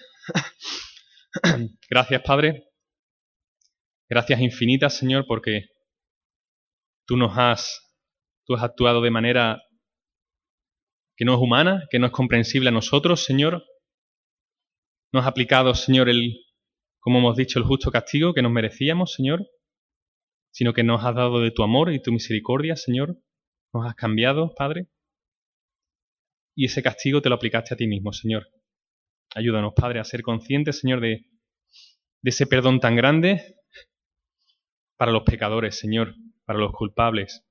Gracias, 1.90 2.22
Padre. 2.22 2.64
Gracias 4.08 4.40
infinitas, 4.40 4.96
Señor, 4.96 5.26
porque 5.26 5.66
tú 7.06 7.16
nos 7.16 7.36
has, 7.36 7.80
tú 8.46 8.54
has 8.54 8.62
actuado 8.62 9.02
de 9.02 9.10
manera 9.10 9.62
que 11.16 11.24
no 11.24 11.34
es 11.34 11.40
humana, 11.40 11.86
que 11.90 11.98
no 11.98 12.06
es 12.06 12.12
comprensible 12.12 12.68
a 12.68 12.72
nosotros, 12.72 13.24
Señor. 13.24 13.64
Nos 15.12 15.22
has 15.22 15.28
aplicado, 15.28 15.74
Señor, 15.74 16.08
el, 16.08 16.44
como 17.00 17.18
hemos 17.18 17.36
dicho, 17.36 17.58
el 17.58 17.64
justo 17.64 17.90
castigo 17.90 18.34
que 18.34 18.42
nos 18.42 18.52
merecíamos, 18.52 19.12
Señor, 19.12 19.46
sino 20.50 20.72
que 20.72 20.82
nos 20.82 21.04
has 21.04 21.14
dado 21.14 21.40
de 21.40 21.50
tu 21.50 21.62
amor 21.62 21.92
y 21.92 22.02
tu 22.02 22.12
misericordia, 22.12 22.76
Señor. 22.76 23.18
Nos 23.72 23.86
has 23.86 23.94
cambiado, 23.94 24.54
Padre. 24.54 24.88
Y 26.54 26.64
ese 26.64 26.82
castigo 26.82 27.22
te 27.22 27.28
lo 27.28 27.36
aplicaste 27.36 27.74
a 27.74 27.76
ti 27.76 27.86
mismo, 27.86 28.12
Señor. 28.12 28.48
Ayúdanos, 29.34 29.74
Padre, 29.76 30.00
a 30.00 30.04
ser 30.04 30.22
conscientes, 30.22 30.80
Señor, 30.80 31.00
de, 31.00 31.26
de 32.22 32.30
ese 32.30 32.46
perdón 32.46 32.80
tan 32.80 32.96
grande 32.96 33.56
para 34.96 35.12
los 35.12 35.22
pecadores, 35.22 35.78
Señor, 35.78 36.14
para 36.44 36.58
los 36.58 36.72
culpables. 36.72 37.46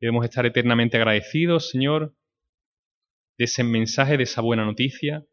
Debemos 0.00 0.24
estar 0.24 0.46
eternamente 0.46 0.96
agradecidos, 0.96 1.70
Señor, 1.70 2.14
de 3.38 3.44
ese 3.44 3.64
mensaje, 3.64 4.16
de 4.16 4.24
esa 4.24 4.40
buena 4.40 4.64
noticia. 4.64 5.24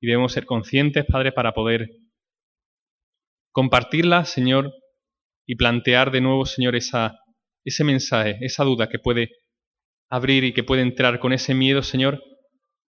Y 0.00 0.06
debemos 0.06 0.32
ser 0.32 0.46
conscientes, 0.46 1.04
Padre, 1.06 1.32
para 1.32 1.54
poder 1.54 1.90
compartirla, 3.52 4.24
Señor, 4.24 4.72
y 5.48 5.56
plantear 5.56 6.10
de 6.10 6.20
nuevo, 6.20 6.44
Señor, 6.44 6.76
esa, 6.76 7.18
ese 7.64 7.82
mensaje, 7.82 8.36
esa 8.42 8.64
duda 8.64 8.88
que 8.88 8.98
puede 8.98 9.30
abrir 10.10 10.44
y 10.44 10.52
que 10.52 10.62
puede 10.62 10.82
entrar 10.82 11.18
con 11.18 11.32
ese 11.32 11.54
miedo, 11.54 11.82
Señor, 11.82 12.22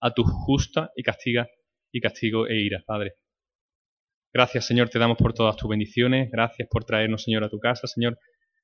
a 0.01 0.13
tu 0.13 0.25
justa 0.25 0.91
y 0.97 1.05
castiga 1.05 1.49
y 1.93 2.01
castigo 2.01 2.49
e 2.49 2.61
ira, 2.61 2.83
Padre. 2.85 3.15
Gracias, 4.35 4.67
Señor, 4.67 4.89
te 4.89 4.99
damos 4.99 5.17
por 5.17 5.33
todas 5.33 5.57
tus 5.57 5.71
bendiciones. 5.71 6.31
Gracias 6.33 6.69
por 6.69 6.85
traernos, 6.85 7.23
Señor, 7.23 7.45
a 7.45 7.49
tu 7.49 7.61
casa, 7.61 7.87
Señor. 7.87 8.19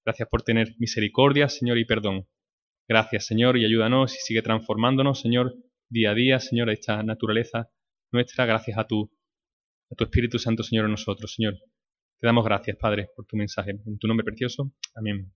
Gracias 0.05 0.29
por 0.29 0.43
tener 0.43 0.75
misericordia, 0.79 1.49
Señor, 1.49 1.79
y 1.79 1.85
perdón. 1.85 2.27
Gracias, 2.89 3.27
Señor, 3.27 3.57
y 3.57 3.65
ayúdanos 3.65 4.13
y 4.15 4.19
sigue 4.19 4.43
transformándonos, 4.43 5.21
Señor, 5.21 5.55
día 5.89 6.11
a 6.11 6.15
día, 6.15 6.41
Señor, 6.41 6.69
a 6.69 6.73
esta 6.73 7.03
naturaleza 7.03 7.71
nuestra, 8.11 8.45
gracias 8.45 8.77
a 8.77 8.87
tu, 8.87 9.11
a 9.91 9.95
tu 9.95 10.05
Espíritu 10.05 10.39
Santo, 10.39 10.65
Señor, 10.65 10.85
en 10.87 10.93
nosotros, 10.93 11.33
Señor. 11.33 11.55
Te 12.21 12.27
damos 12.27 12.45
gracias, 12.45 12.77
Padre, 12.77 13.11
por 13.15 13.27
tu 13.27 13.37
mensaje. 13.37 13.73
En 13.87 13.99
tu 13.99 14.09
nombre 14.09 14.25
precioso. 14.25 14.73
Amén. 14.95 15.33